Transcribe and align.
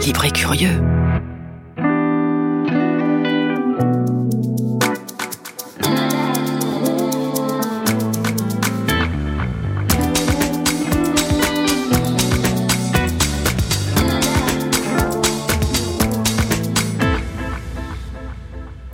Libre 0.00 0.24
et 0.24 0.30
curieux. 0.30 0.68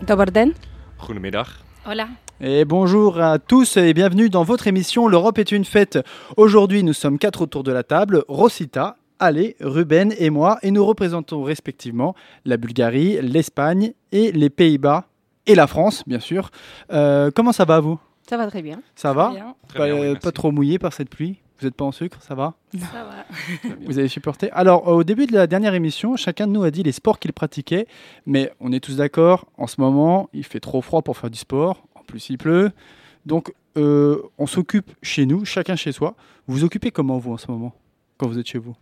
Dobarden. 0.06 0.52
Hola. 1.86 2.08
Et 2.40 2.64
bonjour 2.64 3.20
à 3.20 3.38
tous 3.38 3.76
et 3.76 3.94
bienvenue 3.94 4.28
dans 4.28 4.42
votre 4.42 4.66
émission 4.66 5.06
L'Europe 5.06 5.38
est 5.38 5.52
une 5.52 5.64
fête. 5.64 5.98
Aujourd'hui, 6.36 6.82
nous 6.82 6.92
sommes 6.92 7.18
quatre 7.18 7.42
autour 7.42 7.62
de 7.62 7.72
la 7.72 7.82
table 7.82 8.24
Rosita, 8.26 8.96
Ale, 9.24 9.54
Ruben 9.60 10.12
et 10.18 10.30
moi, 10.30 10.58
et 10.62 10.70
nous 10.70 10.84
représentons 10.84 11.42
respectivement 11.42 12.14
la 12.44 12.56
Bulgarie, 12.56 13.18
l'Espagne 13.20 13.92
et 14.12 14.32
les 14.32 14.50
Pays-Bas 14.50 15.06
et 15.46 15.54
la 15.54 15.66
France, 15.66 16.04
bien 16.06 16.20
sûr. 16.20 16.50
Euh, 16.92 17.30
comment 17.34 17.52
ça 17.52 17.64
va 17.64 17.80
vous? 17.80 17.98
Ça 18.28 18.36
va 18.36 18.46
très 18.46 18.62
bien. 18.62 18.80
Ça 18.94 19.12
va? 19.12 19.30
Bien. 19.30 19.54
Très 19.68 19.78
pas, 19.78 19.86
bien, 19.86 19.94
oui, 19.94 20.06
euh, 20.06 20.14
pas 20.14 20.32
trop 20.32 20.50
mouillé 20.50 20.78
par 20.78 20.92
cette 20.92 21.10
pluie? 21.10 21.40
Vous 21.58 21.66
n'êtes 21.66 21.74
pas 21.74 21.84
en 21.84 21.92
sucre? 21.92 22.18
Ça 22.20 22.34
va? 22.34 22.54
Ça 22.72 23.04
va. 23.04 23.24
Vous 23.86 23.98
avez 23.98 24.08
supporté? 24.08 24.50
Alors, 24.50 24.88
au 24.88 25.04
début 25.04 25.26
de 25.26 25.32
la 25.34 25.46
dernière 25.46 25.74
émission, 25.74 26.16
chacun 26.16 26.46
de 26.46 26.52
nous 26.52 26.64
a 26.64 26.70
dit 26.70 26.82
les 26.82 26.92
sports 26.92 27.18
qu'il 27.18 27.32
pratiquait, 27.32 27.86
mais 28.26 28.50
on 28.60 28.72
est 28.72 28.80
tous 28.80 28.96
d'accord, 28.96 29.46
en 29.56 29.66
ce 29.66 29.80
moment, 29.80 30.28
il 30.32 30.44
fait 30.44 30.60
trop 30.60 30.80
froid 30.80 31.02
pour 31.02 31.16
faire 31.16 31.30
du 31.30 31.38
sport, 31.38 31.84
en 31.94 32.02
plus 32.02 32.28
il 32.30 32.38
pleut, 32.38 32.72
donc 33.24 33.54
euh, 33.76 34.22
on 34.38 34.46
s'occupe 34.46 34.90
chez 35.02 35.26
nous, 35.26 35.44
chacun 35.44 35.76
chez 35.76 35.92
soi. 35.92 36.14
Vous 36.46 36.56
vous 36.56 36.64
occupez 36.64 36.90
comment, 36.90 37.18
vous, 37.18 37.32
en 37.32 37.38
ce 37.38 37.50
moment, 37.50 37.72
quand 38.18 38.26
vous 38.26 38.38
êtes 38.38 38.48
chez 38.48 38.58
vous? 38.58 38.74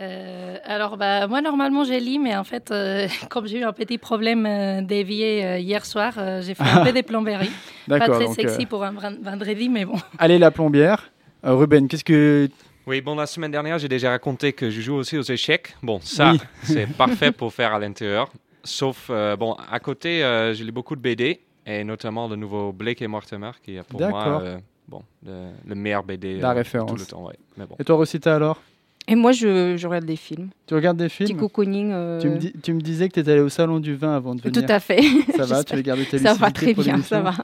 Euh, 0.00 0.56
alors, 0.64 0.96
bah, 0.96 1.26
moi, 1.26 1.42
normalement, 1.42 1.84
j'ai 1.84 2.00
lit, 2.00 2.18
mais 2.18 2.34
en 2.36 2.44
fait, 2.44 2.70
euh, 2.70 3.06
comme 3.28 3.46
j'ai 3.46 3.58
eu 3.58 3.64
un 3.64 3.72
petit 3.72 3.98
problème 3.98 4.46
euh, 4.46 4.80
d'évier 4.80 5.44
euh, 5.44 5.58
hier 5.58 5.84
soir, 5.84 6.14
euh, 6.16 6.40
j'ai 6.42 6.54
fait 6.54 6.64
un 6.64 6.84
peu 6.84 6.92
des 6.98 7.02
plomberies. 7.02 7.50
Pas 7.88 8.00
très 8.08 8.24
donc, 8.24 8.34
sexy 8.34 8.62
euh, 8.62 8.66
pour 8.66 8.82
un 8.84 8.92
vendredi, 8.92 9.68
mais 9.68 9.84
bon. 9.84 9.96
allez 10.18 10.38
la 10.38 10.50
plombière. 10.50 11.10
Euh, 11.44 11.54
Ruben, 11.54 11.88
qu'est-ce 11.88 12.04
que... 12.04 12.48
Oui, 12.86 13.00
bon, 13.00 13.14
la 13.14 13.26
semaine 13.26 13.50
dernière, 13.52 13.78
j'ai 13.78 13.88
déjà 13.88 14.10
raconté 14.10 14.52
que 14.52 14.70
je 14.70 14.80
joue 14.80 14.94
aussi 14.94 15.16
aux 15.16 15.22
échecs. 15.22 15.76
Bon, 15.82 16.00
ça, 16.02 16.32
Oui. 16.32 16.40
c'est 16.64 16.86
parfait 16.86 17.30
pour 17.30 17.52
faire 17.52 17.74
à 17.74 17.78
l'intérieur. 17.78 18.32
Sauf, 18.64 19.06
euh, 19.10 19.36
bon, 19.36 19.52
à 19.70 19.78
côté, 19.78 20.24
euh, 20.24 20.52
j'ai 20.54 20.64
lu 20.64 20.72
beaucoup 20.72 20.96
de 20.96 21.00
BD, 21.00 21.40
et 21.66 21.84
notamment 21.84 22.26
le 22.28 22.34
nouveau 22.36 22.72
Blake 22.72 23.02
et 23.02 23.06
Mortimer, 23.06 23.50
qui 23.62 23.76
est 23.76 23.82
pour 23.84 24.00
moi 24.00 24.40
euh, 24.42 24.58
bon, 24.88 25.02
le, 25.24 25.50
le 25.64 25.74
meilleur 25.76 26.02
BD 26.02 26.40
La 26.40 26.50
euh, 26.50 26.52
de 26.54 26.58
référence. 26.58 26.90
tout 26.90 26.96
le 26.96 27.04
temps. 27.04 27.24
Ouais. 27.24 27.34
Mais 27.56 27.66
bon. 27.66 27.76
Et 27.78 27.84
toi, 27.84 27.96
Rosita, 27.96 28.34
alors? 28.34 28.60
Et 29.08 29.16
moi, 29.16 29.32
je, 29.32 29.76
je 29.76 29.86
regarde 29.88 30.04
des 30.04 30.16
films. 30.16 30.50
Tu 30.66 30.74
regardes 30.74 30.96
des 30.96 31.08
Petit 31.08 31.26
films 31.26 31.38
cocooning. 31.38 31.90
euh, 31.92 32.20
tu 32.20 32.28
me, 32.28 32.36
dis- 32.38 32.52
tu 32.62 32.72
me 32.72 32.80
disais 32.80 33.08
que 33.08 33.14
tu 33.14 33.20
étais 33.20 33.32
allé 33.32 33.40
au 33.40 33.48
salon 33.48 33.80
du 33.80 33.94
vin 33.96 34.14
avant 34.14 34.34
de 34.36 34.40
venir. 34.40 34.62
Tout 34.64 34.72
à 34.72 34.78
fait. 34.78 35.02
Ça 35.36 35.44
va, 35.44 35.64
tu 35.64 35.74
veux 35.74 35.82
garder 35.82 36.04
ta 36.04 36.18
Ça 36.18 36.34
va 36.34 36.50
très 36.52 36.72
bien, 36.72 37.02
ça 37.02 37.20
va. 37.20 37.34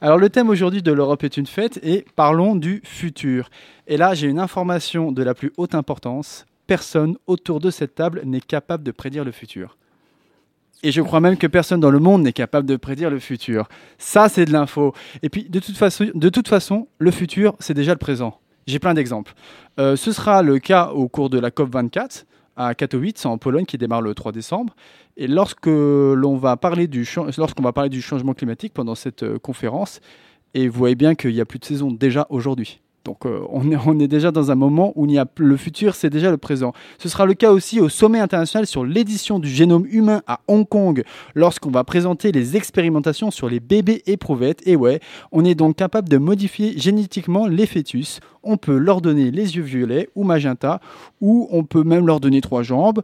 Alors 0.00 0.16
le 0.18 0.30
thème 0.30 0.48
aujourd'hui 0.48 0.80
de 0.82 0.92
l'Europe 0.92 1.24
est 1.24 1.36
une 1.36 1.46
fête 1.46 1.80
et 1.82 2.04
parlons 2.14 2.54
du 2.54 2.80
futur. 2.84 3.50
Et 3.88 3.96
là 3.96 4.14
j'ai 4.14 4.28
une 4.28 4.38
information 4.38 5.10
de 5.12 5.22
la 5.24 5.34
plus 5.34 5.52
haute 5.56 5.74
importance. 5.74 6.46
Personne 6.68 7.16
autour 7.26 7.58
de 7.58 7.70
cette 7.70 7.94
table 7.96 8.22
n'est 8.24 8.40
capable 8.40 8.84
de 8.84 8.92
prédire 8.92 9.24
le 9.24 9.32
futur. 9.32 9.76
Et 10.84 10.92
je 10.92 11.00
crois 11.00 11.20
même 11.20 11.36
que 11.36 11.46
personne 11.46 11.80
dans 11.80 11.90
le 11.90 11.98
monde 12.00 12.22
n'est 12.22 12.32
capable 12.32 12.66
de 12.68 12.76
prédire 12.76 13.10
le 13.10 13.18
futur. 13.18 13.68
Ça 13.98 14.28
c'est 14.28 14.44
de 14.44 14.52
l'info. 14.52 14.94
Et 15.22 15.28
puis 15.28 15.44
de 15.48 15.58
toute 15.58 15.76
façon, 15.76 16.06
de 16.14 16.28
toute 16.28 16.48
façon 16.48 16.86
le 16.98 17.10
futur 17.10 17.54
c'est 17.58 17.74
déjà 17.74 17.92
le 17.92 17.98
présent. 17.98 18.38
J'ai 18.66 18.78
plein 18.78 18.94
d'exemples. 18.94 19.34
Euh, 19.78 19.96
ce 19.96 20.12
sera 20.12 20.42
le 20.42 20.58
cas 20.58 20.90
au 20.90 21.08
cours 21.08 21.30
de 21.30 21.38
la 21.38 21.50
COP24 21.50 22.24
à 22.56 22.74
Katowice 22.74 23.24
en 23.26 23.38
Pologne 23.38 23.64
qui 23.64 23.78
démarre 23.78 24.02
le 24.02 24.14
3 24.14 24.32
décembre. 24.32 24.74
Et 25.16 25.26
lorsque 25.26 25.66
l'on 25.66 26.36
va 26.36 26.56
parler 26.56 26.86
du 26.86 27.08
lorsqu'on 27.36 27.62
va 27.62 27.72
parler 27.72 27.90
du 27.90 28.02
changement 28.02 28.34
climatique 28.34 28.72
pendant 28.74 28.94
cette 28.94 29.22
euh, 29.22 29.38
conférence, 29.38 30.00
et 30.54 30.68
vous 30.68 30.78
voyez 30.78 30.94
bien 30.94 31.14
qu'il 31.14 31.32
n'y 31.32 31.40
a 31.40 31.44
plus 31.44 31.58
de 31.58 31.64
saison 31.64 31.90
déjà 31.90 32.26
aujourd'hui. 32.28 32.80
Donc 33.04 33.26
euh, 33.26 33.40
on, 33.50 33.98
est, 33.98 34.08
déjà 34.08 34.30
dans 34.30 34.50
un 34.50 34.54
moment 34.54 34.92
où 34.94 35.06
il 35.06 35.18
a 35.18 35.26
le 35.36 35.56
futur, 35.56 35.94
c'est 35.94 36.10
déjà 36.10 36.30
le 36.30 36.36
présent. 36.36 36.72
Ce 36.98 37.08
sera 37.08 37.26
le 37.26 37.34
cas 37.34 37.50
aussi 37.50 37.80
au 37.80 37.88
sommet 37.88 38.20
international 38.20 38.66
sur 38.66 38.84
l'édition 38.84 39.38
du 39.38 39.48
génome 39.48 39.86
humain 39.90 40.22
à 40.26 40.40
Hong 40.46 40.68
Kong, 40.68 41.02
lorsqu'on 41.34 41.70
va 41.70 41.84
présenter 41.84 42.32
les 42.32 42.56
expérimentations 42.56 43.30
sur 43.30 43.48
les 43.48 43.60
bébés 43.60 44.02
éprouvettes. 44.06 44.66
Et 44.66 44.76
ouais, 44.76 45.00
on 45.32 45.44
est 45.44 45.54
donc 45.54 45.76
capable 45.76 46.08
de 46.08 46.18
modifier 46.18 46.78
génétiquement 46.78 47.46
les 47.46 47.66
fœtus. 47.66 48.20
On 48.44 48.56
peut 48.56 48.76
leur 48.76 49.00
donner 49.00 49.30
les 49.30 49.56
yeux 49.56 49.62
violets 49.62 50.08
ou 50.14 50.24
magenta, 50.24 50.80
ou 51.20 51.48
on 51.50 51.64
peut 51.64 51.84
même 51.84 52.06
leur 52.06 52.20
donner 52.20 52.40
trois 52.40 52.62
jambes. 52.62 53.02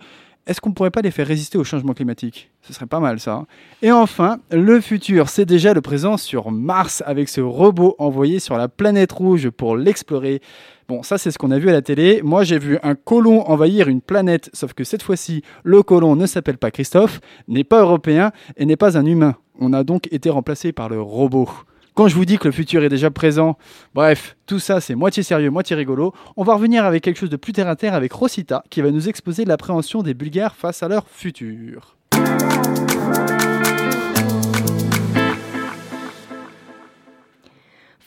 Est-ce 0.49 0.63
qu'on 0.63 0.71
ne 0.71 0.75
pourrait 0.75 0.91
pas 0.91 1.03
les 1.03 1.11
faire 1.11 1.27
résister 1.27 1.59
au 1.59 1.65
changement 1.65 1.93
climatique? 1.93 2.51
Ce 2.63 2.73
serait 2.73 2.87
pas 2.87 3.01
mal 3.01 3.21
ça. 3.21 3.45
Et 3.83 3.93
enfin, 3.93 4.39
le 4.51 4.81
futur, 4.81 5.29
c'est 5.29 5.45
déjà 5.45 5.75
le 5.75 5.83
présent 5.83 6.17
sur 6.17 6.51
Mars 6.51 7.03
avec 7.05 7.29
ce 7.29 7.43
robot 7.43 7.95
envoyé 7.99 8.41
sur 8.41 8.57
la 8.57 8.67
planète 8.67 9.13
rouge 9.13 9.51
pour 9.51 9.77
l'explorer. 9.77 10.41
Bon, 10.89 11.03
ça 11.03 11.19
c'est 11.19 11.31
ce 11.31 11.37
qu'on 11.37 11.51
a 11.51 11.59
vu 11.59 11.69
à 11.69 11.73
la 11.73 11.83
télé. 11.83 12.23
Moi 12.25 12.45
j'ai 12.45 12.59
vu 12.59 12.79
un 12.83 12.95
colon 12.95 13.43
envahir 13.43 13.89
une 13.89 14.01
planète, 14.01 14.49
sauf 14.55 14.73
que 14.73 14.85
cette 14.85 15.03
fois-ci, 15.03 15.43
le 15.65 15.83
colon 15.83 16.17
ne 16.17 16.25
s'appelle 16.25 16.57
pas 16.57 16.71
Christophe, 16.71 17.21
n'est 17.47 17.63
pas 17.63 17.83
européen 17.83 18.33
et 18.57 18.65
n'est 18.65 18.77
pas 18.77 18.97
un 18.97 19.05
humain. 19.05 19.35
On 19.61 19.75
a 19.75 19.85
donc 19.85 20.11
été 20.11 20.31
remplacé 20.31 20.73
par 20.73 20.89
le 20.89 20.99
robot. 20.99 21.51
Quand 21.99 22.07
je 22.07 22.15
vous 22.15 22.25
dis 22.25 22.39
que 22.39 22.47
le 22.47 22.53
futur 22.53 22.85
est 22.85 22.89
déjà 22.89 23.11
présent, 23.11 23.59
bref, 23.93 24.37
tout 24.47 24.61
ça 24.61 24.81
c'est 24.81 24.95
moitié 24.95 25.25
sérieux, 25.25 25.51
moitié 25.51 25.75
rigolo. 25.75 26.15
On 26.37 26.45
va 26.45 26.55
revenir 26.55 26.85
avec 26.85 27.03
quelque 27.03 27.19
chose 27.19 27.29
de 27.29 27.37
plus 27.37 27.53
terre 27.53 27.67
à 27.67 27.75
terre 27.75 27.93
avec 27.93 28.13
Rosita 28.13 28.63
qui 28.71 28.83
va 28.83 28.93
nous 28.93 29.09
exposer 29.09 29.45
l'appréhension 29.45 30.05
des 30.05 30.15
Bulgares 30.15 30.55
face 30.55 30.85
à 30.85 30.87
leur 30.87 31.09
futur. 31.09 31.97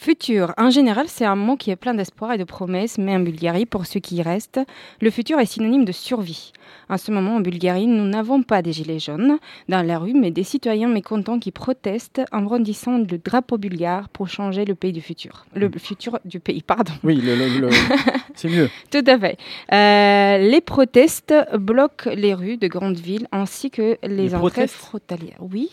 Futur, 0.06 0.51
en 0.57 0.72
général, 0.72 1.06
c'est 1.09 1.25
un 1.25 1.35
mot 1.35 1.56
qui 1.56 1.69
est 1.69 1.75
plein 1.75 1.94
d'espoir 1.94 2.31
et 2.34 2.39
de 2.39 2.44
promesses, 2.44 2.97
mais 2.97 3.16
en 3.16 3.19
Bulgarie, 3.19 3.67
pour 3.67 3.85
ceux 3.85 4.00
qui 4.00 4.16
y 4.16 4.23
restent, 4.23 4.59
le 5.00 5.12
futur 5.12 5.38
est 5.39 5.45
synonyme 5.45 5.85
de 5.85 5.91
survie. 5.91 6.53
En 6.89 6.97
ce 6.97 7.12
moment, 7.12 7.35
en 7.35 7.39
Bulgarie, 7.39 7.85
nous 7.85 8.06
n'avons 8.07 8.41
pas 8.41 8.64
des 8.64 8.73
gilets 8.73 8.97
jaunes 8.97 9.37
dans 9.70 9.85
la 9.85 9.99
rue, 9.99 10.14
mais 10.16 10.31
des 10.31 10.41
citoyens 10.41 10.87
mécontents 10.87 11.37
qui 11.37 11.52
protestent 11.52 12.23
en 12.31 12.41
brandissant 12.41 12.97
le 12.97 13.20
drapeau 13.20 13.59
bulgare 13.59 14.09
pour 14.09 14.28
changer 14.28 14.66
le 14.66 14.73
pays 14.73 14.91
du 14.91 15.02
futur. 15.02 15.46
Le 15.53 15.70
futur 15.78 16.17
du 16.26 16.40
pays, 16.40 16.64
pardon. 16.64 16.93
Oui, 17.03 17.17
le- 17.17 17.35
le- 17.35 17.59
le- 17.59 17.70
c'est 18.34 18.49
mieux. 18.49 18.72
Tout 18.90 19.03
à 19.05 19.20
fait. 19.20 19.37
Euh, 19.72 20.49
les 20.49 20.61
protestes 20.61 21.31
bloquent 21.59 22.09
les 22.16 22.34
rues 22.34 22.58
de 22.58 22.66
grandes 22.66 22.97
villes 22.97 23.28
ainsi 23.31 23.70
que 23.70 23.99
les, 24.02 24.16
Les 24.16 24.34
entrées 24.34 24.49
protestes 24.49 24.73
frontalières. 24.78 25.37
Oui. 25.41 25.70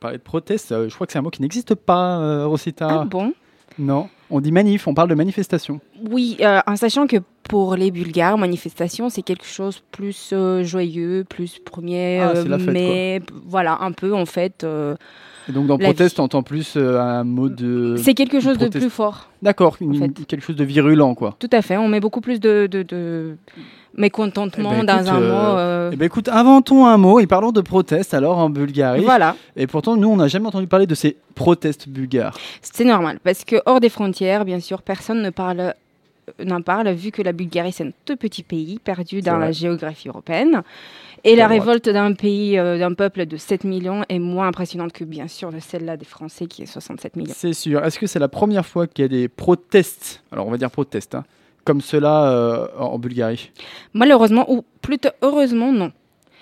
Parler 0.00 0.18
de 0.18 0.22
proteste, 0.22 0.70
euh, 0.72 0.90
je 0.90 0.94
crois 0.94 1.06
que 1.06 1.14
c'est 1.14 1.18
un 1.18 1.22
mot 1.22 1.30
qui 1.30 1.40
n'existe 1.40 1.74
pas, 1.74 2.18
euh, 2.18 2.46
Rosita. 2.46 2.88
Ah 2.90 3.04
bon? 3.06 3.32
Non, 3.78 4.08
on 4.30 4.40
dit 4.40 4.52
manif, 4.52 4.86
on 4.88 4.94
parle 4.94 5.08
de 5.08 5.14
manifestation. 5.14 5.80
Oui, 6.10 6.36
euh, 6.40 6.60
en 6.66 6.76
sachant 6.76 7.06
que 7.06 7.16
pour 7.44 7.76
les 7.76 7.90
Bulgares, 7.90 8.36
manifestation, 8.38 9.08
c'est 9.08 9.22
quelque 9.22 9.46
chose 9.46 9.82
plus 9.90 10.30
euh, 10.32 10.62
joyeux, 10.64 11.24
plus 11.28 11.58
premier 11.64 12.20
Ah, 12.20 12.30
euh, 12.36 12.58
mai, 12.58 13.22
voilà, 13.46 13.78
un 13.80 13.92
peu 13.92 14.14
en 14.14 14.26
fait. 14.26 14.64
euh, 14.64 14.96
Et 15.48 15.52
donc 15.52 15.66
dans 15.66 15.78
proteste, 15.78 16.16
vie. 16.16 16.20
on 16.20 16.24
entend 16.24 16.42
plus 16.42 16.76
un 16.76 17.24
mot 17.24 17.48
de... 17.48 17.96
c'est 17.96 18.14
quelque 18.14 18.40
chose 18.40 18.58
de 18.58 18.68
plus 18.68 18.90
fort. 18.90 19.30
D'accord, 19.42 19.76
fait. 19.76 20.26
quelque 20.26 20.42
chose 20.44 20.56
de 20.56 20.64
virulent, 20.64 21.14
quoi. 21.14 21.36
Tout 21.38 21.50
à 21.52 21.62
fait, 21.62 21.76
on 21.76 21.88
met 21.88 22.00
beaucoup 22.00 22.20
plus 22.20 22.38
de, 22.40 22.68
de, 22.70 22.82
de- 22.82 23.36
mécontentement 23.96 24.72
Eh 24.80 24.84
ben, 24.84 25.02
dans 25.02 25.10
un 25.12 25.20
euh, 25.22 25.28
mot. 25.52 25.58
euh, 25.58 25.90
Eh 25.92 25.96
ben, 25.96 26.04
écoute, 26.06 26.28
inventons 26.28 26.86
un 26.86 26.96
mot 26.96 27.20
et 27.20 27.26
parlons 27.26 27.52
de 27.52 27.60
proteste 27.60 28.14
alors 28.14 28.38
en 28.38 28.50
Bulgarie. 28.50 29.02
Voilà, 29.02 29.36
Et 29.56 29.66
pourtant, 29.66 29.96
nous, 29.96 30.08
on 30.08 30.16
n'a 30.16 30.28
jamais 30.28 30.46
entendu 30.46 30.66
parler 30.66 30.86
de 30.86 30.94
ces 30.94 31.16
protestes 31.34 31.88
bulgares. 31.88 32.36
c'est 32.62 32.84
normal 32.84 33.18
parce 33.24 33.44
que 33.44 33.56
hors 33.66 33.80
des 33.80 33.88
frontières, 33.88 34.44
bien 34.44 34.60
sûr, 34.60 34.82
personne 34.82 35.22
ne 35.22 35.30
parle 35.30 35.60
euh, 35.60 35.72
n'en 36.44 36.62
parle 36.62 36.90
vu 36.92 37.10
que 37.10 37.22
la 37.22 37.32
Bulgarie 37.32 37.72
c'est 37.72 37.84
un 37.84 37.90
tout 38.04 38.16
petit 38.16 38.42
pays 38.44 38.78
perdu 38.78 39.20
dans 39.20 39.36
vrai. 39.36 39.46
la 39.46 39.52
géographie 39.52 40.06
européenne 40.08 40.62
et 41.24 41.34
la 41.34 41.46
droite. 41.48 41.60
révolte 41.60 41.88
d'un 41.88 42.12
pays 42.12 42.56
euh, 42.56 42.78
d'un 42.78 42.94
peuple 42.94 43.26
de 43.26 43.36
7 43.36 43.64
millions 43.64 44.04
est 44.08 44.20
moins 44.20 44.46
impressionnante 44.46 44.92
que 44.92 45.02
bien 45.02 45.26
sûr 45.26 45.50
de 45.50 45.58
celle-là 45.58 45.96
des 45.96 46.04
Français 46.04 46.46
qui 46.46 46.62
est 46.62 46.66
67 46.66 47.16
millions. 47.16 47.34
C'est 47.36 47.52
sûr. 47.52 47.84
Est-ce 47.84 47.98
que 47.98 48.06
c'est 48.06 48.20
la 48.20 48.28
première 48.28 48.64
fois 48.64 48.86
qu'il 48.86 49.02
y 49.02 49.06
a 49.06 49.08
des 49.08 49.26
protestes 49.28 50.22
Alors, 50.30 50.46
on 50.46 50.50
va 50.52 50.56
dire 50.56 50.70
protestes, 50.70 51.14
hein, 51.16 51.24
comme 51.64 51.80
cela 51.80 52.30
euh, 52.32 52.68
en 52.78 52.98
Bulgarie. 52.98 53.50
Malheureusement, 53.94 54.50
ou 54.50 54.64
plutôt 54.82 55.10
heureusement, 55.22 55.72
non. 55.72 55.92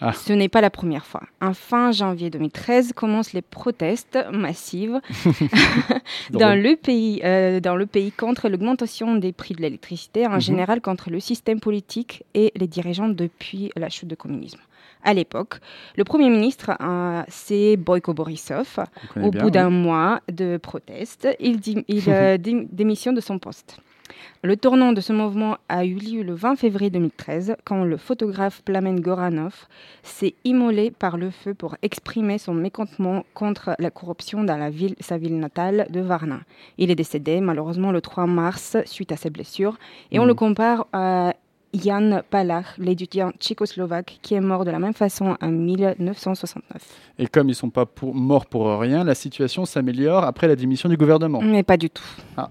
Ah. 0.01 0.13
Ce 0.13 0.33
n'est 0.33 0.49
pas 0.49 0.61
la 0.61 0.71
première 0.71 1.05
fois. 1.05 1.23
En 1.41 1.55
fin 1.55 1.91
janvier 1.91 2.31
2013 2.31 2.93
commencent 2.93 3.33
les 3.33 3.43
protestes 3.43 4.17
massives 4.33 5.01
dans 6.31 6.39
Drôle. 6.51 6.59
le, 6.61 6.77
pays, 6.77 7.21
euh, 7.25 7.59
dans 7.59 7.75
le 7.75 7.85
pays 7.87 8.13
contre 8.13 8.49
l'augmentation 8.49 9.17
des 9.17 9.33
prix 9.33 9.55
de 9.55 9.63
l'électricité, 9.63 10.27
en 10.27 10.35
Mhm. 10.35 10.41
général 10.41 10.81
contre 10.81 11.11
le 11.11 11.19
système 11.19 11.59
politique 11.59 12.23
et 12.35 12.53
les 12.55 12.69
dirigeants 12.69 13.09
depuis 13.09 13.73
la 13.77 13.89
chute 13.89 14.07
du 14.09 14.17
communisme. 14.17 14.61
À 15.03 15.15
l'époque, 15.15 15.57
le 15.97 16.05
Premier 16.05 16.29
ministre, 16.31 16.71
euh, 16.81 17.23
c'est 17.29 17.77
Boyko 17.77 18.15
Borisov. 18.15 18.79
Au 19.21 19.31
bien, 19.31 19.43
bout 19.43 19.51
d'un 19.51 19.71
mois 19.71 20.21
de 20.31 20.59
protestes, 20.59 21.29
il, 21.41 21.59
euh, 22.09 22.37
démissionne 22.39 23.15
de 23.17 23.21
son 23.21 23.39
poste. 23.41 23.79
Le 24.43 24.57
tournant 24.57 24.93
de 24.93 25.01
ce 25.01 25.13
mouvement 25.13 25.57
a 25.69 25.85
eu 25.85 25.95
lieu 25.95 26.23
le 26.23 26.35
20 26.35 26.57
février 26.57 26.91
2013, 26.91 27.57
quand 27.65 27.85
le 27.85 27.97
photographe 27.97 28.63
Plamen 28.65 29.01
Goranov 29.01 29.67
s'est 30.03 30.35
immolé 30.45 30.91
par 30.91 31.17
le 31.17 31.31
feu 31.31 31.55
pour 31.55 31.77
exprimer 31.83 32.39
son 32.39 32.55
mécontentement 32.55 33.25
contre 33.35 33.75
la 33.79 33.91
corruption 33.91 34.45
dans 34.45 34.57
la 34.57 34.71
ville, 34.71 34.95
sa 35.01 35.19
ville 35.19 35.39
natale 35.39 35.87
de 35.91 36.01
Varna. 36.01 36.41
Il 36.79 36.91
est 36.91 36.95
décédé 36.95 37.41
malheureusement 37.41 37.93
le 37.93 38.01
3 38.01 38.27
mars 38.27 38.77
suite 38.87 39.13
à 39.13 39.17
ses 39.17 39.31
blessures, 39.31 39.77
et 40.13 40.19
on 40.19 40.23
Mhm. 40.23 40.29
le 40.29 40.35
compare 40.35 40.87
à 40.93 41.35
Jan 41.75 42.23
Palach, 42.31 42.65
l'étudiant 42.79 43.31
tchécoslovaque, 43.39 44.19
qui 44.23 44.35
est 44.35 44.41
mort 44.41 44.65
de 44.65 44.71
la 44.71 44.79
même 44.79 44.95
façon 44.95 45.37
en 45.41 45.49
1969. 45.49 46.63
Et 47.19 47.27
comme 47.27 47.49
ils 47.49 47.55
sont 47.55 47.71
pas 47.71 47.85
pour- 47.87 48.15
morts 48.15 48.47
pour 48.47 48.79
rien, 48.79 49.05
la 49.05 49.15
situation 49.15 49.65
s'améliore 49.65 50.25
après 50.25 50.49
la 50.49 50.57
démission 50.57 50.89
du 50.89 50.97
gouvernement. 50.97 51.41
Mais 51.43 51.63
pas 51.63 51.77
du 51.77 51.91
tout. 51.91 52.03
Ah. 52.37 52.51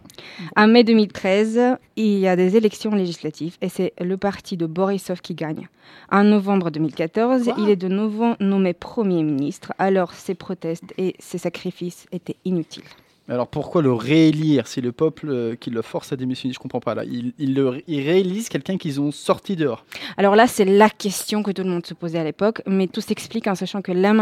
En 0.55 0.67
mai 0.67 0.83
2013, 0.83 1.77
il 1.95 2.19
y 2.19 2.27
a 2.27 2.35
des 2.35 2.55
élections 2.57 2.91
législatives 2.91 3.57
et 3.61 3.69
c'est 3.69 3.93
le 3.99 4.17
parti 4.17 4.57
de 4.57 4.65
Borisov 4.65 5.21
qui 5.21 5.33
gagne. 5.33 5.67
En 6.11 6.23
novembre 6.23 6.69
2014, 6.69 7.45
Quoi? 7.45 7.55
il 7.57 7.69
est 7.69 7.75
de 7.75 7.87
nouveau 7.87 8.33
nommé 8.39 8.73
Premier 8.73 9.23
ministre, 9.23 9.73
alors 9.79 10.13
ses 10.13 10.35
protestes 10.35 10.93
et 10.97 11.15
ses 11.19 11.37
sacrifices 11.37 12.05
étaient 12.11 12.35
inutiles. 12.45 12.83
Alors 13.29 13.47
pourquoi 13.47 13.81
le 13.81 13.91
réélire? 13.91 14.67
Si 14.67 14.79
le 14.79 14.93
peuple 14.93 15.27
euh, 15.29 15.55
qui 15.55 15.69
le 15.69 15.81
force 15.81 16.13
à 16.13 16.15
démissionner 16.15 16.53
Je 16.53 16.59
comprends 16.59 16.79
pas 16.79 16.95
là. 16.95 17.03
Ils 17.03 17.33
il 17.37 17.53
le- 17.55 17.81
ils 17.87 18.01
réélisent 18.01 18.47
quelqu'un 18.47 18.77
qu'ils 18.77 19.01
ont 19.01 19.11
sorti 19.11 19.57
dehors. 19.57 19.85
Alors 20.15 20.35
là, 20.37 20.47
c'est 20.47 20.63
la 20.63 20.89
question 20.89 21.43
que 21.43 21.51
tout 21.51 21.63
le 21.63 21.69
monde 21.69 21.85
se 21.85 21.93
posait 21.93 22.19
à 22.19 22.23
l'époque, 22.23 22.61
mais 22.65 22.87
tout 22.87 23.01
s'explique 23.01 23.47
en 23.47 23.55
sachant 23.55 23.81
que 23.81 23.91
la 23.91 24.13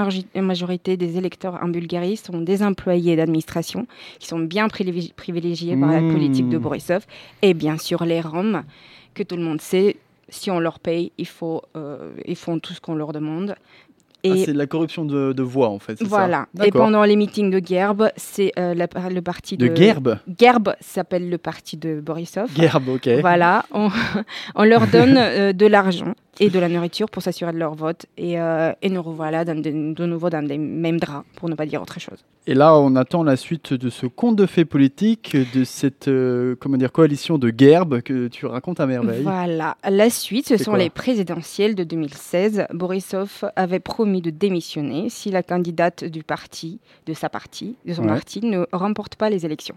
majorité 0.41 0.97
des 0.97 1.17
électeurs 1.17 1.59
en 1.61 1.67
Bulgarie 1.67 2.17
sont 2.17 2.41
des 2.41 2.63
employés 2.63 3.15
d'administration 3.15 3.85
qui 4.19 4.27
sont 4.27 4.39
bien 4.39 4.67
privilégi- 4.67 5.13
privilégiés 5.13 5.77
par 5.77 5.91
la 5.91 6.01
Mmh. 6.01 6.11
politique 6.11 6.49
de 6.49 6.57
Borisov, 6.57 7.05
et 7.43 7.53
bien 7.53 7.77
sûr 7.77 8.05
les 8.05 8.21
Roms, 8.21 8.63
que 9.13 9.21
tout 9.23 9.35
le 9.35 9.43
monde 9.43 9.61
sait, 9.61 9.97
si 10.29 10.49
on 10.49 10.59
leur 10.59 10.79
paye, 10.79 11.11
il 11.19 11.27
faut, 11.27 11.61
euh, 11.77 12.11
ils 12.25 12.35
font 12.35 12.57
tout 12.59 12.73
ce 12.73 12.81
qu'on 12.81 12.95
leur 12.95 13.13
demande. 13.13 13.55
Ah, 14.31 14.35
c'est 14.45 14.53
de 14.53 14.57
la 14.57 14.67
corruption 14.67 15.05
de, 15.05 15.33
de 15.33 15.43
voix 15.43 15.69
en 15.69 15.79
fait. 15.79 15.97
ça 15.97 16.05
voilà. 16.05 16.47
Et 16.63 16.71
pendant 16.71 17.03
les 17.03 17.15
meetings 17.15 17.51
de 17.51 17.65
Gerb, 17.65 18.09
c'est 18.15 18.51
euh, 18.57 18.73
le 18.73 19.21
parti 19.21 19.57
De 19.57 19.67
de... 19.67 19.75
Gerb 19.75 20.17
Gerb 20.39 20.75
s'appelle 20.79 21.29
le 21.29 21.37
parti 21.37 21.77
de 21.77 21.99
Borisov. 21.99 22.49
Gerb, 22.55 22.87
ok. 22.89 23.09
Voilà, 23.21 23.65
on, 23.71 23.89
on 24.55 24.63
leur 24.63 24.87
donne 24.87 25.15
euh, 25.17 25.53
de 25.53 25.65
l'argent 25.65 26.13
et 26.39 26.49
de 26.49 26.59
la 26.59 26.69
nourriture 26.69 27.09
pour 27.09 27.21
s'assurer 27.23 27.51
de 27.53 27.57
leur 27.57 27.75
vote. 27.75 28.05
Et, 28.17 28.39
euh, 28.39 28.71
et 28.81 28.89
nous 28.89 29.01
revoilà 29.01 29.45
dans 29.45 29.59
des- 29.59 29.71
de 29.71 30.05
nouveau 30.05 30.29
dans 30.29 30.45
des 30.45 30.57
mêmes 30.57 30.99
draps, 30.99 31.25
pour 31.35 31.49
ne 31.49 31.55
pas 31.55 31.65
dire 31.65 31.81
autre 31.81 31.99
chose. 31.99 32.23
Et 32.47 32.53
là, 32.53 32.77
on 32.77 32.95
attend 32.95 33.23
la 33.23 33.35
suite 33.37 33.73
de 33.73 33.89
ce 33.89 34.05
conte 34.05 34.35
de 34.35 34.45
fées 34.45 34.65
politique, 34.65 35.35
de 35.55 35.63
cette 35.63 36.07
euh, 36.07 36.55
comment 36.59 36.77
dire, 36.77 36.91
coalition 36.91 37.37
de 37.39 37.51
Gerb 37.57 38.01
que 38.01 38.27
tu 38.27 38.45
racontes 38.45 38.79
à 38.79 38.85
merveille. 38.85 39.23
Voilà, 39.23 39.77
la 39.89 40.09
suite, 40.11 40.47
ce 40.47 40.57
sont 40.57 40.75
les 40.75 40.91
présidentielles 40.91 41.73
de 41.73 41.83
2016. 41.83 42.65
Borisov 42.71 43.45
avait 43.55 43.79
promis 43.79 44.21
de 44.21 44.29
démissionner 44.29 45.09
si 45.09 45.31
la 45.31 45.41
candidate 45.41 46.03
du 46.03 46.21
parti, 46.23 46.79
de 47.07 47.13
sa 47.13 47.29
partie, 47.29 47.75
de 47.85 47.93
son 47.93 48.03
Ouais. 48.03 48.09
parti, 48.09 48.41
ne 48.45 48.65
remporte 48.71 49.15
pas 49.15 49.29
les 49.31 49.45
élections. 49.45 49.75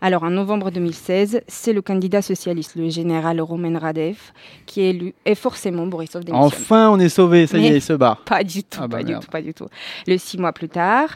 Alors 0.00 0.22
en 0.22 0.30
novembre 0.30 0.70
2016, 0.70 1.40
c'est 1.48 1.72
le 1.72 1.82
candidat 1.82 2.22
socialiste, 2.22 2.76
le 2.76 2.90
général 2.90 3.40
Roman 3.40 3.76
Radev, 3.78 4.18
qui 4.66 4.82
est 4.82 4.90
élu, 4.90 5.14
et 5.26 5.34
forcément 5.34 5.86
Borisov 5.94 6.24
démissionne. 6.24 6.46
Enfin, 6.46 6.90
on 6.90 6.98
est 6.98 7.08
sauvé, 7.08 7.46
ça 7.46 7.56
y 7.58 7.66
est, 7.68 7.76
il 7.76 7.82
se 7.82 7.92
barre. 7.92 8.16
Pas 8.24 8.42
du 8.42 8.64
tout, 8.64 8.80
Ah 8.82 8.88
bah 8.88 8.98
pas 8.98 9.02
du 9.04 9.14
tout, 9.14 9.30
pas 9.30 9.40
du 9.42 9.54
tout. 9.54 9.68
Le 10.06 10.18
six 10.18 10.38
mois 10.38 10.52
plus 10.52 10.68
tard, 10.68 11.08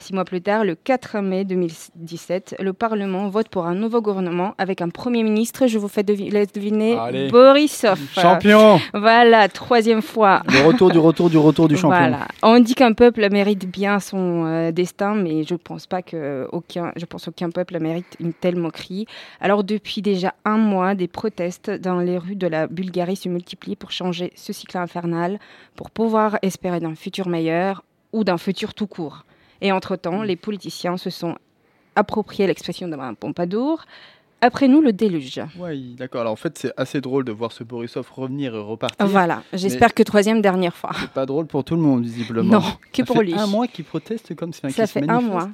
six 0.00 0.12
mois 0.14 0.24
plus 0.24 0.40
tard, 0.40 0.64
le 0.64 0.74
4 0.74 1.20
mai 1.20 1.44
2017, 1.44 2.56
le 2.60 2.72
Parlement 2.72 3.28
vote 3.28 3.48
pour 3.48 3.66
un 3.66 3.74
nouveau 3.74 4.00
gouvernement 4.00 4.54
avec 4.58 4.80
un 4.80 4.88
premier 4.88 5.22
ministre. 5.22 5.66
Je 5.66 5.78
vous 5.78 5.88
fais 5.88 6.02
devi- 6.02 6.30
laisse 6.30 6.52
deviner 6.52 6.96
Allez. 6.98 7.28
Borisov. 7.30 7.98
Champion 8.14 8.80
Voilà, 8.94 9.48
troisième 9.48 10.02
fois. 10.02 10.42
Le 10.48 10.66
retour 10.66 10.90
du 10.90 10.98
retour 10.98 11.30
du 11.30 11.36
retour 11.38 11.68
du 11.68 11.76
champion. 11.76 11.98
Voilà. 11.98 12.28
On 12.42 12.58
dit 12.60 12.74
qu'un 12.74 12.92
peuple 12.92 13.28
mérite 13.30 13.70
bien 13.70 14.00
son 14.00 14.44
euh, 14.46 14.72
destin, 14.72 15.14
mais 15.14 15.44
je 15.44 15.54
pense 15.54 15.86
pas 15.86 16.02
que 16.02 16.48
aucun, 16.52 16.92
je 16.96 17.04
pense 17.04 17.28
aucun 17.28 17.50
peuple 17.50 17.78
mérite 17.80 18.16
une 18.20 18.32
telle 18.32 18.56
moquerie. 18.56 19.06
Alors 19.40 19.64
depuis 19.64 20.02
déjà 20.02 20.34
un 20.44 20.56
mois, 20.56 20.94
des 20.94 21.08
protestes 21.08 21.70
dans 21.70 22.00
les 22.00 22.18
rues 22.18 22.36
de 22.36 22.46
la 22.46 22.66
Bulgarie 22.66 23.16
se 23.16 23.28
multiplient 23.28 23.76
pour 23.76 23.90
changer 23.90 24.32
ce 24.34 24.52
cycle 24.52 24.78
infernal, 24.78 25.38
pour 25.76 25.90
pouvoir 25.90 26.38
espérer 26.42 26.80
d'un 26.80 26.94
futur 26.94 27.28
meilleur 27.28 27.82
ou 28.12 28.24
d'un 28.24 28.38
futur 28.38 28.74
tout 28.74 28.86
court. 28.86 29.24
Et 29.60 29.72
entre-temps, 29.72 30.22
les 30.22 30.36
politiciens 30.36 30.96
se 30.96 31.10
sont 31.10 31.36
appropriés 31.96 32.46
l'expression 32.46 32.88
de 32.88 32.96
Mme 32.96 33.16
Pompadour. 33.16 33.84
Après 34.42 34.68
nous, 34.68 34.80
le 34.80 34.92
déluge. 34.94 35.40
Oui, 35.58 35.94
d'accord. 35.98 36.22
Alors 36.22 36.32
en 36.32 36.36
fait, 36.36 36.56
c'est 36.56 36.72
assez 36.78 37.02
drôle 37.02 37.24
de 37.24 37.32
voir 37.32 37.52
ce 37.52 37.62
Borisov 37.62 38.10
revenir 38.10 38.54
et 38.54 38.58
repartir. 38.58 39.06
Voilà, 39.06 39.42
j'espère 39.52 39.92
que 39.92 40.02
troisième 40.02 40.40
dernière 40.40 40.74
fois. 40.74 40.92
C'est 40.98 41.10
pas 41.10 41.26
drôle 41.26 41.46
pour 41.46 41.62
tout 41.62 41.74
le 41.76 41.82
monde, 41.82 42.04
visiblement. 42.04 42.60
Non, 42.60 42.62
que 42.90 43.02
Ça 43.02 43.04
pour 43.04 43.16
fait 43.16 43.24
lui. 43.24 43.34
un 43.34 43.46
mois 43.46 43.66
qu'il 43.66 43.84
proteste 43.84 44.34
comme 44.34 44.54
c'est 44.54 44.64
un 44.66 44.70
Ça 44.70 44.86
fait 44.86 45.08
un 45.08 45.20
mois. 45.20 45.50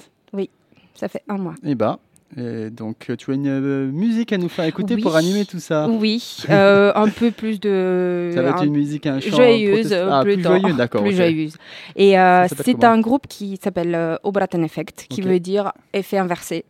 Ça 0.94 1.08
fait 1.08 1.22
un 1.28 1.36
mois. 1.36 1.54
Eh 1.62 1.74
ben, 1.74 1.98
et 2.36 2.70
donc 2.70 3.08
euh, 3.08 3.16
tu 3.16 3.30
as 3.30 3.34
une 3.34 3.46
euh, 3.46 3.86
musique 3.90 4.32
à 4.32 4.38
nous 4.38 4.48
faire 4.48 4.64
écouter 4.64 4.94
Oui. 4.96 5.02
pour 5.02 5.14
animer 5.16 5.44
tout 5.44 5.60
ça. 5.60 5.88
Oui, 5.88 6.38
euh, 6.50 6.92
un 6.94 7.08
peu 7.08 7.30
plus 7.30 7.60
de. 7.60 8.30
Ça 8.34 8.42
va 8.42 8.50
être 8.50 8.62
un- 8.62 8.64
une 8.66 8.72
musique, 8.72 9.06
un 9.06 9.20
chant 9.20 9.36
joyeuse, 9.36 9.92
ah, 9.92 10.22
plus 10.22 10.34
plutôt. 10.34 10.48
joyeux, 10.58 10.74
d'accord. 10.76 11.02
plus 11.02 11.14
joyeuse. 11.14 11.56
Et 11.94 12.18
euh, 12.18 12.46
c'est 12.64 12.82
un 12.84 13.00
groupe 13.00 13.26
qui 13.28 13.58
s'appelle 13.62 14.18
Obraten 14.24 14.64
Effect, 14.64 15.06
qui 15.08 15.20
veut 15.22 15.38
dire 15.40 15.72
effet 15.92 16.18
inversé. 16.18 16.64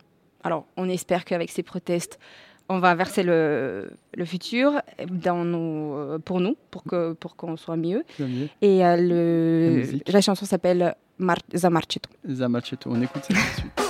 Alors, 0.45 0.67
on 0.77 0.89
espère 0.89 1.25
qu'avec 1.25 1.51
ces 1.51 1.63
protestes, 1.63 2.19
on 2.69 2.79
va 2.79 2.91
inverser 2.91 3.23
le, 3.23 3.91
le 4.15 4.25
futur 4.25 4.73
dans 5.11 5.45
nos, 5.45 6.19
pour 6.25 6.41
nous, 6.41 6.57
pour 6.71 7.37
qu'on 7.37 7.57
soit 7.57 7.77
mieux. 7.77 8.05
Et 8.61 8.79
La 8.81 10.21
chanson 10.21 10.45
s'appelle 10.47 10.95
Mar 11.19 11.39
Zamarchito. 11.55 12.11
Zamachetto, 12.29 12.91
on 12.91 13.01
écoute 13.01 13.23
ça 13.23 13.29
tout 13.29 13.35
de 13.35 13.39
suite. 13.39 13.86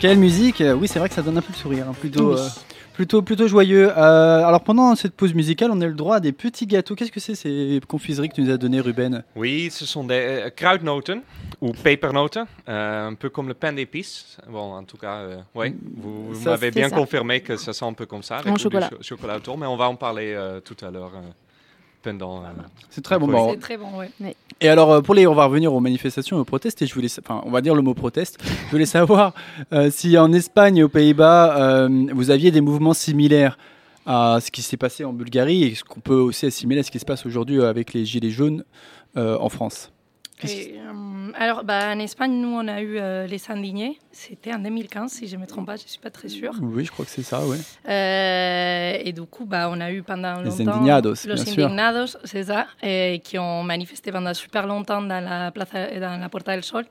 Quelle 0.00 0.18
musique 0.18 0.60
Euh, 0.60 0.74
Oui, 0.74 0.86
c'est 0.88 0.98
vrai 0.98 1.08
que 1.08 1.14
ça 1.14 1.22
donne 1.22 1.38
un 1.38 1.42
peu 1.42 1.52
le 1.52 1.58
sourire, 1.58 1.86
hein, 1.88 1.94
plutôt, 1.98 2.34
Oui. 2.34 2.38
euh, 2.40 2.48
plutôt, 2.94 3.20
plutôt 3.22 3.48
joyeux. 3.48 3.90
Euh, 3.90 4.44
alors 4.44 4.62
pendant 4.62 4.94
cette 4.94 5.12
pause 5.14 5.34
musicale, 5.34 5.70
on 5.72 5.80
a 5.80 5.86
le 5.86 5.92
droit 5.94 6.16
à 6.16 6.20
des 6.20 6.30
petits 6.32 6.66
gâteaux. 6.66 6.94
Qu'est-ce 6.94 7.10
que 7.10 7.18
c'est 7.20 7.34
ces 7.34 7.80
confiseries 7.88 8.28
que 8.28 8.34
tu 8.36 8.42
nous 8.42 8.50
as 8.50 8.56
donné, 8.58 8.80
Ruben? 8.80 9.24
Oui, 9.34 9.70
ce 9.72 9.84
sont 9.86 10.04
des 10.04 10.14
euh, 10.14 10.50
kruidnoten 10.50 11.20
ou 11.60 11.72
pepernoten, 11.72 12.46
euh, 12.68 13.08
un 13.08 13.14
peu 13.14 13.28
comme 13.28 13.48
le 13.48 13.54
pain 13.54 13.72
d'épices. 13.72 14.36
Bon, 14.48 14.74
en 14.74 14.84
tout 14.84 14.96
cas, 14.98 15.14
euh, 15.16 15.36
ouais, 15.56 15.74
vous, 15.96 16.28
vous 16.32 16.42
Ça, 16.44 16.50
m'avez 16.50 16.70
bien 16.70 16.88
ça. 16.88 16.94
confirmé 16.96 17.40
que 17.40 17.56
ça 17.56 17.72
sent 17.72 17.84
un 17.84 17.92
peu 17.92 18.06
comme 18.06 18.22
ça, 18.22 18.36
avec 18.38 18.52
En 18.52 18.54
du 18.56 18.62
chocolat. 18.62 18.90
cho- 18.90 19.02
chocolat 19.02 19.36
autour, 19.36 19.58
mais 19.58 19.66
on 19.66 19.76
va 19.76 19.88
en 19.88 19.96
parler 19.96 20.32
euh, 20.36 20.60
tout 20.60 20.76
à 20.84 20.90
l'heure. 20.92 21.10
Euh, 22.06 22.10
pendant, 22.10 22.42
euh, 22.42 22.48
C'est 22.90 23.02
très 23.02 23.18
bon. 23.18 23.26
Oui. 23.26 23.32
Bon, 23.32 23.50
C'est 23.52 23.60
très 23.60 23.76
bon, 23.76 23.86
ouais. 23.98 24.10
Et 24.60 24.68
alors, 24.68 24.92
euh, 24.92 25.00
pour 25.00 25.14
les, 25.14 25.26
on 25.26 25.34
va 25.34 25.44
revenir 25.44 25.72
aux 25.72 25.80
manifestations 25.80 26.36
et 26.36 26.40
aux 26.40 26.44
protestes. 26.44 26.82
Et 26.82 26.86
je 26.86 26.94
voulais, 26.94 27.08
enfin, 27.18 27.42
on 27.44 27.50
va 27.50 27.60
dire 27.60 27.74
le 27.74 27.82
mot 27.82 27.94
proteste. 27.94 28.38
Je 28.66 28.70
voulais 28.70 28.86
savoir 28.86 29.34
euh, 29.72 29.90
si 29.90 30.16
en 30.18 30.32
Espagne 30.32 30.78
et 30.78 30.82
aux 30.82 30.88
Pays-Bas, 30.88 31.56
euh, 31.58 32.06
vous 32.12 32.30
aviez 32.30 32.50
des 32.50 32.60
mouvements 32.60 32.94
similaires 32.94 33.58
à 34.06 34.38
ce 34.40 34.50
qui 34.50 34.62
s'est 34.62 34.78
passé 34.78 35.04
en 35.04 35.12
Bulgarie 35.12 35.64
et 35.64 35.74
ce 35.74 35.84
qu'on 35.84 36.00
peut 36.00 36.14
aussi 36.14 36.46
assimiler 36.46 36.80
à 36.80 36.82
ce 36.82 36.90
qui 36.90 36.98
se 36.98 37.04
passe 37.04 37.26
aujourd'hui 37.26 37.62
avec 37.62 37.92
les 37.92 38.06
gilets 38.06 38.30
jaunes 38.30 38.64
euh, 39.16 39.36
en 39.38 39.50
France. 39.50 39.92
Et, 40.44 40.74
euh, 40.78 40.92
alors, 41.36 41.64
bah, 41.64 41.90
en 41.94 41.98
Espagne, 41.98 42.32
nous, 42.40 42.48
on 42.48 42.66
a 42.68 42.80
eu 42.80 42.98
euh, 42.98 43.26
les 43.26 43.50
indignés. 43.50 43.98
C'était 44.12 44.52
en 44.54 44.58
2015, 44.58 45.10
si 45.12 45.26
je 45.28 45.36
ne 45.36 45.40
me 45.42 45.46
trompe 45.46 45.66
pas, 45.66 45.76
je 45.76 45.84
ne 45.84 45.88
suis 45.88 45.98
pas 46.00 46.10
très 46.10 46.28
sûre. 46.28 46.52
Oui, 46.62 46.84
je 46.84 46.90
crois 46.92 47.04
que 47.04 47.10
c'est 47.10 47.22
ça, 47.22 47.44
ouais. 47.46 47.58
Euh, 47.88 48.98
et 49.04 49.12
du 49.12 49.22
coup, 49.22 49.44
bah, 49.44 49.68
on 49.72 49.80
a 49.80 49.90
eu 49.92 50.02
pendant 50.02 50.40
Les 50.40 50.50
longtemps... 50.50 50.72
indignados, 50.72 51.24
Los 51.26 51.34
bien 51.44 51.64
indignados, 51.64 52.16
c'est 52.24 52.44
ça, 52.44 52.66
et 52.82 53.20
qui 53.24 53.38
ont 53.38 53.62
manifesté 53.62 54.12
pendant 54.12 54.34
super 54.34 54.66
longtemps 54.66 55.02
dans 55.02 55.20
la, 55.24 55.50
plaza, 55.50 55.98
dans 55.98 56.20
la 56.20 56.28
Porta 56.28 56.54
del 56.54 56.64
Sol. 56.64 56.84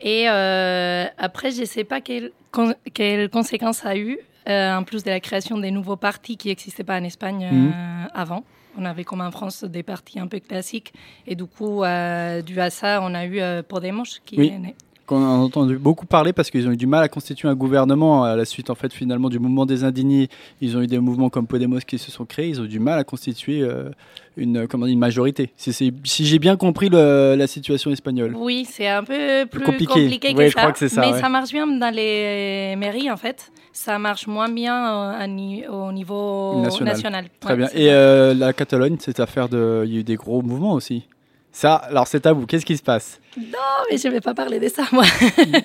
Et 0.00 0.28
euh, 0.28 1.04
après, 1.18 1.50
je 1.52 1.60
ne 1.60 1.66
sais 1.66 1.84
pas 1.84 2.00
quelles 2.00 2.32
con- 2.50 2.74
quelles 2.92 3.28
conséquences 3.30 3.78
ça 3.78 3.90
a 3.90 3.96
eu, 3.96 4.18
en 4.48 4.82
plus 4.84 5.04
de 5.04 5.10
la 5.10 5.20
création 5.20 5.58
des 5.58 5.70
nouveaux 5.70 5.96
partis 5.96 6.36
qui 6.36 6.48
n'existaient 6.48 6.84
pas 6.84 6.98
en 6.98 7.04
Espagne 7.04 7.48
Mhm. 7.50 7.72
avant. 8.14 8.44
On 8.78 8.84
avait 8.84 9.04
comme 9.04 9.20
en 9.20 9.30
France 9.30 9.64
des 9.64 9.82
partis 9.82 10.18
un 10.18 10.26
peu 10.26 10.40
classiques. 10.40 10.92
Et 11.26 11.34
du 11.34 11.44
coup, 11.44 11.84
euh, 11.84 12.40
dû 12.42 12.60
à 12.60 12.70
ça, 12.70 13.00
on 13.02 13.14
a 13.14 13.24
eu 13.24 13.40
euh, 13.40 13.62
Podemos 13.62 14.04
qui 14.24 14.38
Oui. 14.38 14.48
est 14.48 14.58
né. 14.58 14.74
Qu'on 15.06 15.22
a 15.24 15.28
entendu 15.28 15.76
beaucoup 15.78 16.06
parler 16.06 16.32
parce 16.32 16.50
qu'ils 16.50 16.66
ont 16.68 16.72
eu 16.72 16.76
du 16.76 16.86
mal 16.86 17.02
à 17.02 17.08
constituer 17.08 17.48
un 17.48 17.54
gouvernement 17.54 18.24
à 18.24 18.36
la 18.36 18.44
suite 18.44 18.70
en 18.70 18.74
fait 18.74 18.92
finalement 18.92 19.28
du 19.28 19.38
mouvement 19.38 19.66
des 19.66 19.84
indignés. 19.84 20.28
Ils 20.60 20.76
ont 20.76 20.82
eu 20.82 20.86
des 20.86 20.98
mouvements 20.98 21.28
comme 21.30 21.46
Podemos 21.46 21.80
qui 21.86 21.98
se 21.98 22.10
sont 22.10 22.24
créés. 22.24 22.48
Ils 22.48 22.60
ont 22.60 22.64
eu 22.64 22.68
du 22.68 22.80
mal 22.80 22.98
à 22.98 23.04
constituer 23.04 23.62
euh, 23.62 23.90
une 24.36 24.66
comment 24.68 24.86
dire, 24.86 24.92
une 24.94 24.98
majorité. 24.98 25.50
Si, 25.56 25.92
j'ai 26.04 26.38
bien 26.38 26.56
compris 26.56 26.88
le- 26.88 27.34
la 27.36 27.46
situation 27.46 27.90
espagnole. 27.90 28.34
Oui, 28.36 28.66
c'est 28.70 28.88
un 28.88 29.04
peu 29.04 29.44
plus 29.50 29.60
compliqué. 29.60 29.86
compliqué, 30.04 30.32
que 30.34 30.38
Oui, 30.38 30.48
je 30.48 30.52
ça. 30.52 30.60
crois 30.60 30.72
que 30.72 30.78
c'est 30.78 30.88
ça, 30.88 31.00
mais 31.02 31.12
ouais. 31.12 31.20
ça 31.20 31.28
marche 31.28 31.50
bien 31.52 31.66
dans 31.66 31.94
les 31.94 32.74
mairies, 32.76 33.10
en 33.10 33.16
fait. 33.16 33.50
Ça 33.74 33.98
marche 33.98 34.26
moins 34.26 34.50
bien 34.50 35.26
au 35.70 35.92
niveau 35.92 36.60
National. 36.62 36.94
national. 36.94 37.24
Très 37.40 37.52
Ouais, 37.54 37.56
bien. 37.58 37.68
Et 37.74 37.90
euh, 37.90 38.34
la 38.34 38.52
Catalogne, 38.52 38.96
cette 39.00 39.18
affaire 39.20 39.48
de, 39.48 39.82
il 39.86 39.94
y 39.94 39.96
a 39.96 40.00
eu 40.00 40.04
des 40.04 40.16
gros 40.16 40.42
mouvements 40.42 40.74
aussi. 40.74 41.06
Ça, 41.52 41.74
alors 41.76 42.06
c'est 42.06 42.24
à 42.26 42.32
vous. 42.32 42.46
Qu'est-ce 42.46 42.64
qui 42.64 42.76
se 42.76 42.82
passe 42.82 43.20
Non, 43.36 43.44
mais 43.90 43.98
je 43.98 44.08
ne 44.08 44.12
vais 44.14 44.20
pas 44.20 44.32
parler 44.34 44.58
de 44.58 44.68
ça, 44.68 44.84
moi. 44.90 45.04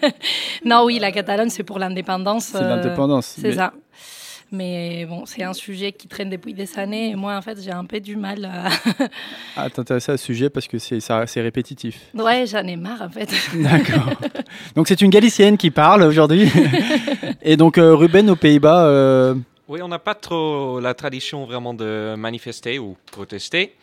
non, 0.65 0.83
oui, 0.85 0.99
la 0.99 1.11
Catalogne, 1.11 1.49
c'est 1.49 1.63
pour 1.63 1.79
l'indépendance. 1.79 2.45
C'est 2.51 2.57
euh, 2.61 2.75
l'indépendance. 2.75 3.35
C'est 3.39 3.49
Mais- 3.49 3.55
ça. 3.55 3.73
Mais 4.49 5.05
bon, 5.05 5.25
c'est 5.25 5.43
un 5.43 5.51
sujet 5.51 5.91
qui 5.91 6.07
traîne 6.07 6.29
depuis 6.29 6.53
des 6.53 6.79
années. 6.79 7.09
Et 7.09 7.15
moi, 7.15 7.35
en 7.35 7.41
fait, 7.41 7.61
j'ai 7.61 7.71
un 7.71 7.83
peu 7.83 7.99
du 7.99 8.15
mal 8.15 8.45
à... 8.45 8.69
Ah, 9.57 9.69
t'intéresser 9.69 10.13
à 10.13 10.17
ce 10.17 10.23
sujet 10.23 10.49
parce 10.49 10.67
que 10.67 10.77
c'est 10.77 11.01
ça, 11.01 11.27
c'est 11.27 11.41
répétitif. 11.41 11.99
ouais, 12.13 12.45
j'en 12.47 12.65
ai 12.65 12.77
marre, 12.77 13.01
en 13.01 13.09
fait. 13.09 13.29
D'accord. 13.55 14.09
donc 14.75 14.87
c'est 14.87 15.01
une 15.01 15.09
Galicienne 15.09 15.57
qui 15.57 15.69
parle 15.69 16.03
aujourd'hui. 16.03 16.49
Et 17.41 17.57
donc 17.57 17.77
euh, 17.77 17.93
Ruben 17.93 18.29
aux 18.29 18.35
Pays-Bas. 18.37 18.85
euh, 18.85 19.35
Oui, 19.67 19.81
on 19.81 19.89
n'a 19.89 19.99
pas 19.99 20.15
trop 20.15 20.79
la 20.79 20.93
tradition 20.93 21.45
vraiment 21.45 21.73
de 21.73 22.15
manifester 22.17 22.79
ou 22.79 22.95
protester. 23.11 23.75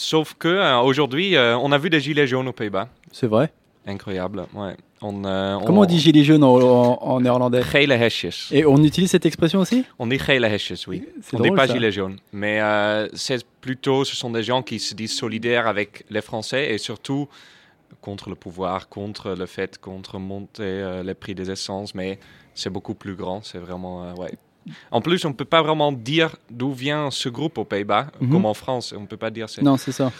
Sauf 0.00 0.34
que 0.38 0.46
euh, 0.46 0.78
aujourd'hui, 0.78 1.34
euh, 1.34 1.58
on 1.58 1.72
a 1.72 1.78
vu 1.78 1.90
des 1.90 1.98
gilets 1.98 2.28
jaunes 2.28 2.46
aux 2.46 2.52
Pays-Bas. 2.52 2.88
c'est 3.10 3.26
vrai. 3.26 3.50
Incroyable. 3.84 4.46
Ouais. 4.54 4.76
On, 5.02 5.24
euh, 5.24 5.58
Comment 5.66 5.80
on 5.80 5.84
dit 5.86 5.98
gilet 5.98 6.22
jaune 6.22 6.44
en, 6.44 6.54
en- 6.54 6.98
en 7.02 7.20
néerlandais? 7.20 7.62
Gele 7.62 7.90
hesjes. 7.90 8.52
Et 8.52 8.64
on 8.64 8.76
utilise 8.84 9.10
cette 9.10 9.26
expression 9.26 9.58
aussi? 9.58 9.84
On 9.98 10.06
dit 10.06 10.18
gele 10.18 10.44
hesjes, 10.44 10.86
oui. 10.86 11.02
On 11.32 11.38
dit 11.38 11.42
drôle, 11.48 11.56
pas 11.56 11.66
ça. 11.66 11.72
gilet 11.74 11.90
jaune. 11.90 12.16
Mais 12.32 12.60
c'est 13.14 13.44
plutôt, 13.60 14.04
ce 14.04 14.14
sont 14.14 14.30
des 14.30 14.44
gens 14.44 14.62
qui 14.62 14.78
se 14.78 14.94
disent 14.94 15.16
solidaires 15.16 15.66
avec 15.66 16.04
les 16.10 16.20
Français 16.20 16.72
et 16.72 16.78
surtout 16.78 17.26
contre 18.00 18.28
le 18.28 18.36
pouvoir, 18.36 18.88
contre 18.88 19.30
le 19.36 19.46
fait, 19.46 19.78
contre 19.78 20.18
monter 20.20 21.00
les 21.04 21.14
prix 21.14 21.34
des 21.34 21.50
essences. 21.50 21.92
Mais 21.96 22.20
c'est 22.54 22.70
beaucoup 22.70 22.94
plus 22.94 23.16
grand. 23.16 23.42
C'est 23.42 23.58
vraiment, 23.58 24.12
ouais. 24.14 24.30
En 24.90 25.00
plus, 25.00 25.24
on 25.24 25.28
ne 25.30 25.34
peut 25.34 25.44
pas 25.44 25.62
vraiment 25.62 25.92
dire 25.92 26.36
d'où 26.50 26.72
vient 26.72 27.10
ce 27.10 27.28
groupe 27.28 27.58
aux 27.58 27.64
Pays-Bas, 27.64 28.06
Mhm. 28.20 28.30
comme 28.30 28.44
en 28.46 28.54
France. 28.54 28.94
On 28.96 29.00
ne 29.02 29.06
peut 29.06 29.16
pas 29.16 29.30
dire 29.30 29.48
c'est 29.48 29.62
Non, 29.62 29.76
c'est 29.76 29.92
ça. 29.92 30.10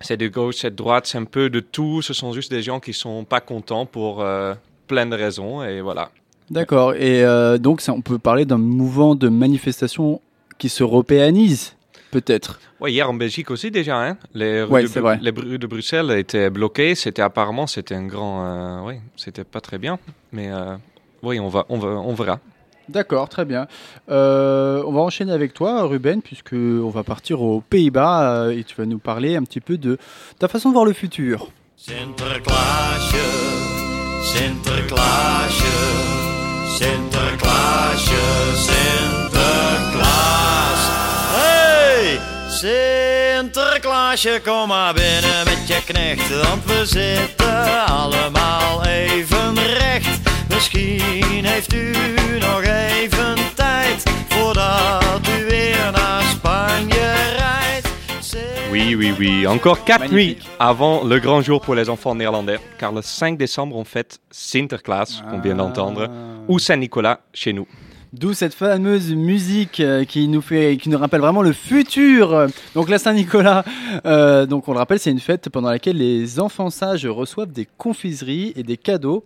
c'est 0.00 0.16
de 0.16 0.28
gauche, 0.28 0.56
c'est 0.56 0.70
de 0.70 0.76
droite, 0.76 1.06
c'est 1.06 1.18
un 1.18 1.24
peu 1.24 1.48
de 1.50 1.60
tout. 1.60 2.02
Ce 2.02 2.12
sont 2.14 2.32
juste 2.32 2.50
des 2.50 2.62
gens 2.62 2.80
qui 2.80 2.92
sont 2.92 3.24
pas 3.24 3.40
contents 3.40 3.86
pour 3.86 4.20
euh, 4.20 4.54
plein 4.86 5.06
de 5.06 5.14
raisons 5.16 5.62
et 5.64 5.80
voilà. 5.80 6.10
D'accord. 6.50 6.94
Et 6.94 7.24
euh, 7.24 7.58
donc 7.58 7.80
ça, 7.80 7.92
on 7.92 8.00
peut 8.00 8.18
parler 8.18 8.44
d'un 8.44 8.58
mouvement 8.58 9.14
de 9.16 9.28
manifestation 9.28 10.20
qui 10.58 10.68
s'européanise, 10.68 11.74
peut-être. 12.10 12.60
Ouais, 12.80 12.92
hier 12.92 13.08
en 13.10 13.14
Belgique 13.14 13.50
aussi 13.50 13.70
déjà, 13.70 13.96
hein. 14.00 14.16
Les 14.34 14.62
rues, 14.62 14.70
Ouais, 14.72 14.82
de, 14.82 14.86
c'est 14.86 15.00
vrai. 15.00 15.18
les 15.22 15.30
rues 15.30 15.58
de 15.58 15.66
Bruxelles 15.66 16.10
étaient 16.12 16.50
bloquées. 16.50 16.94
C'était 16.94 17.22
apparemment, 17.22 17.66
c'était 17.66 17.94
un 17.94 18.06
grand, 18.06 18.44
euh, 18.44 18.80
oui, 18.86 18.94
c'était 19.16 19.44
pas 19.44 19.60
très 19.60 19.78
bien, 19.78 19.98
mais 20.30 20.50
euh, 20.52 20.76
oui, 21.22 21.40
on 21.40 21.48
va, 21.48 21.64
on 21.68 21.78
va, 21.78 21.88
on 21.88 22.14
verra. 22.14 22.38
D'accord, 22.88 23.28
très 23.28 23.44
bien. 23.44 23.66
Euh, 24.10 24.82
on 24.86 24.92
va 24.92 25.00
enchaîner 25.00 25.32
avec 25.32 25.52
toi, 25.54 25.82
Ruben, 25.82 26.22
puisque 26.22 26.52
on 26.52 26.90
va 26.90 27.02
partir 27.02 27.42
aux 27.42 27.60
Pays-Bas 27.60 28.44
euh, 28.44 28.56
et 28.56 28.62
tu 28.64 28.76
vas 28.76 28.86
nous 28.86 28.98
parler 28.98 29.36
un 29.36 29.42
petit 29.42 29.60
peu 29.60 29.76
de 29.76 29.98
ta 30.38 30.46
façon 30.48 30.68
de 30.68 30.74
voir 30.74 30.84
le 30.84 30.92
futur. 30.92 31.48
Sinterklaasje, 31.76 33.24
Sinterklaasje, 34.24 35.74
Sinterklaasje, 36.78 38.22
Sinterklaas. 38.54 40.02
Hey, 41.36 42.20
Sinterklaasje, 42.48 44.40
kom 44.44 44.68
maar 44.68 44.94
binnen 44.94 45.44
met 45.44 45.68
je 45.68 45.82
knecht, 45.84 46.42
want 46.42 46.64
we 46.64 46.86
zitten 46.86 47.86
allemaal 47.86 48.84
even 48.84 49.54
recht. 49.54 50.05
Misschien 50.56 51.44
heeft 51.44 51.74
u 51.74 51.92
nog 52.40 52.62
even 52.62 53.34
tijd 53.54 54.02
voordat 54.28 55.28
u 55.38 55.44
weer 55.44 55.90
naar 55.92 56.22
Spanje 56.22 57.14
rijdt. 57.36 57.88
Oui, 58.70 58.96
oui, 58.96 59.14
oui. 59.18 59.46
Encore 59.46 59.82
quatre 59.84 60.12
nuits 60.12 60.46
avant 60.58 61.08
le 61.08 61.20
grand 61.20 61.44
jour 61.44 61.60
pour 61.60 61.74
les 61.74 61.88
enfants 61.88 62.16
néerlandais, 62.16 62.60
car 62.78 62.92
le 62.92 63.02
5 63.02 63.38
décembre 63.38 63.76
on 63.76 63.84
fête 63.84 64.18
Sinterklaas, 64.30 65.22
qu'on 65.30 65.40
vient 65.40 65.56
d'entendre, 65.56 66.08
ou 66.48 66.58
Saint-Nicolas 66.58 67.20
chez 67.32 67.52
nous. 67.52 67.66
D'où 68.12 68.32
cette 68.32 68.54
fameuse 68.54 69.12
musique 69.14 69.80
euh, 69.80 70.04
qui 70.04 70.28
nous 70.28 70.40
fait, 70.40 70.76
qui 70.80 70.88
nous 70.88 70.96
rappelle 70.98 71.20
vraiment 71.20 71.42
le 71.42 71.52
futur. 71.52 72.46
Donc 72.74 72.88
la 72.88 72.98
Saint-Nicolas, 72.98 73.64
euh, 74.06 74.46
donc 74.46 74.68
on 74.68 74.72
le 74.72 74.78
rappelle, 74.78 74.98
c'est 74.98 75.10
une 75.10 75.20
fête 75.20 75.48
pendant 75.50 75.68
laquelle 75.70 75.96
les 75.98 76.40
enfants 76.40 76.70
sages 76.70 77.06
reçoivent 77.06 77.52
des 77.52 77.66
confiseries 77.76 78.52
et 78.56 78.62
des 78.62 78.76
cadeaux. 78.76 79.24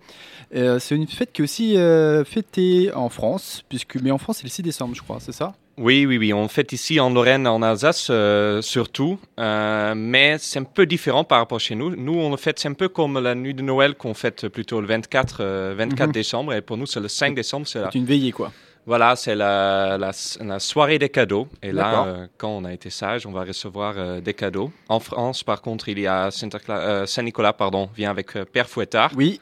Euh, 0.56 0.78
c'est 0.80 0.96
une 0.96 1.06
fête 1.06 1.30
qui 1.32 1.42
est 1.42 1.44
aussi 1.44 1.76
euh, 1.76 2.24
fêtée 2.24 2.90
en 2.94 3.08
France, 3.10 3.62
puisque 3.68 3.96
mais 4.00 4.10
en 4.10 4.18
France 4.18 4.38
c'est 4.38 4.44
le 4.44 4.50
6 4.50 4.62
décembre, 4.62 4.94
je 4.96 5.02
crois, 5.02 5.18
c'est 5.20 5.32
ça? 5.32 5.52
Oui, 5.78 6.04
oui, 6.04 6.18
oui. 6.18 6.32
On 6.34 6.46
fête 6.48 6.72
ici 6.72 7.00
en 7.00 7.08
Lorraine, 7.10 7.46
en 7.46 7.62
Alsace 7.62 8.08
euh, 8.10 8.60
surtout, 8.60 9.18
euh, 9.38 9.94
mais 9.96 10.36
c'est 10.38 10.58
un 10.58 10.64
peu 10.64 10.84
différent 10.84 11.24
par 11.24 11.38
rapport 11.38 11.58
chez 11.60 11.74
nous. 11.74 11.94
Nous, 11.96 12.12
on 12.12 12.30
le 12.30 12.36
fête, 12.36 12.58
c'est 12.58 12.68
un 12.68 12.74
peu 12.74 12.88
comme 12.88 13.18
la 13.18 13.34
nuit 13.34 13.54
de 13.54 13.62
Noël 13.62 13.94
qu'on 13.94 14.12
fête 14.12 14.48
plutôt 14.48 14.80
le 14.80 14.86
24, 14.88 15.38
euh, 15.40 15.74
24 15.78 16.08
Mhm. 16.08 16.12
décembre, 16.12 16.52
et 16.54 16.60
pour 16.60 16.76
nous, 16.76 16.86
c'est 16.86 17.00
le 17.00 17.08
5 17.08 17.34
décembre. 17.34 17.66
C'est 17.66 17.80
la, 17.80 17.90
C'est 17.90 17.98
une 17.98 18.04
veillée 18.04 18.32
quoi. 18.32 18.52
Voilà, 18.86 19.14
c'est 19.16 19.34
la, 19.34 19.96
la, 19.98 20.10
la 20.40 20.58
soirée 20.58 20.98
des 20.98 21.08
cadeaux. 21.08 21.48
Et 21.62 21.72
là, 21.72 22.04
euh, 22.06 22.26
quand 22.38 22.48
on 22.50 22.64
a 22.64 22.72
été 22.72 22.90
sage, 22.90 23.26
on 23.26 23.32
va 23.32 23.44
recevoir 23.44 23.94
euh, 23.96 24.20
des 24.20 24.34
cadeaux. 24.34 24.72
En 24.88 25.00
France, 25.00 25.42
par 25.44 25.60
contre, 25.62 25.88
il 25.88 25.98
y 25.98 26.06
a 26.06 26.28
euh, 26.70 27.06
Saint-Nicolas, 27.06 27.52
pardon, 27.52 27.88
vient 27.94 28.10
avec 28.10 28.32
Père 28.52 28.68
Fouettard. 28.68 29.12
Oui, 29.16 29.40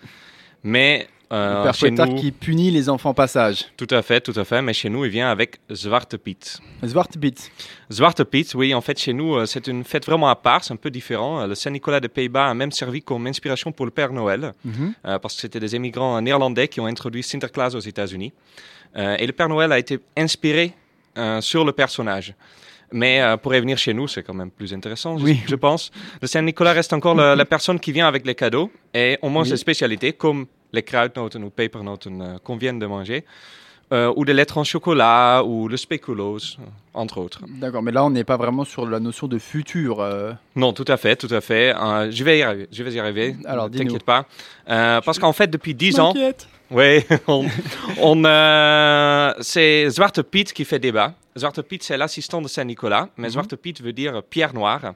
Mais 0.62 1.08
euh, 1.32 1.62
père 1.64 1.74
chez 1.74 1.88
Fouettard 1.88 2.08
nous, 2.08 2.14
qui 2.16 2.32
punit 2.32 2.70
les 2.70 2.88
enfants 2.88 3.12
passage. 3.14 3.66
tout 3.76 3.86
à 3.90 4.00
fait, 4.02 4.20
tout 4.20 4.32
à 4.34 4.44
fait. 4.44 4.60
Mais 4.62 4.72
chez 4.72 4.88
nous, 4.88 5.04
il 5.04 5.10
vient 5.10 5.30
avec 5.30 5.60
Zwarte 5.72 6.16
Piet. 6.16 6.38
Zwarte 6.84 7.18
Piet. 7.18 7.34
Zwarte 7.92 8.24
Piet, 8.24 8.46
oui, 8.54 8.74
en 8.74 8.80
fait, 8.80 8.98
chez 8.98 9.12
nous, 9.12 9.44
c'est 9.46 9.66
une 9.66 9.84
fête 9.84 10.04
vraiment 10.06 10.28
à 10.28 10.36
part, 10.36 10.64
c'est 10.64 10.72
un 10.72 10.76
peu 10.76 10.90
différent. 10.90 11.46
Le 11.46 11.54
Saint-Nicolas 11.54 12.00
des 12.00 12.08
Pays-Bas 12.08 12.48
a 12.48 12.54
même 12.54 12.72
servi 12.72 13.02
comme 13.02 13.26
inspiration 13.26 13.72
pour 13.72 13.84
le 13.86 13.92
Père 13.92 14.12
Noël, 14.12 14.52
Mhm. 14.64 14.94
euh, 15.06 15.18
parce 15.18 15.34
que 15.36 15.40
c'était 15.42 15.60
des 15.60 15.76
émigrants 15.76 16.20
néerlandais 16.20 16.66
qui 16.68 16.80
ont 16.80 16.86
introduit 16.86 17.22
Sinterklaas 17.22 17.74
aux 17.74 17.80
États-Unis. 17.80 18.32
Euh, 18.98 19.16
et 19.18 19.26
le 19.26 19.32
Père 19.32 19.48
Noël 19.48 19.70
a 19.72 19.78
été 19.78 19.98
inspiré 20.16 20.72
euh, 21.16 21.40
sur 21.40 21.64
le 21.64 21.72
personnage. 21.72 22.34
Mais 22.90 23.20
euh, 23.20 23.36
pour 23.36 23.52
revenir 23.52 23.76
chez 23.78 23.92
nous, 23.92 24.08
c'est 24.08 24.22
quand 24.22 24.34
même 24.34 24.50
plus 24.50 24.72
intéressant, 24.72 25.18
je, 25.18 25.24
Oui. 25.24 25.40
je 25.46 25.54
pense. 25.56 25.90
Le 26.22 26.26
Saint-Nicolas 26.26 26.72
reste 26.72 26.92
encore 26.92 27.14
la, 27.14 27.36
la 27.36 27.44
personne 27.44 27.78
qui 27.78 27.92
vient 27.92 28.08
avec 28.08 28.26
les 28.26 28.34
cadeaux 28.34 28.70
et 28.94 29.18
on 29.22 29.28
mange 29.30 29.46
Oui. 29.46 29.50
des 29.52 29.56
spécialités 29.58 30.12
comme 30.14 30.46
les 30.72 30.82
kruidnoten 30.82 31.44
ou 31.44 31.50
pepernoten 31.50 32.22
euh, 32.22 32.38
qu'on 32.42 32.56
vient 32.56 32.72
de 32.74 32.86
manger, 32.86 33.24
euh, 33.92 34.12
ou 34.16 34.24
des 34.24 34.32
lettres 34.34 34.58
en 34.58 34.64
chocolat 34.64 35.42
ou 35.44 35.68
le 35.68 35.76
spéculoos, 35.76 36.56
entre 36.94 37.18
autres. 37.18 37.40
D'accord, 37.48 37.82
mais 37.82 37.92
là, 37.92 38.04
on 38.04 38.10
n'est 38.10 38.24
pas 38.24 38.36
vraiment 38.36 38.64
sur 38.64 38.86
la 38.86 39.00
notion 39.00 39.28
de 39.28 39.38
futur. 39.38 40.06
Non, 40.56 40.72
tout 40.74 40.84
à 40.88 40.96
fait, 40.98 41.16
tout 41.16 41.32
à 41.34 41.40
fait. 41.40 41.74
Je 42.10 42.22
vais 42.24 42.38
y 42.38 42.42
arriver. 42.42 42.68
Je 42.70 42.82
vais 42.82 42.92
y 42.92 42.98
arriver. 43.00 43.36
Alors. 43.46 43.70
T'inquiète 43.70 44.02
pas. 44.02 44.26
Parce 44.66 45.18
qu'en 45.18 45.32
fait, 45.32 45.46
depuis 45.48 45.74
10 45.74 46.00
ans, 46.00 46.08
M'inquiète. 46.12 46.48
Oui, 46.70 47.04
on, 47.26 47.46
on, 48.00 48.24
euh, 48.24 49.32
c'est 49.40 49.88
Zwarte 49.90 50.22
Piet 50.22 50.44
qui 50.44 50.64
fait 50.64 50.78
débat. 50.78 51.14
Zwarte 51.36 51.62
Piet, 51.62 51.78
c'est 51.82 51.96
l'assistant 51.96 52.40
de 52.42 52.48
Saint-Nicolas, 52.48 53.08
mais 53.16 53.28
Mhm. 53.28 53.32
Zwarte 53.32 53.56
Piet 53.56 53.74
veut 53.82 53.92
dire 53.92 54.22
pierre 54.22 54.54
noire. 54.54 54.94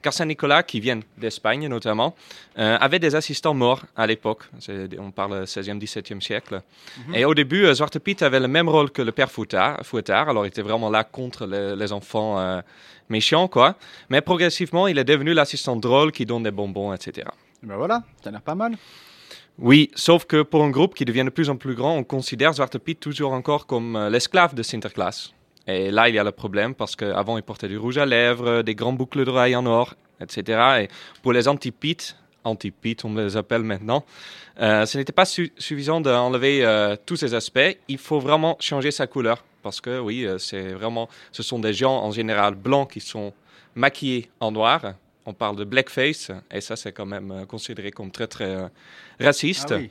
Car 0.00 0.12
Saint-Nicolas, 0.12 0.64
qui 0.64 0.80
vient 0.80 0.98
d'Espagne 1.16 1.68
notamment, 1.68 2.16
euh, 2.58 2.76
avait 2.80 2.98
des 2.98 3.14
assistants 3.14 3.54
morts 3.54 3.82
à 3.94 4.04
l'époque. 4.08 4.42
On 4.98 5.12
parle 5.12 5.44
16e, 5.46 5.78
17e 5.78 6.20
siècle. 6.20 6.60
Mhm. 7.06 7.14
Et 7.14 7.24
au 7.24 7.34
début, 7.34 7.66
euh, 7.66 7.74
Zwarte 7.74 8.00
Piet 8.00 8.20
avait 8.24 8.40
le 8.40 8.48
même 8.48 8.68
rôle 8.68 8.90
que 8.90 9.00
le 9.00 9.12
père 9.12 9.30
Fouettard. 9.30 9.78
Fouettard. 9.84 10.28
Alors, 10.28 10.44
il 10.44 10.48
était 10.48 10.62
vraiment 10.62 10.90
là 10.90 11.04
contre 11.04 11.46
les, 11.46 11.76
les 11.76 11.92
enfants 11.92 12.36
euh, 12.40 12.60
méchants, 13.08 13.46
quoi. 13.46 13.76
Mais 14.08 14.20
progressivement, 14.22 14.88
il 14.88 14.98
est 14.98 15.04
devenu 15.04 15.34
l'assistant 15.34 15.76
drôle 15.76 16.10
qui 16.10 16.26
donne 16.26 16.42
des 16.42 16.50
bonbons, 16.50 16.92
etc. 16.92 17.28
Ben 17.62 17.76
voilà, 17.76 18.02
ça 18.24 18.30
a 18.30 18.32
l'air 18.32 18.40
pas 18.42 18.56
mal. 18.56 18.72
Oui, 19.58 19.90
sauf 19.94 20.24
que 20.24 20.42
pour 20.42 20.62
un 20.64 20.70
groupe 20.70 20.94
qui 20.94 21.04
devient 21.04 21.24
de 21.24 21.30
plus 21.30 21.50
en 21.50 21.56
plus 21.56 21.74
grand, 21.74 21.96
on 21.96 22.04
considère 22.04 22.52
Zwarte 22.54 22.78
Piet 22.78 22.94
toujours 22.94 23.32
encore 23.32 23.66
comme 23.66 23.96
euh, 23.96 24.10
l'esclave 24.10 24.54
de 24.54 24.62
Sinterklaas. 24.62 25.32
Et 25.68 25.90
là, 25.90 26.08
il 26.08 26.14
y 26.14 26.18
a 26.18 26.24
le 26.24 26.32
problème 26.32 26.74
parce 26.74 26.96
qu'avant, 26.96 27.36
il 27.36 27.42
portait 27.42 27.68
du 27.68 27.78
rouge 27.78 27.98
à 27.98 28.06
lèvres, 28.06 28.62
des 28.62 28.74
grands 28.74 28.92
boucles 28.92 29.24
d'oreilles 29.24 29.54
en 29.54 29.66
or, 29.66 29.94
etc. 30.20 30.60
Et 30.82 30.88
pour 31.22 31.32
les 31.32 31.46
anti-Piet, 31.46 32.16
anti-Piet, 32.44 32.96
on 33.04 33.14
les 33.14 33.36
appelle 33.36 33.62
maintenant, 33.62 34.04
euh, 34.60 34.84
ce 34.86 34.98
n'était 34.98 35.12
pas 35.12 35.24
su- 35.26 35.52
suffisant 35.58 36.00
d'enlever 36.00 36.64
euh, 36.64 36.96
tous 37.06 37.16
ces 37.16 37.34
aspects. 37.34 37.78
Il 37.86 37.98
faut 37.98 38.18
vraiment 38.18 38.56
changer 38.58 38.90
sa 38.90 39.06
couleur 39.06 39.44
parce 39.62 39.80
que 39.80 40.00
oui, 40.00 40.26
euh, 40.26 40.38
c'est 40.38 40.72
vraiment, 40.72 41.08
ce 41.30 41.44
sont 41.44 41.60
des 41.60 41.72
gens 41.74 41.94
en 42.02 42.10
général 42.10 42.56
blancs 42.56 42.90
qui 42.90 43.00
sont 43.00 43.32
maquillés 43.76 44.28
en 44.40 44.50
noir. 44.50 44.94
On 45.26 45.32
parle 45.32 45.56
de 45.56 45.64
blackface 45.64 46.30
et 46.52 46.60
ça, 46.60 46.74
c'est 46.76 46.92
quand 46.92 47.06
même 47.06 47.30
euh, 47.30 47.44
considéré 47.46 47.90
comme 47.92 48.10
très 48.10 48.26
très 48.26 48.44
euh, 48.56 48.66
raciste. 49.20 49.72
Ah 49.72 49.76
oui. 49.78 49.90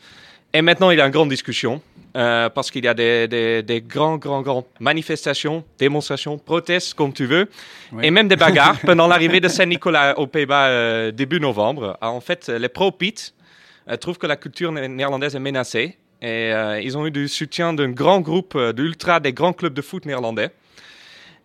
Et 0.53 0.61
maintenant, 0.61 0.91
il 0.91 0.97
y 0.97 1.01
a 1.01 1.05
une 1.05 1.11
grande 1.11 1.29
discussion 1.29 1.81
euh, 2.17 2.49
parce 2.49 2.69
qu'il 2.69 2.83
y 2.83 2.87
a 2.89 2.93
des, 2.93 3.29
des, 3.29 3.63
des 3.63 3.79
grands, 3.81 4.17
grands, 4.17 4.41
grands 4.41 4.67
manifestations, 4.81 5.63
démonstrations, 5.79 6.37
protestes, 6.37 6.93
comme 6.93 7.13
tu 7.13 7.25
veux, 7.25 7.47
Oui. 7.93 8.05
et 8.05 8.11
même 8.11 8.27
des 8.27 8.35
bagarres 8.35 8.77
pendant 8.85 9.07
l'arrivée 9.07 9.39
de 9.39 9.47
Saint-Nicolas 9.47 10.19
aux 10.19 10.27
Pays-Bas 10.27 10.67
euh, 10.67 11.11
début 11.11 11.39
novembre. 11.39 11.97
Alors, 12.01 12.15
en 12.15 12.19
fait, 12.19 12.49
les 12.49 12.67
pro-Piet 12.67 13.13
euh, 13.89 13.95
trouvent 13.95 14.17
que 14.17 14.27
la 14.27 14.35
culture 14.35 14.73
né- 14.73 14.89
néerlandaise 14.89 15.35
est 15.37 15.39
menacée 15.39 15.97
et 16.21 16.51
ils 16.83 16.95
ont 16.99 17.07
eu 17.07 17.11
du 17.11 17.27
soutien 17.27 17.73
d'un 17.73 17.89
grand 17.89 18.19
groupe 18.19 18.55
d'ultra 18.73 19.19
des 19.19 19.33
grands 19.33 19.53
clubs 19.53 19.73
de 19.73 19.81
foot 19.81 20.05
néerlandais. 20.05 20.51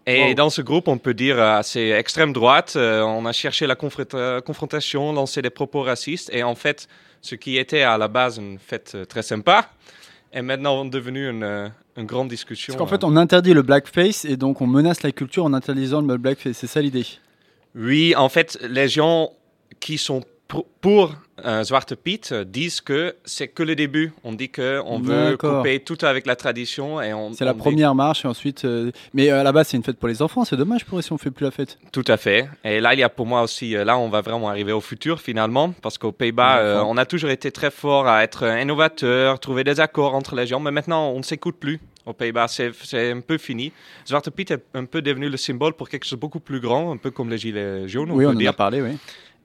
Et 0.09 0.29
Wow. 0.29 0.35
dans 0.35 0.51
ce 0.51 0.63
groupe, 0.63 0.87
on 0.89 0.99
peut 0.99 1.15
dire 1.15 1.39
euh, 1.39 1.59
assez 1.59 1.91
extrême 1.91 2.33
droite. 2.33 2.75
euh, 2.77 3.03
on 3.03 3.27
a 3.27 3.33
cherché 3.33 3.67
la 3.67 3.75
confronta- 3.75 4.41
confrontation, 4.41 5.13
lancé 5.13 5.43
des 5.43 5.51
propos 5.51 5.83
racistes. 5.83 6.31
Et 6.33 6.43
en 6.45 6.55
fait, 6.55 6.87
ce 7.23 7.35
qui 7.35 7.59
était 7.59 7.83
à 7.83 7.99
la 7.99 8.07
base 8.09 8.39
une 8.39 8.59
fête 8.59 8.93
euh, 8.95 9.05
très 9.05 9.23
sympa 9.23 9.69
est 10.33 10.43
maintenant 10.43 10.85
devenu 10.85 11.29
une, 11.29 11.43
euh, 11.43 11.69
une 11.97 12.07
grande 12.07 12.29
discussion. 12.29 12.73
Parce 12.73 12.79
qu'en 12.79 12.87
fait, 12.87 13.03
euh. 13.05 13.09
on 13.11 13.17
interdit 13.17 13.53
le 13.53 13.63
blackface 13.63 14.25
et 14.25 14.37
donc 14.37 14.61
on 14.61 14.67
menace 14.69 15.03
la 15.03 15.11
culture 15.11 15.45
en 15.45 15.53
interdisant 15.53 16.03
le 16.03 16.17
blackface. 16.19 16.57
C'est 16.59 16.67
ça 16.69 16.81
l'idée? 16.81 17.07
Oui, 17.75 18.15
en 18.17 18.29
fait, 18.29 18.59
les 18.69 18.89
gens 18.89 19.31
qui 19.81 19.99
sont 19.99 20.23
pour, 20.49 20.67
pour 20.81 21.15
euh, 21.45 21.65
Zwarte 21.65 21.95
Piet 21.97 22.21
euh, 22.33 22.45
disent 22.45 22.81
que 22.81 23.17
c'est 23.25 23.49
que 23.49 23.63
le 23.63 23.75
début. 23.75 24.13
On 24.25 24.33
dit 24.33 24.49
qu'on 24.49 25.01
veut 25.01 25.37
couper 25.37 25.81
tout 25.81 25.99
avec 26.03 26.25
la 26.27 26.37
tradition. 26.37 27.01
et 27.03 27.13
on 27.13 27.33
C'est 27.33 27.45
la 27.45 27.51
on 27.51 27.55
dit- 27.55 27.61
première 27.61 27.95
marche 27.95 28.25
et 28.25 28.29
ensuite. 28.29 28.65
euh, 28.65 28.91
Mais 29.13 29.29
à 29.31 29.43
la 29.43 29.51
base, 29.53 29.69
c'est 29.69 29.77
une 29.77 29.83
fête 29.83 29.99
pour 29.99 30.09
les 30.09 30.23
enfants. 30.23 30.45
C'est 30.45 30.57
dommage 30.57 30.85
pour 30.85 30.99
eux 30.99 31.03
si 31.03 31.13
on 31.13 31.19
fait 31.19 31.31
plus 31.33 31.45
la 31.45 31.51
fête. 31.51 31.79
Tout 31.93 32.05
à 32.07 32.17
fait. 32.17 32.49
Et 32.65 32.81
là, 32.81 32.95
il 32.95 33.01
y 33.01 33.03
a 33.03 33.09
pour 33.09 33.27
moi 33.27 33.43
aussi, 33.43 33.73
là, 33.73 33.99
on 33.99 34.09
va 34.09 34.21
vraiment 34.21 34.49
arriver 34.49 34.73
au 34.73 34.81
futur 34.81 35.21
finalement, 35.21 35.75
parce 35.83 35.99
qu'aux 35.99 36.13
Pays-Bas, 36.13 36.85
on 36.87 36.97
a 36.97 37.05
toujours 37.07 37.31
été 37.31 37.51
très 37.51 37.71
fort 37.73 38.07
à 38.07 38.23
être 38.23 38.45
innovateur, 38.61 39.41
trouver 39.41 39.65
des 39.65 39.81
accords 39.81 40.15
entre 40.15 40.37
les 40.37 40.47
gens, 40.47 40.61
mais 40.61 40.71
maintenant, 40.71 41.11
on 41.11 41.19
ne 41.19 41.23
s'écoute 41.25 41.57
plus. 41.59 41.81
Aux 42.07 42.13
Pays-Bas, 42.13 42.47
c'est 42.47 42.71
c'est 42.85 43.11
un 43.11 43.19
peu 43.21 43.37
fini. 43.37 43.73
Zwarte 44.07 44.31
Piet 44.31 44.47
est 44.53 44.63
un 44.75 44.85
peu 44.85 45.03
devenu 45.03 45.29
le 45.29 45.37
symbole 45.37 45.73
pour 45.73 45.89
quelque 45.89 46.05
chose 46.05 46.13
de 46.13 46.21
beaucoup 46.21 46.39
plus 46.39 46.61
grand, 46.61 46.93
un 46.93 46.99
peu 46.99 47.11
comme 47.11 47.29
les 47.31 47.39
gilets 47.39 47.89
jaunes, 47.89 48.13
on 48.13 48.15
oui, 48.15 48.25
peut 48.25 48.31
on 48.31 48.47
en 48.47 48.51
a 48.51 48.53
parlé, 48.53 48.81
oui. 48.81 48.97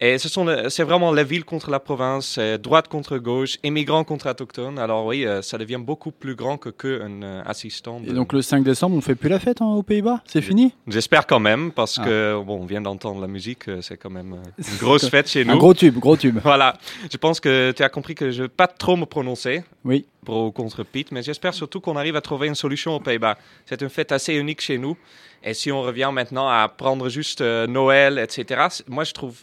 Et 0.03 0.17
ce 0.17 0.27
sont, 0.29 0.47
c'est 0.69 0.81
vraiment 0.81 1.11
la 1.11 1.23
ville 1.23 1.45
contre 1.45 1.69
la 1.69 1.79
province, 1.79 2.25
c'est 2.25 2.57
droite 2.57 2.87
contre 2.87 3.19
gauche, 3.19 3.57
immigrants 3.63 4.03
contre 4.03 4.27
autochtones. 4.31 4.79
Alors 4.79 5.05
oui, 5.05 5.27
euh, 5.27 5.43
ça 5.43 5.59
devient 5.59 5.77
beaucoup 5.79 6.09
plus 6.09 6.33
grand 6.33 6.57
que 6.57 6.69
qu'un 6.69 7.21
euh, 7.21 7.43
assistant. 7.45 7.99
de- 7.99 8.09
Et 8.09 8.13
donc 8.13 8.33
le 8.33 8.41
5 8.41 8.63
décembre, 8.63 8.95
on 8.97 9.01
fait 9.01 9.13
plus 9.13 9.29
la 9.29 9.37
fête 9.39 9.61
hein, 9.61 9.67
aux 9.67 9.83
Pays-Bas? 9.83 10.23
C'est 10.25 10.41
fini? 10.41 10.73
J'espère 10.87 11.27
quand 11.27 11.39
même, 11.39 11.71
parce 11.71 11.99
Ah. 11.99 12.03
que 12.05 12.41
bon, 12.43 12.61
on 12.61 12.65
vient 12.65 12.81
d'entendre 12.81 13.21
la 13.21 13.27
musique, 13.27 13.69
euh, 13.69 13.81
c'est 13.83 13.95
quand 13.97 14.09
même 14.09 14.33
euh, 14.33 14.37
une 14.71 14.77
grosse 14.79 15.07
fête 15.07 15.29
chez 15.29 15.45
nous. 15.45 15.53
Un 15.53 15.57
gros 15.57 15.75
tube, 15.75 15.99
gros 15.99 16.17
tube. 16.17 16.39
Voilà, 16.43 16.77
je 17.11 17.17
pense 17.17 17.39
que 17.39 17.71
tu 17.71 17.83
as 17.83 17.89
compris 17.89 18.15
que 18.15 18.31
je 18.31 18.37
ne 18.41 18.47
vais 18.47 18.49
pas 18.49 18.65
trop 18.67 18.95
me 18.95 19.05
prononcer 19.05 19.63
Oui. 19.85 20.07
pro 20.25 20.47
ou 20.47 20.51
contre 20.51 20.81
Pete, 20.83 21.11
mais 21.11 21.21
j'espère 21.21 21.53
surtout 21.53 21.79
qu'on 21.79 21.95
arrive 21.95 22.15
à 22.15 22.21
trouver 22.21 22.47
une 22.47 22.55
solution 22.55 22.95
aux 22.95 22.99
Pays-Bas. 22.99 23.37
C'est 23.67 23.79
une 23.83 23.89
fête 23.89 24.11
assez 24.11 24.33
unique 24.33 24.61
chez 24.61 24.79
nous. 24.79 24.97
Et 25.43 25.53
si 25.53 25.71
on 25.71 25.83
revient 25.83 26.09
maintenant 26.11 26.47
à 26.49 26.67
prendre 26.69 27.07
juste 27.07 27.41
euh, 27.41 27.67
Noël, 27.67 28.17
etc., 28.17 28.61
moi 28.87 29.03
je 29.03 29.11
trouve, 29.13 29.35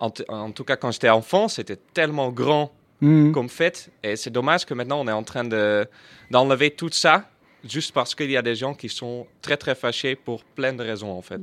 en, 0.00 0.50
tout 0.52 0.64
cas 0.64 0.76
quand 0.76 0.90
j'étais 0.90 1.10
enfant, 1.10 1.48
c'était 1.48 1.76
tellement 1.94 2.30
grand 2.30 2.70
Mhm. 3.02 3.32
comme 3.32 3.48
fête. 3.48 3.90
Et 4.02 4.16
c'est 4.16 4.30
dommage 4.30 4.64
que 4.66 4.74
maintenant 4.74 5.00
on 5.00 5.08
est 5.08 5.12
en 5.12 5.22
train 5.22 5.44
de- 5.44 5.86
d'enlever 6.30 6.70
tout 6.70 6.90
ça 6.92 7.24
juste 7.64 7.92
parce 7.92 8.14
qu'il 8.14 8.30
y 8.30 8.36
a 8.36 8.42
des 8.42 8.54
gens 8.54 8.72
qui 8.74 8.88
sont 8.90 9.26
très 9.42 9.56
très 9.56 9.74
fâchés 9.74 10.16
pour 10.16 10.44
plein 10.44 10.72
de 10.74 10.82
raisons 10.82 11.10
en 11.12 11.22
fait. 11.22 11.40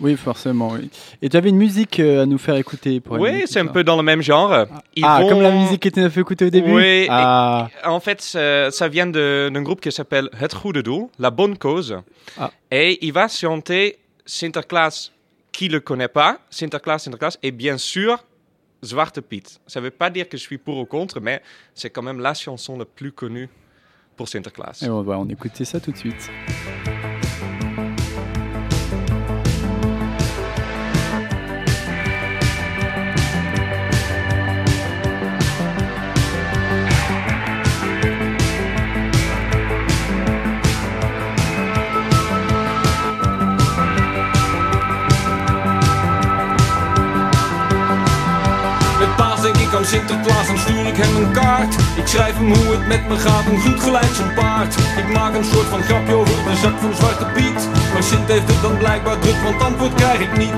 Oui, 0.00 0.16
forcément, 0.16 0.68
oui. 0.72 0.88
Et 1.22 1.28
tu 1.28 1.36
avais 1.36 1.48
une 1.50 1.56
musique 1.58 2.00
euh, 2.00 2.22
à 2.22 2.26
nous 2.26 2.38
faire 2.38 2.56
écouter 2.56 3.00
pour 3.00 3.18
Oui, 3.20 3.42
c'est 3.46 3.60
un 3.60 3.66
peu 3.66 3.84
dans 3.84 3.96
le 3.96 4.02
même 4.02 4.22
genre. 4.22 4.52
Ah, 4.52 5.20
vont- 5.20 5.28
comme 5.28 5.42
la 5.42 5.50
musique 5.52 5.82
qui 5.82 5.88
était 5.88 6.08
fait 6.10 6.20
écouter 6.20 6.46
au 6.46 6.50
début 6.50 6.72
Oui, 6.72 7.06
Ah, 7.08 7.68
En 7.84 8.00
fait, 8.00 8.20
ça, 8.20 8.70
ça 8.72 8.88
vient 8.88 9.06
d'un 9.06 9.62
groupe 9.62 9.80
qui 9.80 9.92
s'appelle 9.92 10.28
Het 10.40 10.48
Goede 10.60 10.78
Doel, 10.82 11.06
La 11.20 11.30
Bonne 11.30 11.56
Cause. 11.58 11.96
Ah. 12.38 12.50
Et 12.70 13.04
il 13.06 13.12
va 13.12 13.26
chanter 13.28 13.98
Sinterklaas, 14.26 15.10
qui 15.60 15.68
le 15.68 15.80
connaît 15.80 16.08
pas, 16.08 16.38
Sinterklaas, 16.48 17.00
Sinterklaas, 17.00 17.36
et 17.42 17.50
bien 17.50 17.76
sûr 17.76 18.24
Zwarte 18.82 19.20
Piet. 19.20 19.42
Ça 19.66 19.78
veut 19.82 19.90
pas 19.90 20.08
dire 20.08 20.26
que 20.26 20.38
je 20.38 20.42
suis 20.42 20.56
pour 20.56 20.78
ou 20.78 20.86
contre, 20.86 21.20
mais 21.20 21.42
c'est 21.74 21.90
quand 21.90 22.00
même 22.00 22.18
la 22.18 22.32
chanson 22.32 22.78
la 22.78 22.86
plus 22.86 23.12
connue 23.12 23.50
pour 24.16 24.26
Sinterklaas. 24.26 24.80
et 24.80 24.88
on 24.88 25.02
va 25.02 25.18
en 25.18 25.28
écouter 25.28 25.66
ça 25.66 25.78
tout 25.78 25.92
de 25.92 25.98
suite. 25.98 26.30
Sinterklaas 50.10 50.48
en 50.48 50.58
stuur 50.58 50.86
ik 50.86 50.96
hem 50.96 51.16
een 51.16 51.32
kaart. 51.32 51.74
Ik 51.96 52.06
schrijf 52.06 52.34
hem 52.36 52.52
hoe 52.54 52.72
het 52.74 52.86
met 52.86 53.08
me 53.08 53.16
gaat 53.16 53.44
en 53.44 53.60
goed 53.60 53.80
gelijk 53.80 54.12
zijn 54.14 54.34
paard. 54.34 54.74
Ik 54.96 55.08
maak 55.12 55.34
een 55.34 55.44
soort 55.44 55.66
van 55.66 55.82
grapje 55.82 56.14
over 56.14 56.34
de 56.44 56.56
zak 56.56 56.78
van 56.80 56.94
Zwarte 56.94 57.26
Piet. 57.34 57.60
Maar 57.92 58.02
Sint 58.02 58.28
heeft 58.28 58.48
het 58.52 58.62
dan 58.62 58.78
blijkbaar 58.78 59.18
druk, 59.18 59.40
want 59.42 59.62
antwoord 59.62 59.94
krijg 59.94 60.20
ik 60.20 60.36
niet. 60.36 60.54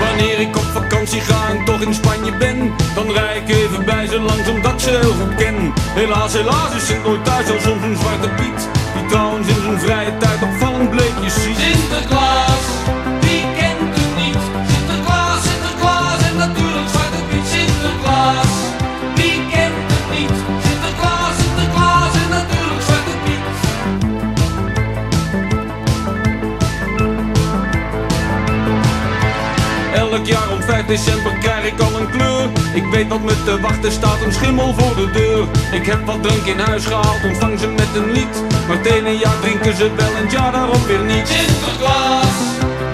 Wanneer 0.00 0.38
ik 0.40 0.56
op 0.56 0.68
vakantie 0.80 1.20
ga 1.20 1.48
en 1.48 1.64
toch 1.64 1.80
in 1.80 1.94
Spanje 1.94 2.32
ben 2.36 2.72
Dan 2.94 3.10
rij 3.10 3.36
ik 3.36 3.48
even 3.48 3.84
bij 3.84 4.06
ze 4.06 4.20
langs 4.20 4.48
omdat 4.48 4.82
ze 4.82 4.90
heel 4.90 5.14
goed 5.20 5.34
ken. 5.34 5.72
Helaas, 6.00 6.32
helaas 6.32 6.74
is 6.74 6.86
Sint 6.86 7.04
nooit 7.04 7.24
thuis 7.24 7.50
als 7.50 7.62
soms 7.62 7.82
een 7.82 7.96
Zwarte 7.96 8.28
Piet 8.28 8.60
Die 8.94 9.06
trouwens 9.06 9.48
in 9.48 9.62
zijn 9.62 9.80
vrije 9.80 10.16
tijd 10.16 10.42
opvallend 10.42 10.90
bleekjes 10.90 11.34
ziet. 11.42 11.58
Sinterklaas, 11.58 12.77
volgend 29.98 30.26
jaar 30.26 30.50
om 30.50 30.62
5 30.62 30.86
december 30.86 31.32
krijg 31.38 31.64
ik 31.72 31.80
al 31.80 32.00
een 32.00 32.10
kleur. 32.10 32.48
Ik 32.74 32.86
weet 32.86 33.08
wat 33.08 33.22
me 33.22 33.44
te 33.44 33.60
wachten 33.60 33.92
staat, 33.92 34.20
een 34.24 34.32
schimmel 34.32 34.74
voor 34.74 34.94
de 34.96 35.10
deur. 35.10 35.44
Ik 35.72 35.86
heb 35.86 36.06
wat 36.06 36.22
drank 36.22 36.46
in 36.46 36.58
huis 36.58 36.84
gehaald, 36.86 37.24
ontvang 37.24 37.58
ze 37.58 37.68
met 37.68 37.88
een 37.94 38.10
lied. 38.12 38.34
Maar 38.66 38.76
het 38.76 38.86
ene 38.86 39.18
jaar 39.18 39.38
drinken 39.40 39.76
ze 39.76 39.90
wel 39.96 40.14
en 40.16 40.22
het 40.22 40.32
jaar 40.32 40.52
daarop 40.52 40.86
weer 40.86 41.04
niet. 41.04 41.28
Sinterklaas, 41.28 42.36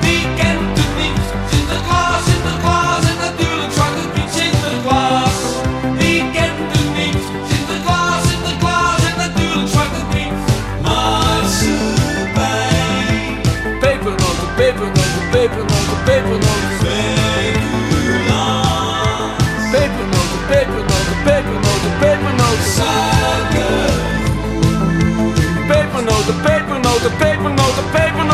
wie 0.00 0.24
kent 0.40 0.78
het 0.80 0.92
niet? 1.02 1.24
Sinterklaas, 1.52 2.24
Sinterklaas 2.28 3.04
en 3.12 3.18
natuurlijk 3.26 3.72
Zwarte 3.72 4.04
Piet 4.14 4.30
Sinterklaas. 4.38 5.38
Wie 6.00 6.20
kent 6.36 6.68
het 6.74 6.90
niet? 7.00 7.22
Sinterklaas, 7.50 8.22
Sinterklaas 8.28 9.02
en 9.10 9.16
natuurlijk 9.26 9.68
Zwarte 9.74 10.02
Piet. 10.12 10.36
Pepernoten, 13.80 14.48
pepernoten, 14.56 15.22
pepernoten, 15.30 15.30
pepernoten. 15.30 16.02
Pepernoten, 16.04 16.43
pepernoten, 27.04 27.16
pepernoten, 27.18 27.84
pepernoten. 27.92 27.92
Pepernoten, 27.92 28.33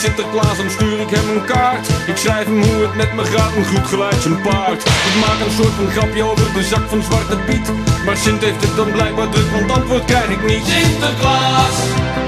Sinterklaas, 0.00 0.56
dan 0.56 0.70
stuur 0.70 1.00
ik 1.00 1.10
hem 1.10 1.28
een 1.28 1.44
kaart. 1.44 1.88
Ik 2.06 2.16
schrijf 2.16 2.44
hem 2.44 2.62
hoe 2.62 2.82
het 2.86 2.94
met 2.94 3.12
me 3.12 3.24
gaat, 3.24 3.52
een 3.56 3.64
goed 3.64 3.86
geluid 3.86 4.20
zijn 4.22 4.40
paard. 4.42 4.82
Ik 5.10 5.16
maak 5.24 5.38
een 5.44 5.56
soort 5.58 5.74
van 5.80 5.90
grapje 5.90 6.22
over 6.22 6.52
de 6.52 6.62
zak 6.62 6.84
van 6.88 7.02
Zwarte 7.02 7.36
Piet. 7.46 7.66
Maar 8.04 8.16
Sint 8.16 8.42
heeft 8.44 8.62
het 8.66 8.76
dan 8.76 8.90
blijkbaar 8.92 9.28
druk, 9.28 9.50
want 9.50 9.70
antwoord 9.70 10.04
krijg 10.04 10.28
ik 10.36 10.42
niet. 10.46 10.64
Sinterklaas, 10.66 11.76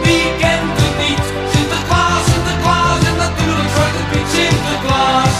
wie 0.04 0.26
kent 0.42 0.74
het 0.82 0.96
niet? 1.06 1.24
Sinterklaas, 1.54 2.24
Sinterklaas 2.32 3.02
en 3.10 3.16
natuurlijk 3.26 3.70
Zwarte 3.74 4.02
Piet. 4.10 4.28
Sinterklaas, 4.36 5.34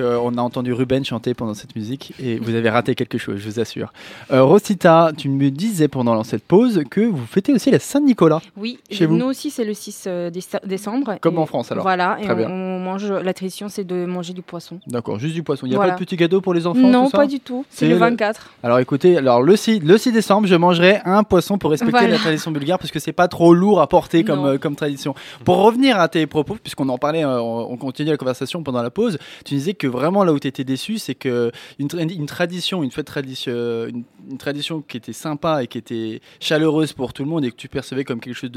euh, 0.00 0.18
on 0.22 0.36
a 0.36 0.40
entendu 0.42 0.72
Ruben 0.72 1.04
chanter 1.04 1.34
pendant 1.34 1.54
cette 1.54 1.76
musique 1.76 2.12
et 2.22 2.38
vous 2.38 2.54
avez 2.54 2.68
raté 2.70 2.94
quelque 2.94 3.18
chose, 3.18 3.38
je 3.38 3.48
vous 3.48 3.60
assure. 3.60 3.92
Euh, 4.32 4.42
Rosita, 4.42 5.12
tu 5.16 5.28
me 5.28 5.50
disais 5.50 5.88
pendant 5.88 6.22
cette 6.24 6.44
pause 6.44 6.82
que 6.90 7.00
vous 7.02 7.26
fêtez 7.26 7.52
aussi 7.52 7.70
la 7.70 7.78
Saint-Nicolas. 7.78 8.40
Oui, 8.56 8.78
Chez 8.90 9.06
vous 9.06 9.16
nous 9.16 9.26
aussi 9.26 9.50
c'est 9.50 9.64
le 9.64 9.74
6 9.74 10.04
euh, 10.06 10.30
déce- 10.30 10.60
décembre. 10.66 11.16
Comme 11.20 11.36
Et 11.36 11.38
en 11.38 11.46
France, 11.46 11.70
alors. 11.72 11.82
Voilà, 11.84 12.16
et 12.20 12.24
Très 12.24 12.32
on, 12.32 12.36
bien. 12.36 12.48
on 12.50 12.78
mange, 12.80 13.10
la 13.10 13.34
tradition 13.34 13.68
c'est 13.68 13.84
de 13.84 14.04
manger 14.06 14.32
du 14.32 14.42
poisson. 14.42 14.80
D'accord, 14.86 15.18
juste 15.18 15.34
du 15.34 15.42
poisson. 15.42 15.66
Il 15.66 15.70
n'y 15.70 15.74
a 15.74 15.78
Voilà. 15.78 15.92
pas 15.92 15.98
de 15.98 16.04
petits 16.04 16.16
cadeaux 16.16 16.40
pour 16.40 16.54
les 16.54 16.66
enfants 16.66 16.80
non, 16.80 17.04
tout 17.04 17.10
ça 17.10 17.18
pas 17.18 17.26
du 17.26 17.40
tout, 17.40 17.64
c'est 17.70 17.86
le 17.86 17.92
le- 17.94 17.98
24. 17.98 18.50
Alors 18.62 18.78
écoutez, 18.78 19.16
alors 19.18 19.42
le 19.42 19.56
6, 19.56 19.80
le 19.80 19.98
6 19.98 20.12
décembre, 20.12 20.46
je 20.46 20.54
mangerai 20.54 21.00
un 21.04 21.22
poisson 21.22 21.58
pour 21.58 21.70
respecter 21.70 21.90
Voilà. 21.92 22.08
la 22.14 22.18
tradition 22.18 22.50
bulgare 22.50 22.78
parce 22.78 22.90
que 22.90 22.98
c'est 22.98 23.12
pas 23.12 23.28
trop 23.28 23.54
lourd 23.54 23.80
à 23.80 23.86
porter 23.88 24.24
comme, 24.24 24.44
euh, 24.46 24.58
comme 24.58 24.76
tradition. 24.76 25.14
Pour 25.44 25.58
revenir 25.58 25.98
à 26.00 26.08
tes 26.08 26.26
propos, 26.26 26.56
puisqu'on 26.62 26.88
en 26.88 26.98
parlait, 26.98 27.24
on 27.24 27.70
on 27.70 27.76
continue 27.76 28.10
la 28.10 28.16
conversation 28.16 28.62
pendant 28.62 28.82
la 28.82 28.90
pause, 28.90 29.18
tu 29.44 29.54
disais 29.54 29.74
que 29.74 29.86
vraiment 29.90 30.24
là 30.24 30.32
où 30.32 30.38
tu 30.38 30.48
étais 30.48 30.64
déçu, 30.64 30.98
c'est 30.98 31.14
que 31.14 31.52
une, 31.78 31.88
tra- 31.88 32.12
une 32.12 32.26
tradition, 32.26 32.82
une 32.82 32.90
fête 32.90 33.06
tradition, 33.06 33.52
une, 33.86 34.04
une 34.30 34.38
tradition 34.38 34.80
qui 34.80 34.96
était 34.96 35.12
sympa 35.12 35.62
et 35.62 35.66
qui 35.66 35.78
était 35.78 36.20
chaleureuse 36.40 36.92
pour 36.92 37.12
tout 37.12 37.24
le 37.24 37.28
monde 37.28 37.44
et 37.44 37.50
que 37.50 37.56
tu 37.56 37.68
percevais 37.68 38.04
comme 38.04 38.20
quelque 38.20 38.34
chose 38.34 38.50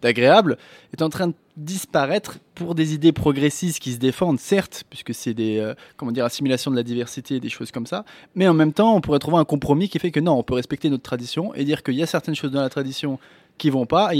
d'agréable 0.00 0.56
est 0.92 1.02
en 1.02 1.08
train 1.08 1.28
de 1.28 1.34
disparaître 1.56 2.38
pour 2.54 2.74
des 2.74 2.94
idées 2.94 3.12
progressistes 3.12 3.80
qui 3.80 3.92
se 3.92 3.98
défendent, 3.98 4.38
certes, 4.38 4.84
puisque 4.88 5.12
c'est 5.12 5.34
des 5.34 5.58
euh, 5.58 5.74
comment 5.96 6.12
dire 6.12 6.24
assimilation 6.24 6.70
de 6.70 6.76
la 6.76 6.82
diversité 6.82 7.36
et 7.36 7.40
des 7.40 7.48
choses 7.48 7.70
comme 7.70 7.86
ça, 7.86 8.04
mais 8.34 8.48
en 8.48 8.54
même 8.54 8.72
temps, 8.72 8.94
on 8.94 9.00
pourrait 9.00 9.18
trouver 9.18 9.38
un 9.38 9.44
compromis 9.44 9.88
qui 9.88 9.98
fait 9.98 10.10
que 10.10 10.20
non, 10.20 10.38
on 10.38 10.42
peut 10.42 10.54
respecter 10.54 10.88
notre 10.88 11.02
tradition 11.02 11.52
et 11.54 11.64
dire 11.64 11.82
qu'il 11.82 11.94
y 11.94 12.02
a 12.02 12.06
certaines 12.06 12.34
choses 12.34 12.50
dans 12.50 12.62
la 12.62 12.70
tradition 12.70 13.18
qui 13.58 13.68
vont 13.68 13.84
pas, 13.84 14.12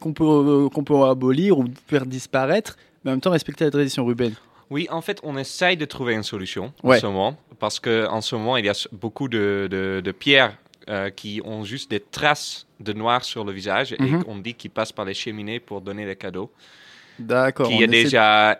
qu'on 0.00 0.12
peut 0.14 0.24
euh, 0.24 0.68
qu'on 0.70 0.84
peut 0.84 1.02
abolir 1.02 1.58
ou 1.58 1.66
faire 1.88 2.06
disparaître, 2.06 2.76
mais 3.04 3.10
en 3.10 3.14
même 3.14 3.20
temps 3.20 3.32
respecter 3.32 3.64
la 3.64 3.70
tradition 3.70 4.06
Ruben. 4.06 4.32
Oui, 4.70 4.86
en 4.90 5.00
fait, 5.00 5.18
on 5.22 5.36
essaye 5.38 5.76
de 5.76 5.84
trouver 5.86 6.14
une 6.14 6.22
solution 6.22 6.72
en 6.82 6.92
ce 7.00 7.06
moment, 7.06 7.36
parce 7.58 7.80
qu'en 7.80 8.20
ce 8.20 8.34
moment, 8.36 8.56
il 8.56 8.66
y 8.66 8.68
a 8.68 8.88
beaucoup 8.92 9.28
de, 9.28 9.66
de- 9.70 10.00
de 10.04 10.12
pierres 10.12 10.56
euh, 10.88 11.10
qui 11.10 11.40
ont 11.44 11.64
juste 11.64 11.90
des 11.90 12.00
traces 12.00 12.66
de 12.80 12.92
noir 12.92 13.24
sur 13.24 13.44
le 13.44 13.52
visage 13.52 13.94
Mhm. 13.98 14.06
et 14.06 14.24
on 14.26 14.36
dit 14.38 14.54
qu'ils 14.54 14.70
passent 14.70 14.92
par 14.92 15.04
les 15.04 15.14
cheminées 15.14 15.60
pour 15.60 15.80
donner 15.80 16.06
les 16.06 16.16
cadeaux. 16.16 16.50
D'accord. 17.18 17.68
Qui 17.68 17.82
est 17.82 17.86
déjà 17.88 18.58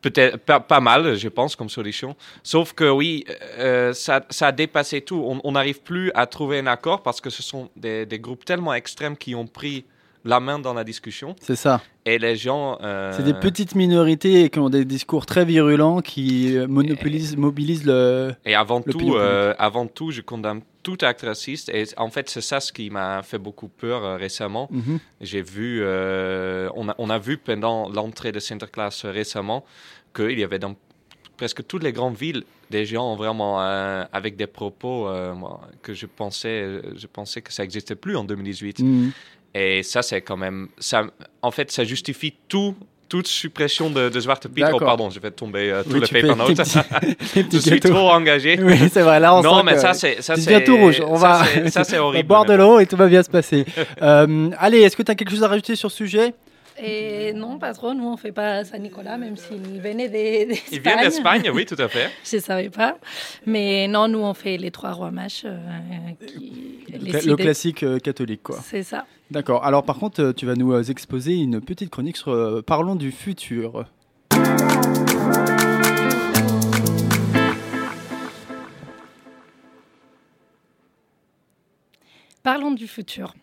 peut-être 0.00 0.36
pas, 0.38 0.60
pas 0.60 0.80
mal, 0.80 1.16
je 1.16 1.28
pense, 1.28 1.54
comme 1.56 1.68
solution. 1.68 2.16
Sauf 2.42 2.72
que 2.72 2.88
oui, 2.88 3.24
euh, 3.58 3.92
ça, 3.92 4.24
ça 4.30 4.48
a 4.48 4.52
dépassé 4.52 5.00
tout. 5.02 5.22
On 5.26 5.40
on 5.44 5.52
n'arrive 5.52 5.82
plus 5.82 6.10
à 6.14 6.26
trouver 6.26 6.58
un 6.60 6.66
accord 6.66 7.02
parce 7.02 7.20
que 7.20 7.30
ce 7.30 7.42
sont 7.42 7.68
des, 7.76 8.06
des 8.06 8.18
groupes 8.18 8.44
tellement 8.44 8.74
extrêmes 8.74 9.16
qui 9.16 9.34
ont 9.34 9.46
pris 9.46 9.84
la 10.24 10.40
main 10.40 10.58
dans 10.58 10.74
la 10.74 10.84
discussion 10.84 11.34
C'est 11.40 11.56
ça. 11.56 11.80
et 12.04 12.18
les 12.18 12.36
gens. 12.36 12.78
euh, 12.82 13.12
C'est 13.16 13.22
des 13.22 13.34
petites 13.34 13.74
minorités 13.74 14.50
qui 14.50 14.58
ont 14.58 14.68
des 14.70 14.84
discours 14.84 15.26
très 15.26 15.44
virulents 15.44 16.00
qui 16.00 16.56
euh, 16.56 16.66
monopolisent, 16.66 17.36
mobilisent 17.36 17.84
le. 17.86 18.34
Et 18.44 18.54
avant 18.54 18.80
tout, 18.82 19.14
euh, 19.14 19.54
avant 19.58 19.86
tout, 19.86 20.10
je 20.10 20.20
condamne 20.20 20.60
tout 20.82 20.98
acte 21.02 21.22
raciste. 21.22 21.68
Et 21.70 21.84
en 21.96 22.10
fait, 22.10 22.28
c'est 22.30 22.40
ça 22.40 22.60
ce 22.60 22.72
qui 22.72 22.90
m'a 22.90 23.22
fait 23.22 23.38
beaucoup 23.38 23.68
peur 23.68 24.04
euh, 24.04 24.16
récemment. 24.16 24.68
Mhm. 24.70 24.98
J'ai 25.20 25.42
vu, 25.42 25.82
on, 25.84 26.88
a, 26.88 26.94
on 26.98 27.10
a 27.10 27.18
vu 27.18 27.38
pendant 27.38 27.88
l'entrée 27.88 28.32
de 28.32 28.40
Sinterklaas 28.40 29.02
récemment 29.04 29.64
qu'il 30.14 30.38
y 30.38 30.44
avait 30.44 30.58
dans 30.58 30.74
presque 31.36 31.64
toutes 31.68 31.84
les 31.84 31.92
grandes 31.92 32.16
villes 32.16 32.42
des 32.70 32.84
gens 32.84 33.14
vraiment 33.14 33.62
euh, 33.62 34.04
avec 34.12 34.36
des 34.36 34.48
propos 34.48 35.08
euh, 35.08 35.32
que 35.82 35.94
je 35.94 36.04
pensais, 36.06 36.80
je 36.96 37.06
pensais 37.06 37.40
que 37.42 37.52
ça 37.52 37.62
n'existait 37.62 37.94
plus 37.94 38.16
en 38.16 38.24
2018. 38.24 38.80
Mhm. 38.80 39.12
Et 39.54 39.82
ça, 39.82 40.02
c'est 40.02 40.20
quand 40.20 40.36
même, 40.36 40.68
ça, 40.78 41.04
en 41.42 41.50
fait, 41.50 41.70
ça 41.70 41.84
justifie 41.84 42.34
tout. 42.48 42.74
Toute 43.08 43.26
suppression 43.26 43.88
de, 43.88 44.10
de 44.10 44.20
Zwarte 44.20 44.48
Piet. 44.48 44.66
Oh, 44.70 44.78
pardon, 44.78 45.08
je 45.08 45.18
vais 45.18 45.30
tomber 45.30 45.70
euh, 45.70 45.82
tous 45.82 45.94
Oui, 45.94 46.06
fais 46.06 46.20
paper 46.20 46.54
tes 47.32 47.44
je 47.52 47.56
suis 47.58 47.80
trop 47.80 48.10
engagé. 48.10 48.58
Oui, 48.62 48.76
c'est 48.92 49.00
vrai. 49.00 49.18
Là, 49.18 49.34
on 49.34 49.40
non, 49.40 49.56
sent 49.56 49.62
mais 49.64 49.72
que 49.72 49.80
ça, 49.80 49.94
c'est. 49.94 50.20
Ça, 50.20 50.36
c'est 50.36 50.62
tout 50.62 50.76
rouge. 50.76 51.00
On 51.00 51.16
ça, 51.16 51.42
va, 51.64 51.84
Ça, 51.84 52.04
horrible. 52.04 52.28
boire 52.28 52.44
de 52.44 52.52
l'eau 52.52 52.80
et 52.80 52.84
tout 52.84 52.96
va 52.96 53.06
bien 53.06 53.22
se 53.22 53.30
passer. 53.30 53.64
Euh, 54.02 54.50
allez, 54.58 54.80
est-ce 54.80 54.94
que 54.94 55.02
tu 55.02 55.10
as 55.10 55.14
quelque 55.14 55.30
chose 55.30 55.42
à 55.42 55.48
rajouter 55.48 55.74
sur 55.74 55.90
ce 55.90 55.96
sujet? 55.96 56.34
Et 56.80 57.32
non, 57.32 57.58
pas 57.58 57.72
trop. 57.74 57.92
Nous, 57.94 58.06
on 58.06 58.16
fait 58.16 58.32
pas 58.32 58.64
Saint-Nicolas, 58.64 59.16
même 59.18 59.36
s'il 59.36 59.80
venait 59.80 60.08
d'Espagne. 60.08 60.58
Il 60.72 60.80
vient 60.80 61.00
d'Espagne, 61.02 61.50
oui, 61.52 61.66
tout 61.66 61.76
à 61.78 61.88
fait. 61.88 62.08
Je 62.24 62.36
ne 62.36 62.40
savais 62.40 62.70
pas. 62.70 62.96
Mais 63.46 63.88
non, 63.88 64.06
nous, 64.08 64.20
on 64.20 64.34
fait 64.34 64.56
les 64.56 64.70
trois 64.70 64.92
rois 64.92 65.10
mages. 65.10 65.42
euh, 65.44 65.58
qui- 66.26 66.84
Le 66.88 67.34
classique 67.36 67.82
euh, 67.82 67.98
catholique, 67.98 68.42
quoi. 68.42 68.58
C'est 68.62 68.82
ça. 68.82 69.06
D'accord. 69.30 69.64
Alors, 69.64 69.82
par 69.84 69.98
contre, 69.98 70.22
euh, 70.22 70.32
tu 70.32 70.46
vas 70.46 70.54
nous 70.54 70.72
euh, 70.72 70.82
exposer 70.82 71.34
une 71.34 71.60
petite 71.60 71.90
chronique 71.90 72.16
sur 72.16 72.32
euh, 72.32 72.62
Parlons 72.62 72.94
du 72.96 73.10
futur. 73.12 73.84
Parlons 82.42 82.70
du 82.72 82.86
futur. 82.86 83.34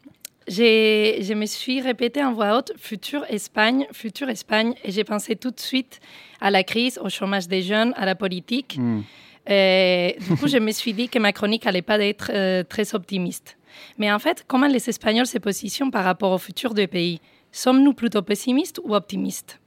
Je 0.47 1.33
me 1.33 1.45
suis 1.45 1.81
répété 1.81 2.23
en 2.23 2.33
voix 2.33 2.57
haute 2.57 2.71
futur 2.77 3.25
Espagne, 3.29 3.87
futur 3.91 4.29
Espagne, 4.29 4.75
et 4.83 4.91
j'ai 4.91 5.03
pensé 5.03 5.35
tout 5.35 5.51
de 5.51 5.59
suite 5.59 5.99
à 6.39 6.51
la 6.51 6.63
crise, 6.63 6.99
au 7.03 7.09
chômage 7.09 7.47
des 7.47 7.61
jeunes, 7.61 7.93
à 7.95 8.05
la 8.05 8.15
politique. 8.15 8.77
Hmm. 8.77 9.01
Et 9.47 10.17
du 10.27 10.35
coup, 10.37 10.47
je 10.47 10.57
me 10.57 10.71
suis 10.71 10.93
dit 10.93 11.09
que 11.09 11.19
ma 11.19 11.31
chronique 11.31 11.67
allait 11.67 11.81
pas 11.81 11.99
être 11.99 12.31
euh, 12.33 12.63
très 12.63 12.95
optimiste. 12.95 13.57
Mais 13.97 14.11
en 14.11 14.19
fait, 14.19 14.43
comment 14.47 14.67
les 14.67 14.89
Espagnols 14.89 15.27
se 15.27 15.37
positionnent 15.37 15.91
par 15.91 16.03
rapport 16.03 16.31
au 16.31 16.37
futur 16.37 16.73
du 16.73 16.87
pays? 16.87 17.19
Sommes-nous 17.51 17.93
plutôt 17.93 18.21
pessimistes 18.21 18.79
ou 18.83 18.95
optimistes? 18.95 19.59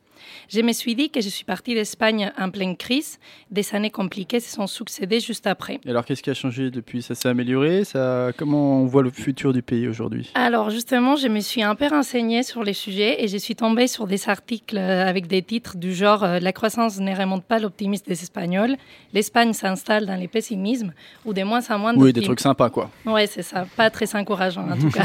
Je 0.48 0.60
me 0.60 0.72
suis 0.72 0.94
dit 0.94 1.10
que 1.10 1.20
je 1.20 1.28
suis 1.28 1.44
partie 1.44 1.74
d'Espagne 1.74 2.32
en 2.38 2.50
pleine 2.50 2.76
crise. 2.76 3.18
Des 3.50 3.74
années 3.74 3.90
compliquées 3.90 4.40
se 4.40 4.50
sont 4.54 4.66
succédées 4.66 5.20
juste 5.20 5.46
après. 5.46 5.80
Et 5.84 5.90
alors, 5.90 6.04
qu'est-ce 6.04 6.22
qui 6.22 6.30
a 6.30 6.34
changé 6.34 6.70
depuis? 6.70 7.02
Ça 7.02 7.14
s'est 7.14 7.28
amélioré? 7.28 7.84
Ça... 7.84 8.30
Comment 8.36 8.82
on 8.82 8.86
voit 8.86 9.02
le 9.02 9.10
futur 9.10 9.52
du 9.52 9.62
pays 9.62 9.88
aujourd'hui? 9.88 10.30
Alors, 10.34 10.70
justement, 10.70 11.16
je 11.16 11.28
me 11.28 11.40
suis 11.40 11.62
un 11.62 11.74
peu 11.74 11.86
renseignée 11.88 12.42
sur 12.42 12.62
les 12.62 12.72
sujets 12.72 13.22
et 13.22 13.28
je 13.28 13.36
suis 13.36 13.54
tombée 13.56 13.86
sur 13.86 14.06
des 14.06 14.28
articles 14.28 14.76
euh, 14.76 15.06
avec 15.06 15.26
des 15.26 15.42
titres 15.42 15.76
du 15.76 15.94
genre 15.94 16.24
euh, 16.24 16.38
La 16.40 16.52
croissance 16.52 16.98
ne 16.98 17.14
remonte 17.14 17.44
pas 17.44 17.58
l'optimisme 17.58 18.04
des 18.06 18.22
Espagnols, 18.22 18.76
l'Espagne 19.12 19.52
s'installe 19.52 20.06
dans 20.06 20.16
les 20.16 20.28
pessimismes, 20.28 20.92
ou 21.24 21.32
de 21.32 21.42
moins 21.42 21.60
en 21.70 21.78
moins 21.78 21.94
Oui, 21.96 22.12
des 22.12 22.22
trucs 22.22 22.40
sympas, 22.40 22.70
quoi. 22.70 22.90
Oui, 23.06 23.22
c'est 23.28 23.42
ça. 23.42 23.66
Pas 23.76 23.90
très 23.90 24.14
encourageant, 24.14 24.68
en 24.70 24.76
tout 24.76 24.90
cas. 24.98 25.04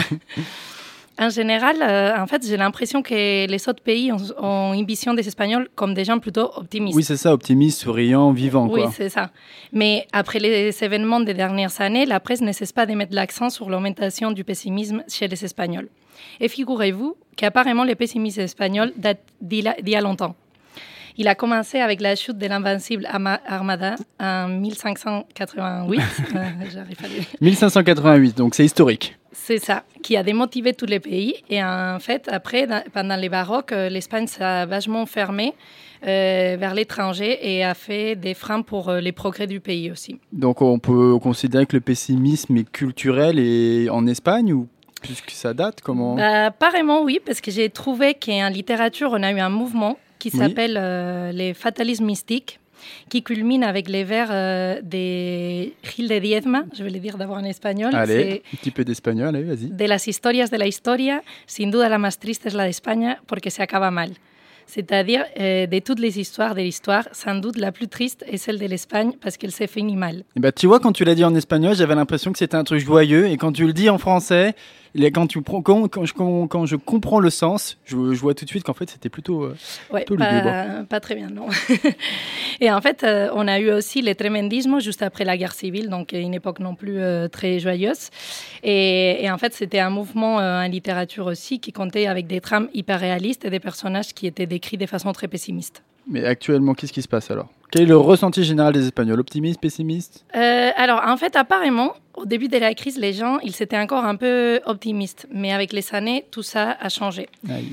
En 1.20 1.30
général, 1.30 1.78
euh, 1.82 2.18
en 2.20 2.26
fait, 2.26 2.46
j'ai 2.46 2.58
l'impression 2.58 3.04
que 3.04 3.46
les 3.48 3.70
autres 3.70 3.84
pays 3.84 4.12
ont, 4.12 4.18
ont 4.40 4.74
une 4.74 4.86
vision 4.86 5.14
des 5.14 5.28
Espagnols 5.28 5.70
comme 5.76 5.94
des 5.94 6.06
gens 6.06 6.18
plutôt 6.18 6.50
optimistes. 6.56 6.96
Oui, 6.96 7.04
c'est 7.04 7.18
ça, 7.18 7.34
optimiste, 7.34 7.82
souriant, 7.82 8.32
vivant. 8.32 8.68
Oui, 8.68 8.82
c'est 8.96 9.10
ça. 9.10 9.30
Mais 9.72 10.08
après 10.12 10.40
les 10.40 10.84
événements 10.84 11.20
des 11.20 11.36
dernières 11.36 11.80
années, 11.82 12.06
la 12.06 12.20
presse 12.20 12.42
ne 12.42 12.52
cesse 12.52 12.72
pas 12.72 12.86
de 12.86 12.94
mettre 12.94 13.14
l'accent 13.14 13.50
sur 13.52 13.70
l'augmentation 13.70 14.32
du 14.32 14.44
pessimisme 14.44 15.04
chez 15.08 15.28
les 15.28 15.46
Espagnols. 15.46 15.88
Et 16.40 16.48
figurez-vous 16.48 17.16
qu'apparemment, 17.36 17.84
le 17.84 17.96
pessimisme 17.96 18.42
espagnol 18.42 18.92
date 18.98 19.22
d'il 19.40 19.72
y 19.86 19.96
a 19.96 20.02
longtemps. 20.02 20.36
Il 21.18 21.28
a 21.28 21.36
commencé 21.36 21.80
avec 21.80 22.02
la 22.02 22.16
chute 22.16 22.38
de 22.38 22.48
l'invincible 22.48 23.08
Armada 23.48 23.96
en 24.20 24.48
1588. 24.48 26.02
Euh, 26.36 26.40
J'arrive 26.74 26.98
à 27.04 27.08
le- 27.08 27.24
1588, 27.42 28.38
donc 28.38 28.56
c'est 28.56 28.66
historique. 28.66 29.16
C'est 29.32 29.60
ça, 29.60 29.84
qui 30.02 30.16
a 30.18 30.24
démotivé 30.24 30.74
tous 30.74 30.86
les 30.86 31.00
pays. 31.00 31.36
Et 31.50 31.64
en 31.64 31.98
fait, 32.00 32.28
après, 32.32 32.68
pendant 32.94 33.16
les 33.16 33.30
baroques, 33.30 33.72
euh, 33.72 33.90
l'Espagne 33.90 34.26
s'est 34.28 34.66
vachement 34.66 35.06
fermée 35.06 35.54
euh, 36.08 36.56
vers 36.60 36.74
l'étranger 36.74 37.38
et 37.42 37.64
a 37.64 37.74
fait 37.74 38.16
des 38.16 38.34
freins 38.34 38.62
pour 38.62 38.90
euh, 38.90 39.00
les 39.00 39.12
progrès 39.12 39.48
du 39.48 39.60
pays 39.60 39.92
aussi. 39.92 40.20
Donc 40.32 40.62
on 40.62 40.80
peut 40.80 41.18
considérer 41.20 41.66
que 41.66 41.76
le 41.76 41.82
pessimisme 41.82 42.58
est 42.58 42.70
culturel 42.72 43.38
et 43.40 43.90
en 43.90 44.06
Espagne 44.08 44.54
ou 44.54 44.68
puisque 45.02 45.32
ça 45.32 45.54
date 45.54 45.82
comment? 45.82 46.16
Bah, 46.16 46.46
apparemment, 46.48 47.02
oui, 47.04 47.20
parce 47.26 47.42
que 47.42 47.52
j'ai 47.52 47.70
trouvé 47.70 48.14
qu'en 48.16 48.50
littérature, 48.50 49.10
on 49.12 49.22
a 49.24 49.32
eu 49.32 49.40
un 49.40 49.50
mouvement 49.50 49.98
qui 50.24 50.38
Oui. 50.38 50.40
s'appelle 50.40 50.78
euh, 50.80 51.32
les 51.34 51.54
fatalismes 51.54 52.06
mystiques, 52.06 52.60
qui 53.10 53.24
culmine 53.24 53.64
avec 53.64 53.90
les 53.90 54.04
vers 54.06 54.30
euh, 54.32 54.80
des 54.82 55.74
Gil 55.84 56.08
de 56.08 56.20
Diezma, 56.20 56.64
je 56.78 56.84
vais 56.84 56.90
le 56.90 57.00
dire 57.00 57.18
d'abord 57.18 57.38
en 57.38 57.44
espagnol. 57.44 57.94
Allez, 57.94 58.42
un 58.54 58.58
petit 58.58 58.72
peu 58.72 58.84
d'espagnol, 58.86 59.36
allez, 59.36 59.44
vas-y. 59.44 59.70
De 59.70 59.86
las 59.86 60.08
historias 60.08 60.50
de 60.50 60.58
la 60.58 60.66
historia, 60.68 61.22
sin 61.46 61.72
duda 61.72 61.90
la 61.90 61.98
más 61.98 62.20
triste 62.20 62.48
es 62.48 62.54
la 62.54 62.64
de 62.64 62.70
España 62.70 63.20
porque 63.28 63.50
se 63.52 63.62
acaba 63.62 63.90
mal. 63.92 64.12
C'est-à-dire, 64.66 65.26
euh, 65.40 65.68
de 65.68 65.80
toutes 65.80 66.00
les 66.00 66.20
histoires 66.20 66.56
de 66.56 66.62
l'histoire, 66.62 67.06
sans 67.12 67.36
doute 67.36 67.58
la 67.58 67.72
plus 67.74 67.90
triste 67.90 68.24
est 68.30 68.38
celle 68.38 68.60
de 68.60 68.66
l'Espagne 68.66 69.12
parce 69.22 69.36
qu'elle 69.38 69.52
s'est 69.52 69.68
finie 69.68 69.98
mal. 69.98 70.24
Et 70.38 70.40
bah, 70.40 70.54
tu 70.54 70.68
vois, 70.68 70.80
quand 70.80 70.94
tu 70.94 71.04
l'as 71.04 71.16
dit 71.16 71.26
en 71.26 71.36
espagnol, 71.36 71.76
j'avais 71.76 71.96
l'impression 71.96 72.32
que 72.32 72.38
c'était 72.38 72.56
un 72.56 72.64
truc 72.64 72.80
joyeux. 72.80 73.28
Et 73.28 73.36
quand 73.36 73.52
tu 73.52 73.66
le 73.66 73.74
dis 73.74 73.90
en 73.90 73.98
français, 73.98 74.56
quand, 75.12 75.28
tu, 75.28 75.42
quand, 75.42 75.88
quand 75.88 76.06
je, 76.06 76.14
quand, 76.14 76.48
quand 76.48 76.66
je 76.66 76.76
comprends 76.76 77.20
le 77.20 77.30
sens, 77.30 77.78
je, 77.86 78.14
je 78.14 78.20
vois 78.22 78.34
tout 78.36 78.46
de 78.46 78.50
suite 78.50 78.64
qu'en 78.64 78.74
fait, 78.74 78.90
c'était 78.90 79.10
plutôt. 79.10 79.44
euh, 79.44 79.56
Ouais, 79.92 80.04
plutôt 80.06 80.22
pas, 80.24 80.84
pas 80.88 81.00
très 81.00 81.16
bien, 81.16 81.30
non. 81.30 81.48
et 82.62 82.72
en 82.72 82.80
fait, 82.82 83.04
euh, 83.04 83.30
on 83.34 83.48
a 83.48 83.60
eu 83.60 83.72
aussi 83.72 84.02
le 84.02 84.14
tremendisme 84.16 84.80
juste 84.80 85.02
après 85.02 85.26
la 85.26 85.36
guerre 85.38 85.54
civile, 85.54 85.90
donc 85.90 86.12
une 86.12 86.34
époque 86.34 86.60
non 86.60 86.76
plus 86.76 87.00
euh, 87.00 87.28
très 87.28 87.60
joyeuse. 87.60 88.10
Et, 88.64 89.24
et 89.24 89.32
en 89.32 89.38
fait, 89.38 89.54
c'était 89.54 89.80
un 89.80 89.90
mouvement 89.90 90.40
euh, 90.40 90.64
en 90.64 90.68
littérature 90.68 91.26
aussi 91.26 91.60
qui 91.60 91.72
comptait 91.72 92.08
avec 92.08 92.28
des 92.28 92.40
trames 92.42 92.70
hyper 92.74 93.00
réalistes 93.00 93.46
et 93.46 93.50
des 93.50 93.60
personnages 93.60 94.14
qui 94.14 94.28
étaient 94.28 94.46
décrits 94.48 94.78
de 94.78 94.86
façon 94.86 95.12
très 95.12 95.28
pessimiste. 95.28 95.84
Mais 96.08 96.26
actuellement, 96.26 96.74
qu'est-ce 96.74 96.94
qui 96.94 97.02
se 97.02 97.08
passe 97.08 97.32
alors? 97.32 97.50
Quel 97.72 97.84
est 97.84 97.86
le 97.86 97.98
ressenti 97.98 98.44
général 98.44 98.74
des 98.74 98.86
Espagnols? 98.86 99.20
Optimiste, 99.20 99.60
pessimiste? 99.60 100.26
Euh, 100.36 100.70
alors, 100.76 101.02
en 101.06 101.18
fait, 101.18 101.36
apparemment, 101.36 101.94
au 102.16 102.26
début 102.26 102.48
de 102.48 102.58
la 102.58 102.74
crise, 102.76 102.98
les 103.00 103.14
gens, 103.14 103.40
ils 103.40 103.62
étaient 103.64 103.78
encore 103.80 104.04
un 104.06 104.16
peu 104.16 104.60
optimistes. 104.66 105.28
Mais 105.32 105.52
avec 105.54 105.74
les 105.74 105.94
années, 105.96 106.26
tout 106.30 106.44
ça 106.44 106.78
a 106.80 106.90
changé. 106.90 107.28
Aïe. 107.50 107.70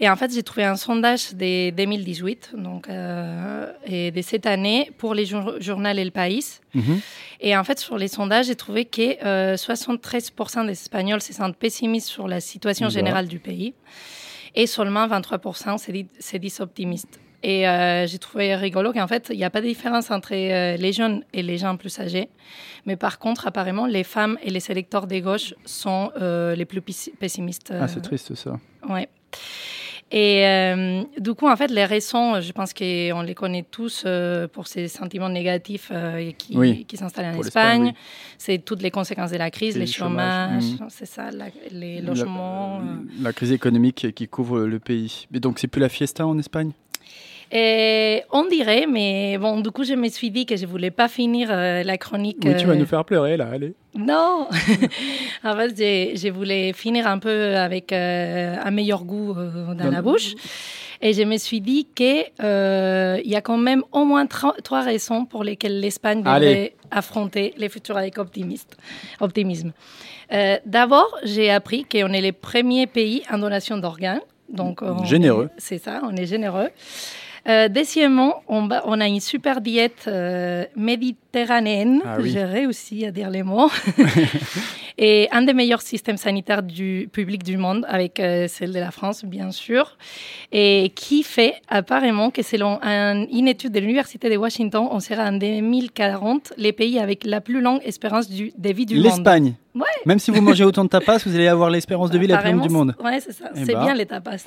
Et 0.00 0.08
en 0.08 0.16
fait, 0.16 0.32
j'ai 0.32 0.42
trouvé 0.42 0.64
un 0.64 0.76
sondage 0.76 1.34
de 1.34 1.70
2018, 1.70 2.52
donc, 2.56 2.88
euh, 2.88 3.70
et 3.86 4.10
de 4.10 4.22
cette 4.22 4.46
année, 4.46 4.90
pour 4.98 5.14
les 5.14 5.24
jour- 5.26 5.54
journaux 5.60 5.88
El 5.90 6.12
País. 6.12 6.60
Mhm. 6.74 7.00
Et 7.40 7.56
en 7.56 7.62
fait, 7.64 7.78
sur 7.78 7.98
les 7.98 8.08
sondages, 8.08 8.46
j'ai 8.46 8.56
trouvé 8.56 8.84
que 8.84 9.24
euh, 9.24 9.56
73% 9.56 10.64
des 10.64 10.72
Espagnols 10.72 11.20
se 11.22 11.32
sentent 11.32 11.56
pessimistes 11.56 12.08
sur 12.08 12.26
la 12.28 12.40
situation 12.40 12.88
générale 12.88 13.26
du 13.28 13.38
pays. 13.38 13.74
Et 14.54 14.66
seulement 14.66 15.06
23% 15.08 15.78
se 15.78 15.90
disent, 15.92 16.06
se 16.18 16.36
disent 16.36 16.60
optimistes. 16.60 17.18
Et 17.44 17.66
euh, 17.68 18.06
j'ai 18.06 18.18
trouvé 18.18 18.54
rigolo 18.54 18.92
qu'en 18.92 19.08
fait, 19.08 19.28
il 19.32 19.36
n'y 19.36 19.44
a 19.44 19.50
pas 19.50 19.60
de 19.60 19.66
différence 19.66 20.10
entre 20.10 20.32
euh, 20.34 20.76
les 20.76 20.92
jeunes 20.92 21.24
et 21.32 21.42
les 21.42 21.58
gens 21.58 21.76
plus 21.76 21.98
âgés. 21.98 22.28
Mais 22.86 22.96
par 22.96 23.18
contre, 23.18 23.46
apparemment, 23.48 23.86
les 23.86 24.04
femmes 24.04 24.38
et 24.42 24.50
les 24.50 24.70
électeurs 24.70 25.06
des 25.06 25.20
gauches 25.20 25.54
sont 25.64 26.10
euh, 26.20 26.54
les 26.54 26.64
plus 26.64 26.80
pessi- 26.80 27.12
pessimistes. 27.16 27.72
Ah, 27.78 27.88
c'est 27.88 28.00
triste 28.00 28.34
ça. 28.34 28.58
Ouais. 28.88 29.08
Et 30.14 30.46
euh, 30.46 31.02
du 31.18 31.32
coup, 31.32 31.48
en 31.48 31.56
fait, 31.56 31.68
les 31.70 31.86
raisons, 31.86 32.38
je 32.42 32.52
pense 32.52 32.74
qu'on 32.74 33.22
les 33.22 33.34
connaît 33.34 33.64
tous 33.68 34.02
euh, 34.04 34.46
pour 34.46 34.66
ces 34.66 34.86
sentiments 34.86 35.30
négatifs 35.30 35.88
euh, 35.90 36.30
qui, 36.36 36.54
Oui. 36.56 36.84
qui 36.84 36.98
s'installent 36.98 37.30
en 37.32 37.32
Pour 37.36 37.46
Espagne. 37.46 37.84
oui. 37.86 37.92
C'est 38.36 38.58
toutes 38.58 38.82
les 38.82 38.90
conséquences 38.90 39.30
de 39.30 39.38
la 39.38 39.50
crise, 39.50 39.74
les 39.74 39.86
le 39.86 39.90
chômage, 39.90 40.62
chômages, 40.64 40.80
mhm. 40.80 40.86
c'est 40.90 41.06
ça, 41.06 41.30
la- 41.30 41.46
les 41.70 42.02
logements. 42.02 42.82
La, 43.22 43.32
crise 43.32 43.52
économique 43.52 44.12
qui 44.14 44.28
couvre 44.28 44.60
le 44.60 44.78
pays. 44.78 45.26
Mais 45.30 45.40
donc, 45.40 45.58
c'est 45.58 45.66
plus 45.68 45.80
la 45.80 45.88
fiesta 45.88 46.26
en 46.26 46.38
Espagne? 46.38 46.72
Et 47.54 48.22
on 48.32 48.46
dirait, 48.46 48.86
mais 48.88 49.36
bon, 49.38 49.60
du 49.60 49.70
coup, 49.70 49.84
je 49.84 49.92
me 49.92 50.08
suis 50.08 50.30
dit 50.30 50.46
que 50.46 50.56
je 50.56 50.64
voulais 50.64 50.90
pas 50.90 51.08
finir 51.08 51.48
euh, 51.50 51.82
la 51.82 51.98
chronique. 51.98 52.38
Oui, 52.44 52.56
tu 52.56 52.64
vas 52.66 52.72
euh, 52.72 52.76
nous 52.76 52.86
faire 52.86 53.04
pleurer 53.04 53.36
là, 53.36 53.48
allez. 53.52 53.74
Non 53.94 54.48
En 55.44 55.54
fait, 55.56 55.74
j'ai- 55.76 56.16
je 56.16 56.28
voulais 56.28 56.72
finir 56.72 57.06
un 57.06 57.18
peu 57.18 57.54
avec 57.56 57.92
euh, 57.92 58.56
un 58.64 58.70
meilleur 58.70 59.04
goût 59.04 59.34
euh, 59.36 59.74
dans 59.74 59.84
Non, 59.84 59.90
la 59.90 60.00
bouche. 60.00 60.32
Et 61.02 61.12
je 61.12 61.22
me 61.24 61.36
suis 61.36 61.60
dit 61.60 61.88
qu'il 61.94 62.24
y 62.38 63.36
a 63.36 63.40
quand 63.42 63.58
même 63.58 63.82
au 63.92 64.04
moins 64.04 64.24
tro- 64.26 64.54
trois 64.62 64.80
raisons 64.82 65.24
pour 65.26 65.44
lesquelles 65.44 65.78
l'Espagne 65.80 66.22
devrait 66.22 66.74
affronter 66.90 67.52
les 67.58 67.68
futurs 67.68 67.96
avec 67.98 68.16
optimisme. 68.18 69.72
Euh, 70.32 70.56
D'abord, 70.64 71.18
j'ai 71.24 71.50
appris 71.50 71.84
qu'on 71.84 72.12
est 72.12 72.20
les 72.20 72.32
premiers 72.32 72.86
pays 72.86 73.22
en 73.30 73.36
donation 73.38 73.76
d'organes. 73.76 74.20
Donc, 74.48 74.80
Généreux. 75.04 75.46
est- 75.56 75.60
C'est 75.60 75.78
ça, 75.78 76.00
on 76.04 76.14
est 76.16 76.26
généreux. 76.26 76.68
Euh, 77.48 77.68
deuxièmement, 77.68 78.42
on, 78.48 78.70
a 78.70 79.06
une 79.08 79.20
super 79.20 79.60
diète 79.60 80.04
euh, 80.06 80.64
méditerranéenne. 80.76 82.00
Ah 82.04 82.16
oui. 82.20 82.30
J'ai 82.30 82.44
réussi 82.44 83.04
à 83.04 83.10
dire 83.10 83.30
les 83.30 83.42
mots. 83.42 83.70
Et 84.98 85.26
un 85.32 85.42
des 85.42 85.54
meilleurs 85.54 85.80
systèmes 85.80 86.18
sanitaires 86.18 86.62
du 86.62 87.08
public 87.10 87.42
du 87.42 87.56
monde, 87.56 87.86
avec 87.88 88.20
euh, 88.20 88.46
celle 88.46 88.72
de 88.72 88.78
la 88.78 88.90
France, 88.90 89.24
bien 89.24 89.50
sûr. 89.50 89.96
Et 90.52 90.92
qui 90.94 91.22
fait 91.22 91.54
apparemment 91.68 92.30
que 92.30 92.42
selon 92.42 92.78
un- 92.82 93.24
une 93.26 93.48
étude 93.48 93.72
de 93.72 93.80
l'Université 93.80 94.28
de 94.28 94.36
Washington, 94.36 94.86
on 94.90 95.00
sera 95.00 95.24
en 95.24 95.32
2040 95.32 96.52
les 96.58 96.72
pays 96.72 96.98
avec 96.98 97.24
la 97.24 97.40
plus 97.40 97.60
longue 97.62 97.80
espérance 97.84 98.28
du, 98.28 98.52
de 98.56 98.72
vie 98.72 98.86
du 98.86 98.96
monde. 98.96 99.04
L'Espagne. 99.04 99.54
Ouais. 99.74 99.82
Même 100.04 100.18
si 100.18 100.30
vous 100.30 100.42
mangez 100.42 100.64
autant 100.64 100.84
de 100.84 100.90
tapas, 100.90 101.18
vous 101.26 101.34
allez 101.34 101.48
avoir 101.48 101.70
l'espérance 101.70 102.10
de 102.10 102.18
vie 102.18 102.26
la 102.26 102.38
plus 102.38 102.52
longue 102.52 102.62
du 102.62 102.68
monde. 102.68 102.94
Ouais, 103.02 103.18
c'est 103.20 103.32
ça. 103.32 103.46
Eh 103.56 103.64
c'est 103.64 103.72
ben. 103.72 103.84
bien 103.84 103.94
les 103.94 104.06
tapas. 104.06 104.36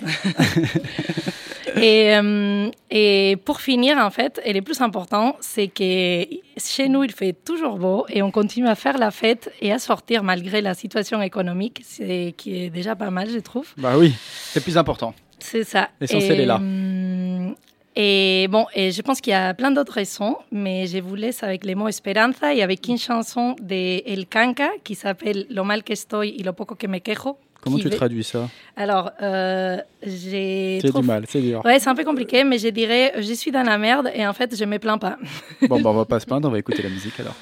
et, 1.76 2.16
euh, 2.16 2.70
et 2.90 3.38
pour 3.46 3.60
finir, 3.62 3.98
en 3.98 4.10
fait, 4.10 4.42
et 4.44 4.54
le 4.54 4.62
plus 4.62 4.82
important, 4.82 5.36
c'est 5.40 5.68
que 5.68 6.26
chez 6.58 6.88
nous, 6.90 7.04
il 7.04 7.12
fait 7.12 7.34
toujours 7.34 7.78
beau 7.78 8.06
et 8.10 8.22
on 8.22 8.32
continue 8.32 8.68
à 8.68 8.76
faire 8.76 8.98
la 8.98 9.12
fête 9.12 9.52
et 9.62 9.72
à 9.72 9.80
sortir 9.80 10.24
malgré 10.24 10.62
la 10.62 10.74
situation 10.74 11.22
économique, 11.22 11.82
c'est 11.84 12.34
qui 12.38 12.64
est 12.66 12.70
déjà 12.70 12.96
pas 12.96 13.12
mal, 13.12 13.30
je 13.30 13.40
trouve. 13.40 13.68
Bah 13.78 13.98
oui, 13.98 14.14
c'est 14.52 14.64
plus 14.64 14.78
important. 14.78 15.14
C'est 15.40 15.64
ça. 15.64 15.90
L'essentiel 16.00 16.40
est 16.40 16.46
là. 16.46 16.56
hum, 16.56 17.56
Et 17.98 18.48
bon, 18.50 18.66
et 18.74 18.92
je 18.92 19.02
pense 19.02 19.22
qu'il 19.22 19.32
y 19.32 19.36
a 19.36 19.54
plein 19.54 19.72
d'autres 19.72 19.94
raisons, 19.94 20.38
mais 20.52 20.86
je 20.88 20.98
vous 21.00 21.16
laisse 21.16 21.44
avec 21.44 21.64
les 21.64 21.76
mots 21.76 21.88
Esperanza 21.88 22.54
et 22.54 22.62
avec 22.62 22.88
une 22.88 22.98
chanson 22.98 23.56
de 23.62 24.02
El 24.12 24.26
Canca 24.28 24.70
qui 24.84 24.96
s'appelle 24.96 25.46
Lo 25.50 25.64
mal 25.64 25.84
que 25.84 25.94
estoy 25.94 26.30
y 26.38 26.44
lo 26.44 26.54
poco 26.54 26.76
que 26.76 26.88
me 26.88 27.00
quejo. 27.02 27.38
Comment 27.66 27.78
tu 27.78 27.90
va- 27.90 27.96
traduis 27.98 28.24
ça? 28.24 28.48
Alors, 28.78 29.12
euh, 29.22 29.78
j'ai. 30.06 30.80
C'est 30.82 30.90
trop- 30.90 31.02
du 31.02 31.08
mal, 31.08 31.26
c'est 31.28 31.42
dur. 31.42 31.62
Ouais, 31.66 31.80
c'est 31.80 31.90
un 31.90 31.96
peu 31.96 32.04
compliqué, 32.06 32.44
mais 32.46 32.58
je 32.60 32.68
dirais, 32.70 33.14
je 33.18 33.34
suis 33.34 33.52
dans 33.52 33.64
la 33.64 33.78
merde 33.78 34.10
et 34.16 34.26
en 34.26 34.34
fait, 34.34 34.56
je 34.58 34.64
me 34.66 34.78
plains 34.80 34.98
pas. 34.98 35.18
Bon, 35.70 35.82
bah 35.82 35.90
on 35.90 35.94
va 35.94 36.06
pas 36.06 36.20
se 36.20 36.26
plaindre, 36.26 36.48
on 36.48 36.52
va 36.52 36.60
écouter 36.60 36.84
la 36.84 36.90
musique 36.90 37.20
alors. 37.20 37.36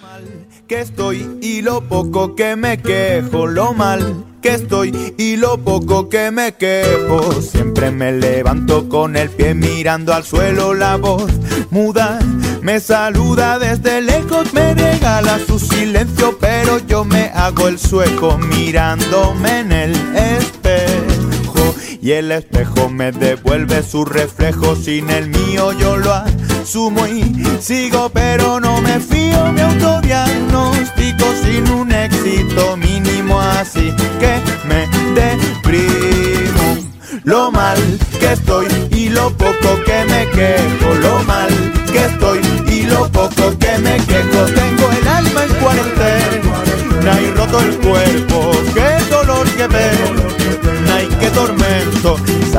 que 0.68 0.76
estoy 0.76 1.26
y 1.42 1.62
lo 1.62 1.82
poco 1.82 2.34
que 2.36 2.56
me 2.56 2.78
quejo, 2.78 3.46
lo 3.48 3.74
mal 3.74 4.02
que 4.42 4.50
estoy 4.56 4.92
y 5.18 5.36
lo 5.36 5.58
poco 5.58 6.08
que 6.10 6.32
me 6.32 6.54
quejo. 6.54 7.42
Siempre 7.42 7.92
me 7.92 8.12
levanto 8.14 8.88
con 8.90 9.16
el 9.16 9.30
pie 9.30 9.54
mirando 9.54 10.14
al 10.14 10.24
suelo, 10.24 10.74
la 10.74 10.98
voz 10.98 11.30
muda 11.72 12.20
me 12.64 12.80
saluda 12.80 13.60
desde 13.60 14.02
lejos, 14.02 14.54
me 14.54 14.74
regala 14.74 15.38
su 15.46 15.60
silencio, 15.60 16.38
pero 16.40 16.80
yo 16.88 17.04
me 17.04 17.30
hago 17.36 17.68
el 17.68 17.78
sueco 17.78 18.38
mirándome 18.38 19.60
en 19.60 19.72
el 19.72 19.92
espejo. 20.16 21.76
y 22.02 22.12
el 22.12 22.32
espejo 22.32 22.90
me 22.90 23.12
devuelve 23.12 23.84
su 23.84 24.06
reflejo. 24.06 24.76
Sin 24.76 25.10
el 25.10 25.30
mío 25.30 25.72
yo 25.74 25.98
lo 25.98 26.14
asumo 26.14 27.06
y 27.06 27.24
sigo, 27.62 28.10
pero 28.10 28.60
no 28.60 28.82
me 28.82 29.00
fío. 29.00 29.52
Me 29.52 29.62
autodiagnostico 29.62 31.26
sin 31.44 31.70
un 31.70 31.92
éxito 31.92 32.78
mínimo, 32.78 33.40
así 33.40 33.94
que 34.20 34.42
me 34.68 34.88
deprimo. 35.14 36.78
Lo 37.24 37.52
mal 37.52 37.78
que 38.20 38.34
estoy 38.34 38.68
y 38.92 39.10
lo 39.10 39.30
poco 39.32 39.82
que 39.86 40.06
me 40.06 40.30
quejo, 40.32 40.94
lo 40.96 41.24
mal 41.24 41.83
que 41.94 42.06
estoy 42.06 42.40
y 42.68 42.84
lo 42.84 43.08
poco 43.10 43.58
que 43.60 43.78
me 43.78 43.98
quejo. 43.98 44.46
Tengo 44.46 44.92
el 44.92 45.08
alma 45.08 45.44
en 45.46 45.54
cuarentena 45.62 47.22
y 47.22 47.32
roto 47.38 47.60
el 47.60 47.78
cuerpo. 47.78 48.52
Qué 48.74 49.04
dolor 49.10 49.48
que 49.52 49.68
veo. 49.68 50.23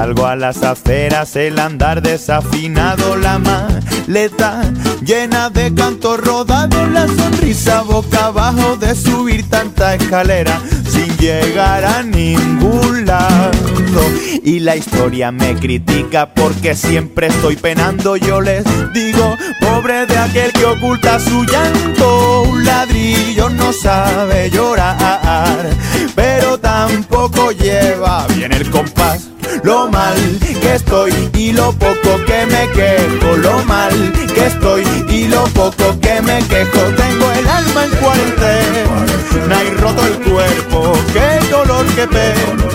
Salgo 0.05 0.27
a 0.27 0.37
las 0.37 0.63
aceras, 0.63 1.35
el 1.35 1.59
andar 1.59 2.03
desafinado, 2.03 3.17
la 3.17 3.39
maleta 3.39 4.71
llena 5.03 5.49
de 5.49 5.73
canto 5.73 6.19
rodado, 6.19 6.87
la 6.89 7.07
sonrisa 7.07 7.81
boca 7.81 8.27
abajo 8.27 8.77
de 8.77 8.95
subir 8.97 9.49
tanta 9.49 9.95
escalera 9.95 10.61
sin 10.87 11.17
llegar 11.17 11.87
a 11.87 12.03
ningún 12.03 13.07
lado. 13.07 14.03
Y 14.43 14.61
la 14.61 14.77
historia 14.77 15.33
me 15.33 15.55
critica 15.55 16.35
porque 16.35 16.75
siempre 16.75 17.29
estoy 17.29 17.57
penando. 17.57 18.17
Yo 18.17 18.43
les 18.43 18.63
digo, 18.93 19.39
pobre 19.59 20.05
de 20.05 20.19
aquel 20.19 20.53
que 20.53 20.67
oculta 20.67 21.19
su 21.19 21.45
llanto. 21.45 22.43
Un 22.43 22.63
ladrillo 22.63 23.49
no 23.49 23.73
sabe 23.73 24.51
llorar, 24.51 25.67
pero 26.15 26.61
tampoco 26.61 27.53
lleva 27.53 28.27
bien 28.27 28.53
el 28.53 28.71
compás. 28.71 29.31
Lo 29.63 29.89
mal 29.89 30.17
que 30.61 30.75
estoy 30.75 31.13
y 31.35 31.53
lo 31.53 31.73
poco 31.73 32.25
que 32.27 32.47
me 32.47 32.69
quejo. 32.73 33.37
Lo 33.37 33.65
mal 33.65 34.13
que 34.35 34.47
estoy 34.47 34.85
y 35.09 35.29
lo 35.29 35.45
poco 35.49 35.99
que 36.01 36.21
me 36.23 36.39
quejo. 36.49 36.81
Tengo 36.97 37.33
el 37.33 37.49
alma 37.49 37.85
en 37.85 37.91
cuarentena 37.93 39.65
y 39.65 39.71
roto 39.77 40.07
el 40.07 40.19
cuerpo. 40.31 40.93
Qué 41.13 41.47
dolor 41.51 41.87
que 41.95 42.07
pena. 42.07 42.75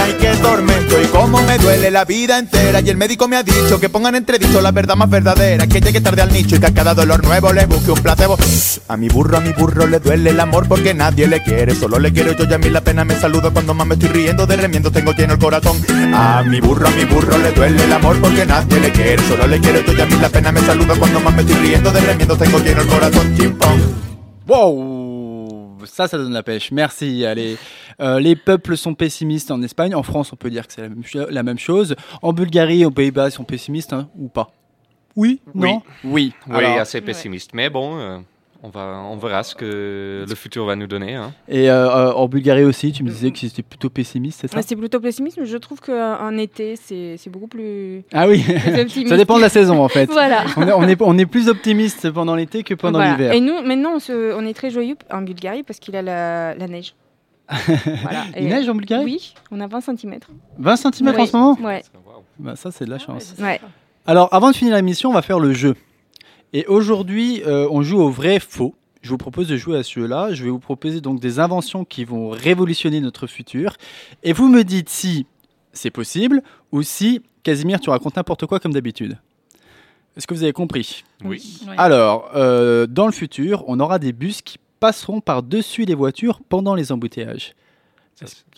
Ay, 0.00 0.16
qué 0.18 0.34
tormento 0.36 1.00
y 1.00 1.06
cómo 1.06 1.42
me 1.42 1.58
duele 1.58 1.90
la 1.90 2.04
vida 2.04 2.38
entera 2.38 2.80
Y 2.80 2.90
el 2.90 2.96
médico 2.96 3.28
me 3.28 3.36
ha 3.36 3.42
dicho 3.42 3.78
que 3.78 3.88
pongan 3.88 4.14
entredicho 4.14 4.60
la 4.60 4.72
verdad 4.72 4.96
más 4.96 5.08
verdadera 5.08 5.66
Que 5.66 5.80
llegue 5.80 6.00
tarde 6.00 6.22
al 6.22 6.32
nicho 6.32 6.56
y 6.56 6.60
que 6.60 6.66
a 6.66 6.74
cada 6.74 6.94
dolor 6.94 7.22
nuevo 7.24 7.52
le 7.52 7.66
busque 7.66 7.92
un 7.92 8.00
placebo 8.00 8.36
A 8.88 8.96
mi 8.96 9.08
burro, 9.08 9.36
a 9.36 9.40
mi 9.40 9.52
burro 9.52 9.86
le 9.86 10.00
duele 10.00 10.30
el 10.30 10.40
amor 10.40 10.66
porque 10.66 10.94
nadie 10.94 11.26
le 11.26 11.42
quiere 11.42 11.74
Solo 11.74 11.98
le 11.98 12.12
quiero 12.12 12.32
yo 12.32 12.44
y 12.48 12.54
a 12.54 12.58
mí 12.58 12.70
la 12.70 12.80
pena 12.80 13.04
me 13.04 13.16
saludo 13.16 13.52
cuando 13.52 13.74
más 13.74 13.86
me 13.86 13.94
estoy 13.94 14.08
riendo 14.08 14.46
De 14.46 14.56
remiendo 14.56 14.90
tengo 14.90 15.12
lleno 15.12 15.34
el 15.34 15.38
corazón 15.38 15.76
A 16.14 16.42
mi 16.42 16.60
burro, 16.60 16.86
a 16.86 16.90
mi 16.90 17.04
burro 17.04 17.38
le 17.38 17.52
duele 17.52 17.82
el 17.84 17.92
amor 17.92 18.20
porque 18.20 18.44
nadie 18.46 18.80
le 18.80 18.90
quiere 18.90 19.22
Solo 19.22 19.46
le 19.46 19.58
quiero 19.60 19.80
yo 19.80 19.92
y 19.94 20.00
a 20.00 20.06
mí 20.06 20.14
la 20.20 20.28
pena 20.28 20.52
me 20.52 20.60
saludo 20.60 20.94
cuando 20.98 21.20
más 21.20 21.34
me 21.34 21.42
estoy 21.42 21.56
riendo 21.56 21.90
De 21.90 22.00
remiendo 22.00 22.36
tengo 22.36 22.58
lleno 22.58 22.82
el 22.82 22.88
corazón 22.88 23.34
Chimpón 23.36 23.80
Wow 24.46 25.78
Ça, 25.84 26.06
ça 26.06 26.16
donne 26.16 26.32
la 26.32 26.44
pêche. 26.44 26.70
Merci. 26.70 27.26
Allez. 27.26 27.56
Euh, 28.00 28.20
les 28.20 28.36
peuples 28.36 28.76
sont 28.76 28.94
pessimistes 28.94 29.50
en 29.50 29.60
Espagne. 29.62 29.96
En 29.96 30.04
France, 30.04 30.32
on 30.32 30.36
peut 30.36 30.48
dire 30.48 30.64
que 30.68 30.72
c'est 30.72 30.82
la, 30.82 30.88
même 30.88 31.02
cho- 31.04 31.26
la 31.28 31.42
même 31.42 31.58
chose. 31.58 31.96
En 32.22 32.32
Bulgarie, 32.32 32.84
aux 32.84 32.92
Pays-Bas, 32.92 33.28
ils 33.28 33.32
sont 33.32 33.42
pessimistes 33.42 33.92
hein, 33.92 34.08
ou 34.16 34.28
pas? 34.28 34.52
Oui 35.16 35.40
Non? 35.56 35.82
Oui. 36.04 36.32
Oui, 36.46 36.54
Alors, 36.56 36.78
assez 36.78 37.00
pessimiste. 37.00 37.50
Mais 37.52 37.68
bon, 37.68 37.98
euh, 37.98 38.18
on, 38.62 38.68
va, 38.68 39.02
on 39.10 39.16
verra 39.16 39.42
ce 39.42 39.54
que 39.54 40.24
le 40.28 40.34
futur 40.34 40.64
va 40.66 40.76
nous 40.76 40.86
donner. 40.86 41.14
hein. 41.16 41.32
Et 41.48 41.68
euh, 41.70 41.88
euh, 41.90 42.12
en 42.12 42.28
Bulgarie 42.28 42.64
aussi, 42.64 42.92
tu 42.92 43.02
me 43.02 43.08
disais 43.10 43.30
qu'ils 43.32 43.48
étaient 43.48 43.62
plutôt 43.62 43.90
pessimistes, 43.90 44.38
c'est 44.40 44.48
ça? 44.50 44.56
Ouais, 44.56 44.62
C'est 44.62 44.76
plutôt 44.76 45.00
pessimiste, 45.00 45.38
mais 45.40 45.46
je 45.46 45.56
trouve 45.56 45.80
qu'en 45.80 46.36
été, 46.38 46.76
c'est 46.76 47.16
c'est 47.18 47.30
beaucoup 47.30 47.48
plus. 47.48 48.02
Ah 48.12 48.28
oui, 48.28 48.42
plus 48.44 49.08
ça 49.08 49.16
dépend 49.16 49.36
de 49.36 49.42
la 49.42 49.48
saison 49.48 49.82
en 49.82 49.88
fait. 49.88 50.06
Voilà. 50.12 50.44
On 50.56 50.62
est, 50.68 50.72
on 50.72 50.82
est, 50.88 51.02
on 51.02 51.18
est 51.18 51.26
plus 51.26 51.48
optimiste 51.48 52.10
pendant 52.10 52.34
l'été 52.36 52.62
que 52.62 52.74
pendant 52.74 52.98
Voilà. 52.98 53.12
l'hiver. 53.16 53.32
Et 53.32 53.40
nous, 53.40 53.62
maintenant, 53.62 53.94
on, 53.96 53.98
se- 53.98 54.34
on 54.34 54.46
est 54.46 54.54
très 54.54 54.70
joyeux 54.70 54.96
en 55.10 55.22
Bulgarie 55.22 55.62
parce 55.64 55.78
qu'il 55.80 55.96
a 55.96 56.02
la, 56.02 56.54
la 56.54 56.66
neige. 56.68 56.94
Voilà. 58.02 58.24
Il 58.38 58.46
neige 58.48 58.68
en 58.68 58.74
Bulgarie? 58.74 59.04
Oui, 59.04 59.34
on 59.50 59.60
a 59.60 59.66
20 59.66 59.80
cm. 59.80 60.18
20 60.58 60.76
cm 60.76 61.08
en 61.20 61.26
ce 61.26 61.36
moment? 61.36 61.58
Ouais. 61.62 61.82
Bah, 62.38 62.54
Ça, 62.56 62.70
c'est 62.70 62.84
de 62.84 62.90
la 62.90 62.98
chance. 62.98 63.34
Ouais. 63.40 63.60
Alors, 64.06 64.28
avant 64.32 64.50
de 64.50 64.56
finir 64.56 64.72
la 64.74 64.82
mission, 64.82 65.10
on 65.10 65.12
va 65.12 65.22
faire 65.22 65.38
le 65.38 65.52
jeu. 65.52 65.74
Et 66.52 66.66
aujourd'hui, 66.66 67.42
euh, 67.46 67.66
on 67.70 67.82
joue 67.82 68.00
au 68.00 68.10
vrai 68.10 68.38
faux. 68.40 68.74
Je 69.00 69.08
vous 69.10 69.18
propose 69.18 69.48
de 69.48 69.56
jouer 69.56 69.78
à 69.78 69.82
ce 69.82 70.00
jeu-là. 70.00 70.32
Je 70.32 70.44
vais 70.44 70.50
vous 70.50 70.58
proposer 70.58 71.00
donc 71.00 71.20
des 71.20 71.40
inventions 71.40 71.84
qui 71.84 72.04
vont 72.04 72.30
révolutionner 72.30 73.00
notre 73.00 73.26
futur. 73.26 73.76
Et 74.22 74.32
vous 74.32 74.48
me 74.48 74.62
dites 74.62 74.88
si 74.88 75.26
c'est 75.72 75.90
possible 75.90 76.42
ou 76.70 76.82
si, 76.82 77.22
Casimir, 77.42 77.80
tu 77.80 77.90
racontes 77.90 78.16
n'importe 78.16 78.46
quoi 78.46 78.60
comme 78.60 78.72
d'habitude. 78.72 79.18
Est-ce 80.16 80.26
que 80.26 80.34
vous 80.34 80.42
avez 80.42 80.52
compris? 80.52 81.04
Oui. 81.24 81.60
Alors, 81.78 82.30
euh, 82.34 82.86
dans 82.86 83.06
le 83.06 83.12
futur, 83.12 83.64
on 83.66 83.80
aura 83.80 83.98
des 83.98 84.12
bus 84.12 84.42
qui 84.42 84.58
passeront 84.78 85.20
par-dessus 85.20 85.84
les 85.84 85.94
voitures 85.94 86.40
pendant 86.48 86.74
les 86.74 86.92
embouteillages. 86.92 87.54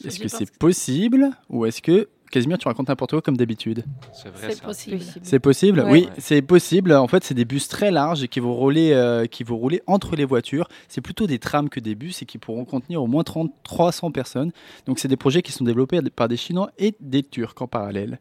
Est-ce 0.05 0.19
que 0.19 0.29
c'est 0.29 0.51
possible 0.59 1.31
ou 1.49 1.65
est-ce 1.65 1.81
que, 1.81 2.09
Casimir, 2.35 2.59
tu 2.59 2.67
racontes 2.67 2.89
n'importe 2.89 3.13
quoi 3.13 3.23
comme 3.23 3.37
d'habitude 3.37 3.85
C'est 4.13 4.29
vrai 4.29 4.49
C'est 4.49 4.55
ça. 4.57 4.65
possible. 4.67 4.99
c'est 5.23 5.39
possible 5.39 5.81
Ouais. 5.83 5.91
Oui, 5.93 6.01
Ouais. 6.07 6.13
c'est 6.19 6.43
possible. 6.43 6.93
En 6.93 7.07
fait, 7.07 7.23
c'est 7.23 7.33
des 7.35 7.45
bus 7.45 7.69
très 7.69 7.93
larges 7.93 8.27
qui 8.27 8.41
vont 8.41 8.53
rouler, 8.55 8.91
euh, 8.93 9.27
qui 9.27 9.45
vont 9.45 9.57
rouler 9.57 9.83
entre 9.87 10.17
les 10.17 10.25
voitures. 10.25 10.67
C'est 10.89 11.01
plutôt 11.01 11.29
des 11.29 11.39
trams 11.39 11.69
que 11.69 11.79
des 11.79 11.95
bus 11.95 12.23
et 12.23 12.27
qui 12.27 12.39
pourront 12.39 12.65
contenir 12.65 13.01
au 13.01 13.07
moins 13.07 13.23
30, 13.23 13.53
300 13.63 14.11
personnes. 14.11 14.51
Donc, 14.87 14.99
c'est 14.99 15.07
des 15.07 15.17
projets 15.17 15.43
qui 15.43 15.53
sont 15.53 15.63
développés 15.63 16.01
par 16.17 16.27
des 16.27 16.37
Chinois 16.37 16.73
et 16.77 16.97
des 16.99 17.23
Turcs 17.23 17.55
en 17.61 17.69
parallèle. 17.69 18.19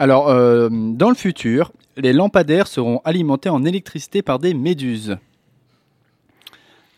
Alors, 0.00 0.28
euh, 0.30 0.68
dans 0.70 1.08
le 1.08 1.14
futur, 1.14 1.70
les 1.96 2.12
lampadaires 2.12 2.66
seront 2.66 3.00
alimentés 3.04 3.50
en 3.50 3.64
électricité 3.64 4.22
par 4.22 4.40
des 4.40 4.52
méduses. 4.52 5.16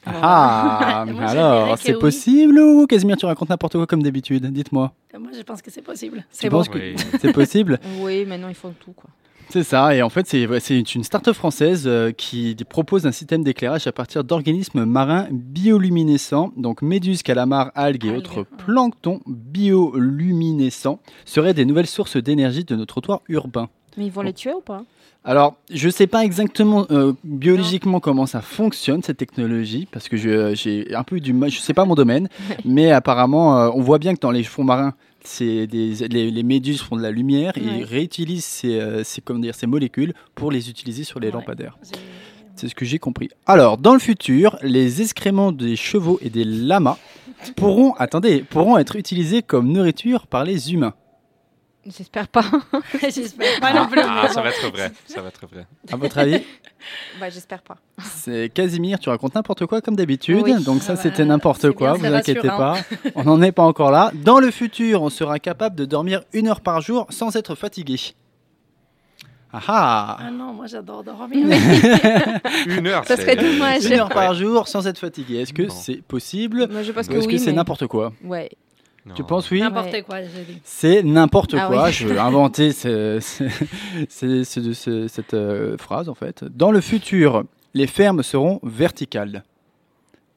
Ah, 0.06 1.04
alors, 1.20 1.78
c'est 1.78 1.94
oui. 1.94 2.00
possible 2.00 2.58
ou 2.58 2.86
Casimir, 2.86 3.16
tu 3.16 3.26
racontes 3.26 3.50
n'importe 3.50 3.74
quoi 3.74 3.86
comme 3.86 4.02
d'habitude 4.02 4.46
Dites-moi. 4.46 4.92
Moi, 5.18 5.30
je 5.36 5.42
pense 5.42 5.62
que 5.62 5.70
c'est 5.70 5.82
possible. 5.82 6.24
C'est 6.30 6.48
bon. 6.48 6.62
Oui. 6.74 6.94
c'est 7.20 7.32
possible? 7.32 7.80
Oui, 8.00 8.24
maintenant 8.24 8.48
ils 8.48 8.54
font 8.54 8.72
tout. 8.78 8.92
Quoi. 8.92 9.10
C'est 9.48 9.62
ça, 9.62 9.94
et 9.94 10.02
en 10.02 10.10
fait, 10.10 10.26
c'est 10.26 10.94
une 10.94 11.04
start-up 11.04 11.34
française 11.34 11.84
euh, 11.86 12.10
qui 12.10 12.56
propose 12.68 13.06
un 13.06 13.12
système 13.12 13.44
d'éclairage 13.44 13.86
à 13.86 13.92
partir 13.92 14.24
d'organismes 14.24 14.84
marins 14.84 15.28
bioluminescents, 15.30 16.52
donc 16.56 16.82
méduses, 16.82 17.22
calamars, 17.22 17.70
algues 17.76 18.06
et 18.06 18.08
Algues, 18.08 18.18
autres 18.18 18.38
ouais. 18.40 18.46
planctons 18.66 19.20
bioluminescents 19.26 20.98
seraient 21.24 21.54
des 21.54 21.64
nouvelles 21.64 21.86
sources 21.86 22.16
d'énergie 22.16 22.64
de 22.64 22.74
nos 22.74 22.86
trottoirs 22.86 23.20
urbains. 23.28 23.68
Mais 23.96 24.06
ils 24.06 24.12
vont 24.12 24.22
les 24.22 24.32
tuer 24.32 24.52
ou 24.52 24.60
pas? 24.60 24.82
Alors, 25.28 25.56
je 25.72 25.86
ne 25.86 25.90
sais 25.92 26.06
pas 26.06 26.24
exactement 26.24 26.86
euh, 26.92 27.12
biologiquement 27.24 27.98
comment 27.98 28.26
ça 28.26 28.40
fonctionne 28.40 29.02
cette 29.02 29.16
technologie, 29.16 29.88
parce 29.90 30.08
que 30.08 30.16
je- 30.16 30.54
j'ai 30.54 30.94
un 30.94 31.02
peu 31.02 31.18
du 31.18 31.32
mal, 31.32 31.50
je 31.50 31.58
sais 31.58 31.74
pas 31.74 31.84
mon 31.84 31.96
domaine, 31.96 32.28
mais 32.64 32.92
apparemment, 32.92 33.58
euh, 33.58 33.70
on 33.74 33.80
voit 33.82 33.98
bien 33.98 34.14
que 34.14 34.20
dans 34.20 34.30
les 34.30 34.44
fonds 34.44 34.62
marins, 34.62 34.94
des, 35.40 35.66
les, 35.66 36.30
les 36.30 36.42
méduses 36.44 36.80
font 36.80 36.96
de 36.96 37.02
la 37.02 37.10
lumière 37.10 37.52
et 37.58 37.60
Ouais. 37.80 37.82
réutilisent 37.84 38.44
ces, 38.44 38.78
euh, 38.78 39.02
ces- 39.02 39.20
comment 39.20 39.40
dire, 39.40 39.56
ces 39.56 39.66
molécules 39.66 40.14
pour 40.36 40.52
les 40.52 40.70
utiliser 40.70 41.02
sur 41.02 41.18
les 41.18 41.26
Ouais. 41.26 41.32
lampadaires. 41.32 41.76
C'est 42.54 42.68
ce 42.68 42.74
que 42.76 42.84
j'ai 42.84 43.00
compris. 43.00 43.28
Alors, 43.46 43.76
dans 43.78 43.92
le 43.94 43.98
futur, 43.98 44.56
les 44.62 45.02
excréments 45.02 45.50
des 45.50 45.74
chevaux 45.74 46.20
et 46.22 46.30
des 46.30 46.44
lamas 46.44 46.98
pourront, 47.56 47.94
attendez, 47.98 48.44
pourront 48.48 48.78
être 48.78 48.94
utilisés 48.94 49.42
comme 49.42 49.72
nourriture 49.72 50.28
par 50.28 50.44
les 50.44 50.72
humains. 50.72 50.94
J'espère 51.86 52.26
pas. 52.28 52.42
J'espère 53.00 53.60
pas 53.60 53.72
non 53.72 53.86
plus. 53.86 54.00
Ah, 54.02 54.28
ça 54.28 54.42
va 54.42 54.48
être 54.50 54.70
vrai. 54.72 54.90
Ça 55.06 55.20
va 55.22 55.28
être 55.28 55.46
vrai. 55.46 55.66
À 55.92 55.96
votre 55.96 56.18
avis 56.18 56.42
bah, 57.20 57.30
j'espère 57.30 57.62
pas. 57.62 57.76
C'est 58.02 58.50
Casimir, 58.52 58.98
tu 58.98 59.08
racontes 59.08 59.34
n'importe 59.36 59.66
quoi 59.66 59.80
comme 59.80 59.94
d'habitude. 59.94 60.42
Oui. 60.44 60.64
Donc 60.64 60.82
ça, 60.82 60.94
Ah 60.94 60.96
c'était 60.96 61.22
bah, 61.22 61.28
n'importe 61.28 61.62
c'est 61.62 61.72
quoi, 61.74 61.96
bien, 61.96 62.10
vous 62.10 62.14
inquiétez 62.16 62.48
pas. 62.48 62.76
On 63.14 63.22
n'en 63.24 63.40
est 63.40 63.52
pas 63.52 63.62
encore 63.62 63.90
là. 63.92 64.10
Dans 64.14 64.40
le 64.40 64.50
futur, 64.50 65.02
on 65.02 65.10
sera 65.10 65.38
capable 65.38 65.76
de 65.76 65.84
dormir 65.84 66.22
une 66.32 66.48
heure 66.48 66.60
par 66.60 66.80
jour 66.80 67.06
sans 67.10 67.36
être 67.36 67.54
fatigué. 67.54 67.96
Ah 69.52 69.60
ah 69.68 70.16
Ah 70.20 70.30
non, 70.30 70.52
moi 70.52 70.66
j'adore 70.66 71.02
dormir. 71.04 71.46
Une 72.66 72.86
heure, 72.88 73.04
Ça 73.06 73.16
serait 73.16 73.36
dommage. 73.36 73.84
Une 73.86 73.92
heure 73.94 74.08
par 74.08 74.34
jour 74.34 74.66
sans 74.68 74.86
être 74.86 74.98
fatigué. 74.98 75.36
Est-ce 75.42 75.52
que 75.54 75.68
c'est 75.68 76.02
possible 76.02 76.66
Moi, 76.70 76.82
je 76.82 76.92
pense 76.92 77.06
ou 77.06 77.10
que 77.10 77.14
est-ce 77.16 77.26
oui. 77.26 77.34
que 77.34 77.38
c'est 77.38 77.46
mais- 77.50 77.56
n'importe 77.56 77.86
quoi 77.86 78.12
Ouais. 78.24 78.50
Non. 79.06 79.14
Tu 79.14 79.22
penses 79.24 79.50
oui 79.52 79.60
N'importe 79.60 80.02
quoi, 80.02 80.20
j'ai 80.22 80.28
dit. 80.44 80.60
C'est 80.64 81.02
n'importe 81.02 81.54
Ah 81.56 81.66
quoi. 81.68 81.86
oui. 81.86 81.92
Je 81.92 82.08
vais 82.08 82.18
inventer 82.18 82.72
ce- 82.72 83.18
ce- 83.20 83.44
ce- 84.08 84.42
ce- 84.44 84.72
ce- 84.72 85.08
cette 85.08 85.34
euh, 85.34 85.76
phrase 85.78 86.08
en 86.08 86.14
fait. 86.14 86.42
Dans 86.44 86.72
le 86.72 86.80
futur, 86.80 87.44
les 87.72 87.86
fermes 87.86 88.22
seront 88.24 88.58
verticales. 88.64 89.44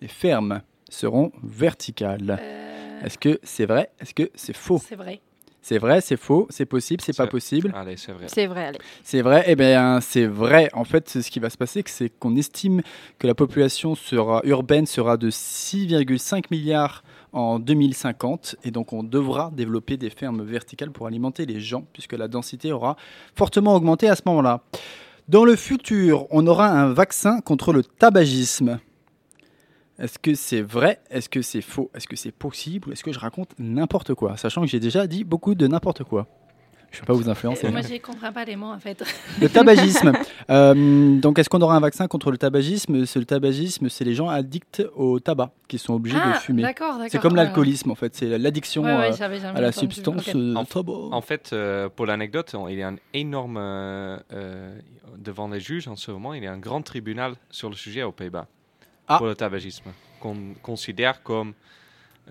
Les 0.01 0.07
fermes 0.07 0.61
seront 0.87 1.31
verticales. 1.43 2.37
Euh, 2.39 3.05
Est-ce 3.05 3.17
que 3.17 3.39
c'est 3.43 3.65
vrai? 3.65 3.89
Est-ce 3.99 4.13
que 4.13 4.29
c'est 4.35 4.55
faux? 4.55 4.79
C'est 4.87 4.95
vrai. 4.95 5.19
C'est 5.61 5.77
vrai, 5.77 5.99
c'est 5.99 6.15
faux, 6.17 6.47
c'est 6.49 6.65
possible, 6.65 7.01
c'est 7.05 7.15
pas 7.15 7.27
possible? 7.27 7.73
Allez, 7.75 7.97
c'est 7.97 8.13
vrai. 8.13 8.25
C'est 8.27 8.45
vrai, 8.47 8.67
allez. 8.67 8.79
C'est 9.03 9.21
vrai, 9.21 9.43
eh 9.45 9.55
bien 9.55 9.99
c'est 9.99 10.25
vrai. 10.25 10.69
En 10.73 10.85
fait, 10.85 11.09
c'est 11.09 11.21
ce 11.21 11.29
qui 11.29 11.39
va 11.39 11.49
se 11.49 11.57
passer, 11.57 11.83
c'est 11.85 12.09
qu'on 12.17 12.35
estime 12.37 12.81
que 13.19 13.27
la 13.27 13.35
population 13.35 13.93
sera 13.93 14.41
urbaine 14.45 14.85
sera 14.85 15.17
de 15.17 15.29
6,5 15.29 16.45
milliards 16.49 17.03
en 17.33 17.59
2050. 17.59 18.55
Et 18.63 18.71
donc, 18.71 18.93
on 18.93 19.03
devra 19.03 19.51
développer 19.51 19.97
des 19.97 20.09
fermes 20.09 20.43
verticales 20.43 20.91
pour 20.91 21.07
alimenter 21.07 21.45
les 21.45 21.59
gens, 21.59 21.85
puisque 21.93 22.13
la 22.13 22.27
densité 22.27 22.71
aura 22.71 22.95
fortement 23.35 23.75
augmenté 23.75 24.09
à 24.09 24.15
ce 24.15 24.21
moment-là. 24.25 24.61
Dans 25.27 25.45
le 25.45 25.55
futur, 25.55 26.25
on 26.31 26.47
aura 26.47 26.69
un 26.69 26.91
vaccin 26.91 27.39
contre 27.41 27.71
le 27.71 27.83
tabagisme. 27.83 28.79
Est-ce 29.99 30.17
que 30.17 30.33
c'est 30.33 30.61
vrai? 30.61 31.01
Est-ce 31.09 31.27
que 31.27 31.41
c'est 31.41 31.61
faux? 31.61 31.91
Est-ce 31.93 32.07
que 32.07 32.15
c'est 32.15 32.31
possible? 32.31 32.93
Est-ce 32.93 33.03
que 33.03 33.11
je 33.11 33.19
raconte 33.19 33.51
n'importe 33.59 34.13
quoi? 34.13 34.37
Sachant 34.37 34.61
que 34.61 34.67
j'ai 34.67 34.79
déjà 34.79 35.07
dit 35.07 35.23
beaucoup 35.23 35.55
de 35.55 35.67
n'importe 35.67 36.03
quoi. 36.03 36.25
Je 36.91 36.97
ne 36.97 37.01
vais 37.01 37.05
pas 37.05 37.13
vous 37.13 37.29
influencer. 37.29 37.69
Moi, 37.69 37.81
je 37.81 37.93
ne 37.93 37.97
comprends 37.99 38.31
pas 38.31 38.45
les 38.45 38.55
mots, 38.55 38.71
en 38.71 38.79
fait. 38.79 39.03
Le 39.41 39.49
tabagisme. 39.49 40.11
Euh, 40.49 41.19
donc, 41.19 41.37
est-ce 41.37 41.47
qu'on 41.47 41.61
aura 41.61 41.75
un 41.75 41.79
vaccin 41.79 42.07
contre 42.07 42.31
le 42.31 42.37
tabagisme? 42.39 43.05
C'est 43.05 43.19
le 43.19 43.25
tabagisme, 43.25 43.87
c'est 43.87 44.03
les 44.03 44.15
gens 44.15 44.29
addicts 44.29 44.81
au 44.95 45.19
tabac 45.19 45.51
qui 45.67 45.77
sont 45.77 45.93
obligés 45.93 46.15
de 46.17 46.21
Ah, 46.25 46.33
fumer. 46.39 46.63
d'accord, 46.63 46.93
d'accord. 46.93 47.07
C'est 47.11 47.19
comme 47.19 47.33
Ouais, 47.33 47.43
l'alcoolisme, 47.43 47.91
en 47.91 47.95
fait. 47.95 48.15
C'est 48.15 48.35
l'addiction 48.39 48.81
Ouais, 48.81 48.97
ouais, 48.97 49.21
euh, 49.21 49.53
à 49.53 49.61
la 49.61 49.71
substance 49.71 50.27
euh, 50.33 50.55
En, 50.55 50.65
tabac. 50.65 50.91
en 51.11 51.21
fait, 51.21 51.51
euh, 51.53 51.87
pour 51.87 52.07
l'anecdote, 52.07 52.55
il 52.69 52.79
y 52.79 52.81
a 52.81 52.87
un 52.87 52.95
énorme. 53.13 53.59
devant 55.19 55.47
les 55.49 55.59
juges 55.59 55.87
en 55.87 55.95
ce 55.95 56.09
moment, 56.11 56.33
il 56.33 56.43
y 56.43 56.47
a 56.47 56.51
un 56.51 56.57
grand 56.57 56.81
tribunal 56.81 57.33
sur 57.51 57.69
le 57.69 57.75
sujet 57.75 58.01
aux 58.01 58.11
Pays-Bas 58.11 58.47
Ah. 59.07 59.17
pour 59.17 59.27
le 59.27 59.35
tabagisme, 59.35 59.91
qu'on 60.19 60.55
considère 60.63 61.21
comme 61.21 61.53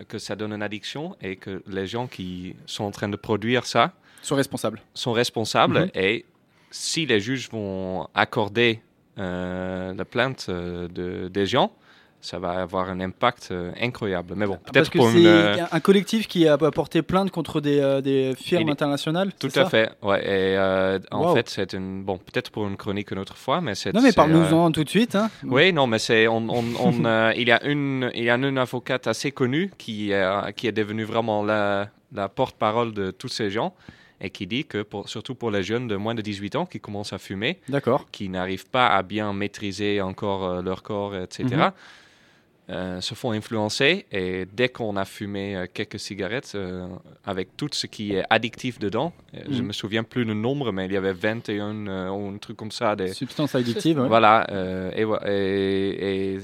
que 0.08 0.18
ça 0.18 0.34
donne 0.36 0.52
une 0.52 0.62
addiction 0.62 1.16
et 1.20 1.36
que 1.36 1.62
les 1.68 1.86
gens 1.86 2.06
qui 2.08 2.56
sont 2.66 2.84
en 2.84 2.90
train 2.90 3.08
de 3.08 3.16
produire 3.16 3.64
ça 3.66 3.92
Sont 4.22 4.36
responsables. 4.36 4.80
sont 4.94 5.12
responsables 5.12 5.80
Mhm. 5.80 5.90
et 5.94 6.24
si 6.70 7.06
les 7.06 7.20
juges 7.20 7.48
vont 7.50 8.06
accorder 8.14 8.80
euh, 9.18 9.94
la 9.94 10.04
plainte 10.04 10.46
euh, 10.48 10.86
de, 10.88 11.28
des 11.28 11.46
gens, 11.46 11.72
ça 12.20 12.38
va 12.38 12.50
avoir 12.60 12.90
un 12.90 13.00
impact 13.00 13.48
euh, 13.50 13.70
incroyable. 13.80 14.34
Mais 14.36 14.46
bon, 14.46 14.58
peut-être 14.72 14.90
pour 14.90 15.08
c'est 15.10 15.18
une. 15.22 15.66
un 15.70 15.80
collectif 15.80 16.26
qui 16.28 16.46
a 16.48 16.58
porté 16.58 17.00
plainte 17.02 17.30
contre 17.30 17.60
des, 17.60 18.00
des 18.02 18.34
firmes 18.36 18.68
internationales. 18.68 19.32
Tout 19.38 19.46
à 19.48 19.50
ça 19.50 19.64
fait, 19.66 19.90
ouais. 20.02 20.20
Et 20.26 20.58
en 21.12 21.34
fait, 21.34 21.48
c'est 21.48 21.72
une. 21.72 22.02
Bon, 22.02 22.18
peut-être 22.18 22.50
pour 22.50 22.66
une 22.68 22.76
chronique 22.76 23.10
une 23.12 23.18
autre 23.20 23.36
fois, 23.36 23.60
mais 23.60 23.74
c'est. 23.76 23.92
Non, 23.94 24.02
mais 24.02 24.12
parle-nous-en 24.12 24.70
tout 24.72 24.84
de 24.84 24.88
suite. 24.88 25.14
hein. 25.14 25.30
Oui, 25.44 25.72
non, 25.72 25.86
mais 25.86 25.98
c'est. 26.00 26.26
On, 26.28 26.38
on- 26.48 26.64
on, 26.80 26.92
il, 27.36 27.46
y 27.48 27.52
a 27.52 27.64
une, 27.64 28.10
il 28.14 28.24
y 28.24 28.30
a 28.30 28.34
une 28.34 28.58
avocate 28.58 29.06
assez 29.06 29.30
connue 29.32 29.70
qui, 29.78 30.10
est- 30.10 30.52
qui 30.54 30.66
est 30.66 30.72
devenue 30.72 31.04
vraiment 31.04 31.42
la, 31.44 31.88
la 32.12 32.28
porte-parole 32.28 32.92
de 32.92 33.10
tous 33.12 33.28
ces 33.28 33.48
gens 33.50 33.74
et 34.20 34.30
qui 34.30 34.46
dit 34.46 34.64
que, 34.64 34.82
pour, 34.82 35.08
surtout 35.08 35.34
pour 35.34 35.50
les 35.50 35.62
jeunes 35.62 35.86
de 35.88 35.96
moins 35.96 36.14
de 36.14 36.22
18 36.22 36.56
ans 36.56 36.66
qui 36.66 36.80
commencent 36.80 37.12
à 37.12 37.18
fumer, 37.18 37.58
qui 38.12 38.28
n'arrivent 38.28 38.68
pas 38.68 38.88
à 38.88 39.02
bien 39.02 39.32
maîtriser 39.32 40.00
encore 40.00 40.44
euh, 40.44 40.62
leur 40.62 40.82
corps, 40.82 41.14
etc., 41.16 41.44
Mhm. 41.50 41.72
euh, 42.70 43.00
se 43.00 43.14
font 43.14 43.30
influencer. 43.32 44.04
Et 44.12 44.44
dès 44.52 44.68
qu'on 44.68 44.96
a 44.96 45.04
fumé 45.06 45.56
euh, 45.56 45.66
quelques 45.72 45.98
cigarettes, 45.98 46.54
avec 47.24 47.56
tout 47.56 47.68
ce 47.72 47.86
qui 47.86 48.12
est 48.14 48.24
addictif 48.28 48.78
dedans, 48.78 49.12
euh, 49.34 49.38
je 49.50 49.60
Mhm. 49.62 49.68
me 49.68 49.72
souviens 49.72 50.02
plus 50.04 50.24
le 50.24 50.34
nombre, 50.34 50.70
mais 50.72 50.84
il 50.86 50.92
y 50.92 50.96
avait 50.96 51.14
21 51.14 51.86
euh, 51.86 52.08
ou 52.10 52.28
un 52.34 52.38
truc 52.38 52.56
comme 52.58 52.70
ça. 52.72 52.94
Des... 52.96 53.08
Substance 53.14 53.54
addictive. 53.54 53.98
ouais. 54.00 54.08
Voilà. 54.08 54.46
et, 54.96 55.04
wa- 55.04 55.22
et- 55.26 56.34
et 56.34 56.38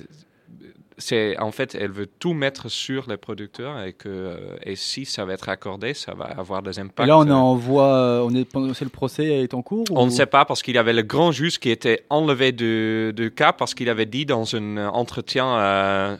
c'est 0.98 1.36
en 1.38 1.50
fait, 1.50 1.74
elle 1.74 1.90
veut 1.90 2.06
tout 2.06 2.34
mettre 2.34 2.68
sur 2.70 3.08
les 3.08 3.16
producteurs 3.16 3.82
et 3.82 3.92
que 3.92 4.08
euh, 4.08 4.36
et 4.62 4.76
si 4.76 5.04
ça 5.04 5.24
va 5.24 5.32
être 5.34 5.48
accordé, 5.48 5.92
ça 5.94 6.14
va 6.14 6.24
avoir 6.26 6.62
des 6.62 6.78
impacts. 6.78 7.06
Et 7.06 7.08
là, 7.08 7.18
on 7.18 7.26
est 7.26 7.30
euh, 7.30 7.34
en 7.34 7.54
voie. 7.56 7.94
euh, 7.94 8.26
On 8.28 8.34
est, 8.34 8.46
c'est 8.74 8.84
le 8.84 8.90
procès 8.90 9.24
est 9.42 9.54
en 9.54 9.62
cours 9.62 9.84
on 9.90 10.06
ne 10.06 10.10
sait 10.10 10.26
pas 10.26 10.44
parce 10.44 10.62
qu'il 10.62 10.74
y 10.74 10.78
avait 10.78 10.92
le 10.92 11.02
grand 11.02 11.32
juge 11.32 11.58
qui 11.58 11.70
était 11.70 12.04
enlevé 12.10 12.52
du, 12.52 13.12
du 13.14 13.30
cas 13.32 13.52
parce 13.52 13.74
qu'il 13.74 13.88
avait 13.88 14.06
dit 14.06 14.24
dans 14.26 14.54
un 14.54 14.86
entretien 14.88 15.46
euh, 15.58 16.16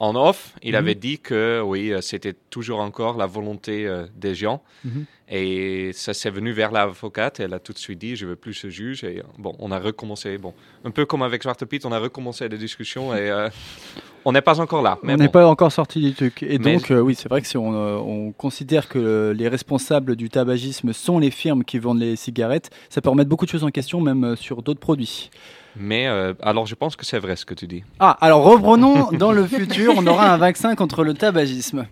en 0.00 0.14
off, 0.16 0.54
il 0.62 0.70
Mhm. 0.72 0.76
avait 0.78 0.94
dit 0.94 1.18
que 1.18 1.60
oui, 1.64 1.92
euh, 1.92 2.00
c'était 2.00 2.34
toujours 2.50 2.80
encore 2.80 3.16
la 3.16 3.26
volonté 3.26 3.86
euh, 3.86 4.06
des 4.16 4.34
gens. 4.34 4.62
Mhm. 4.84 5.04
Et 5.30 5.90
ça 5.92 6.14
s'est 6.14 6.30
venu 6.30 6.52
vers 6.52 6.72
l'avocate. 6.72 7.38
Elle 7.40 7.52
a 7.52 7.58
tout 7.58 7.72
de 7.74 7.78
suite 7.78 7.98
dit, 7.98 8.16
je 8.16 8.26
veux 8.26 8.36
plus 8.36 8.54
ce 8.54 8.70
juge. 8.70 9.04
Et 9.04 9.18
euh, 9.18 9.22
bon, 9.38 9.54
on 9.58 9.70
a 9.70 9.78
recommencé. 9.78 10.38
Bon, 10.38 10.54
un 10.84 10.90
peu 10.90 11.04
comme 11.04 11.22
avec 11.22 11.44
Piet, 11.68 11.84
on 11.84 11.92
a 11.92 11.98
recommencé 11.98 12.48
des 12.48 12.56
discussions 12.56 13.14
et 13.14 13.30
euh, 13.30 13.50
on 14.24 14.32
n'est 14.32 14.40
pas 14.40 14.58
encore 14.60 14.80
là. 14.82 14.98
Mais 15.02 15.12
on 15.14 15.16
n'est 15.16 15.26
bon. 15.26 15.32
pas 15.32 15.46
encore 15.46 15.70
sorti 15.70 16.00
du 16.00 16.14
truc. 16.14 16.42
Et 16.42 16.58
Mais- 16.58 16.72
donc, 16.74 16.90
euh, 16.90 17.00
oui, 17.00 17.14
c'est 17.14 17.28
vrai 17.28 17.42
que 17.42 17.46
si 17.46 17.56
on, 17.58 17.68
on 17.68 18.32
considère 18.32 18.88
que 18.88 19.34
les 19.36 19.48
responsables 19.48 20.16
du 20.16 20.30
tabagisme 20.30 20.92
sont 20.94 21.18
les 21.18 21.30
firmes 21.30 21.62
qui 21.62 21.78
vendent 21.78 22.00
les 22.00 22.16
cigarettes, 22.16 22.70
ça 22.88 23.00
peut 23.02 23.10
remettre 23.10 23.28
beaucoup 23.28 23.44
de 23.44 23.50
choses 23.50 23.64
en 23.64 23.70
question, 23.70 24.00
même 24.00 24.34
sur 24.36 24.62
d'autres 24.62 24.80
produits. 24.80 25.30
Mais 25.78 26.06
euh, 26.06 26.34
alors, 26.42 26.66
je 26.66 26.74
pense 26.74 26.96
que 26.96 27.04
c'est 27.04 27.18
vrai 27.18 27.36
ce 27.36 27.44
que 27.44 27.54
tu 27.54 27.66
dis. 27.66 27.84
Ah, 28.00 28.16
alors 28.20 28.42
reprenons 28.42 29.10
dans 29.12 29.32
le 29.32 29.46
futur, 29.46 29.94
on 29.96 30.06
aura 30.06 30.32
un 30.32 30.36
vaccin 30.36 30.74
contre 30.74 31.04
le 31.04 31.14
tabagisme. 31.14 31.86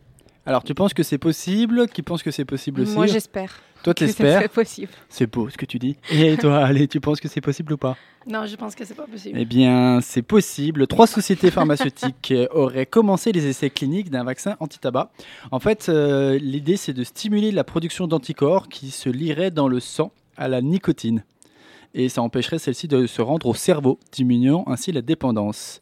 Alors, 0.45 0.62
tu 0.62 0.74
penses 0.74 0.95
que 0.95 1.03
c'est 1.03 1.18
possible? 1.18 1.89
Qui 1.89 2.03
pense 2.03 2.22
que 2.22 2.30
c'est 2.30 2.45
possible 2.45 2.82
aussi? 2.82 2.95
Moi, 2.95 3.07
j'espère. 3.07 3.61
Toi, 3.82 3.95
que 3.95 4.01
t'espères? 4.01 4.43
C'est 4.43 4.49
possible. 4.49 4.93
C'est 5.09 5.30
beau 5.30 5.49
ce 5.49 5.57
que 5.57 5.66
tu 5.66 5.78
dis. 5.78 5.97
Et 6.11 6.37
toi, 6.37 6.59
allez, 6.64 6.87
tu 6.89 7.01
penses 7.01 7.20
que 7.20 7.28
c'est 7.28 7.41
possible 7.41 7.72
ou 7.72 7.76
pas? 7.76 7.97
Non, 8.28 8.47
je 8.47 8.57
pense 8.57 8.74
que 8.74 8.84
c'est 8.84 8.95
pas 8.95 9.07
possible. 9.07 9.39
Eh 9.41 9.45
bien, 9.45 10.01
c'est 10.01 10.22
possible. 10.22 10.87
Trois 10.87 11.07
sociétés 11.07 11.51
pharmaceutiques 11.51 12.32
euh, 12.32 12.49
auraient 12.53 12.87
commencé 12.87 13.30
les 13.30 13.47
essais 13.47 13.70
cliniques 13.70 14.11
d'un 14.11 14.24
vaccin 14.24 14.57
anti-tabac. 14.59 15.11
En 15.53 15.61
fait, 15.61 15.89
euh, 15.89 16.39
l'idée, 16.39 16.76
c'est 16.76 16.93
de 16.93 17.05
stimuler 17.05 17.53
la 17.53 17.62
production 17.62 18.07
d'anticorps 18.09 18.68
qui 18.68 18.91
se 18.91 19.09
lieraient 19.09 19.53
dans 19.53 19.68
le 19.68 19.78
sang 19.78 20.11
à 20.37 20.49
la 20.49 20.62
nicotine. 20.62 21.22
Et 21.99 22.11
ça 22.11 22.20
empêcherait 22.20 22.59
celle-ci 22.59 22.88
de 22.88 23.07
se 23.07 23.22
rendre 23.22 23.47
au 23.47 23.55
cerveau, 23.55 23.99
diminuant 24.12 24.64
ainsi 24.68 24.92
la 24.92 25.01
dépendance. 25.01 25.80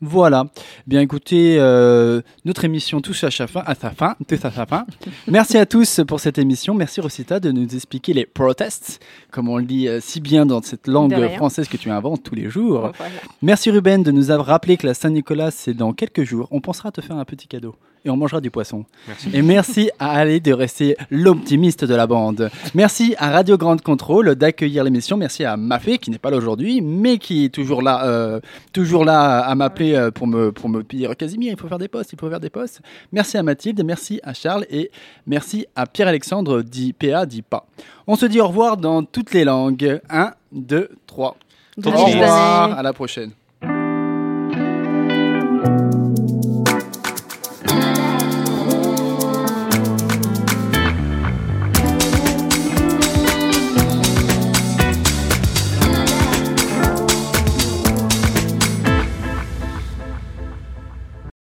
Voilà. 0.00 0.44
Bien 0.86 1.00
écoutez, 1.00 1.56
euh, 1.58 2.20
notre 2.44 2.64
émission 2.64 3.00
touche 3.00 3.24
à 3.24 3.32
sa 3.32 3.48
fin, 3.48 3.62
à 3.66 3.74
sa 3.74 3.90
fin, 3.90 4.14
touche 4.28 4.44
à 4.44 4.52
sa 4.52 4.64
fin. 4.64 4.86
Merci 5.26 5.58
à 5.58 5.66
tous 5.66 6.02
pour 6.06 6.20
cette 6.20 6.38
émission. 6.38 6.74
Merci 6.74 7.00
Rosita 7.00 7.40
de 7.40 7.50
nous 7.50 7.74
expliquer 7.74 8.12
les 8.12 8.26
protests, 8.26 9.00
comme 9.32 9.48
on 9.48 9.56
le 9.56 9.64
dit 9.64 9.88
euh, 9.88 9.98
si 10.00 10.20
bien 10.20 10.46
dans 10.46 10.62
cette 10.62 10.86
langue 10.86 11.16
française 11.34 11.66
que 11.66 11.78
tu 11.78 11.90
inventes 11.90 12.22
tous 12.22 12.36
les 12.36 12.48
jours. 12.48 12.92
Voilà. 12.96 13.14
Merci 13.42 13.70
Ruben 13.70 14.04
de 14.04 14.12
nous 14.12 14.30
avoir 14.30 14.46
rappelé 14.46 14.76
que 14.76 14.86
la 14.86 14.94
Saint-Nicolas 14.94 15.50
c'est 15.50 15.74
dans 15.74 15.92
quelques 15.92 16.22
jours. 16.22 16.46
On 16.52 16.60
pensera 16.60 16.92
te 16.92 17.00
faire 17.00 17.16
un 17.16 17.24
petit 17.24 17.48
cadeau 17.48 17.74
et 18.06 18.10
on 18.10 18.16
mangera 18.16 18.40
du 18.40 18.50
poisson. 18.50 18.84
Merci. 19.08 19.30
Et 19.34 19.42
merci 19.42 19.90
à 19.98 20.12
Ali 20.12 20.40
de 20.40 20.52
rester 20.52 20.96
l'optimiste 21.10 21.84
de 21.84 21.94
la 21.94 22.06
bande. 22.06 22.50
Merci 22.74 23.14
à 23.18 23.30
Radio 23.30 23.58
Grande 23.58 23.82
Contrôle 23.82 24.36
d'accueillir 24.36 24.84
l'émission. 24.84 25.16
Merci 25.16 25.44
à 25.44 25.56
Mafé 25.56 25.98
qui 25.98 26.10
n'est 26.10 26.18
pas 26.18 26.30
là 26.30 26.36
aujourd'hui, 26.36 26.80
mais 26.80 27.18
qui 27.18 27.46
est 27.46 27.48
toujours 27.48 27.82
là, 27.82 28.06
euh, 28.06 28.40
toujours 28.72 29.04
là 29.04 29.40
à 29.40 29.54
m'appeler 29.56 29.94
euh, 29.94 30.10
pour 30.10 30.28
me 30.28 30.52
pour 30.52 30.68
me 30.68 30.82
dire 30.84 31.16
Casimir, 31.16 31.52
il 31.52 31.58
faut 31.58 31.68
faire 31.68 31.78
des 31.78 31.88
postes, 31.88 32.12
il 32.12 32.18
faut 32.18 32.30
faire 32.30 32.40
des 32.40 32.50
postes. 32.50 32.80
Merci 33.12 33.36
à 33.38 33.42
Mathilde, 33.42 33.82
merci 33.84 34.20
à 34.22 34.32
Charles 34.32 34.66
et 34.70 34.90
merci 35.26 35.66
à 35.74 35.86
Pierre-Alexandre 35.86 36.62
dit 36.62 36.92
PA 36.92 37.26
dit 37.26 37.42
pas. 37.42 37.66
On 38.06 38.14
se 38.14 38.26
dit 38.26 38.40
au 38.40 38.46
revoir 38.46 38.76
dans 38.76 39.02
toutes 39.02 39.32
les 39.32 39.44
langues. 39.44 40.00
1, 40.08 40.32
2, 40.52 40.90
3. 41.08 41.36
Bonne 41.78 41.94
Au 41.94 42.04
revoir, 42.04 42.78
à 42.78 42.82
la 42.82 42.92
prochaine. 42.92 43.32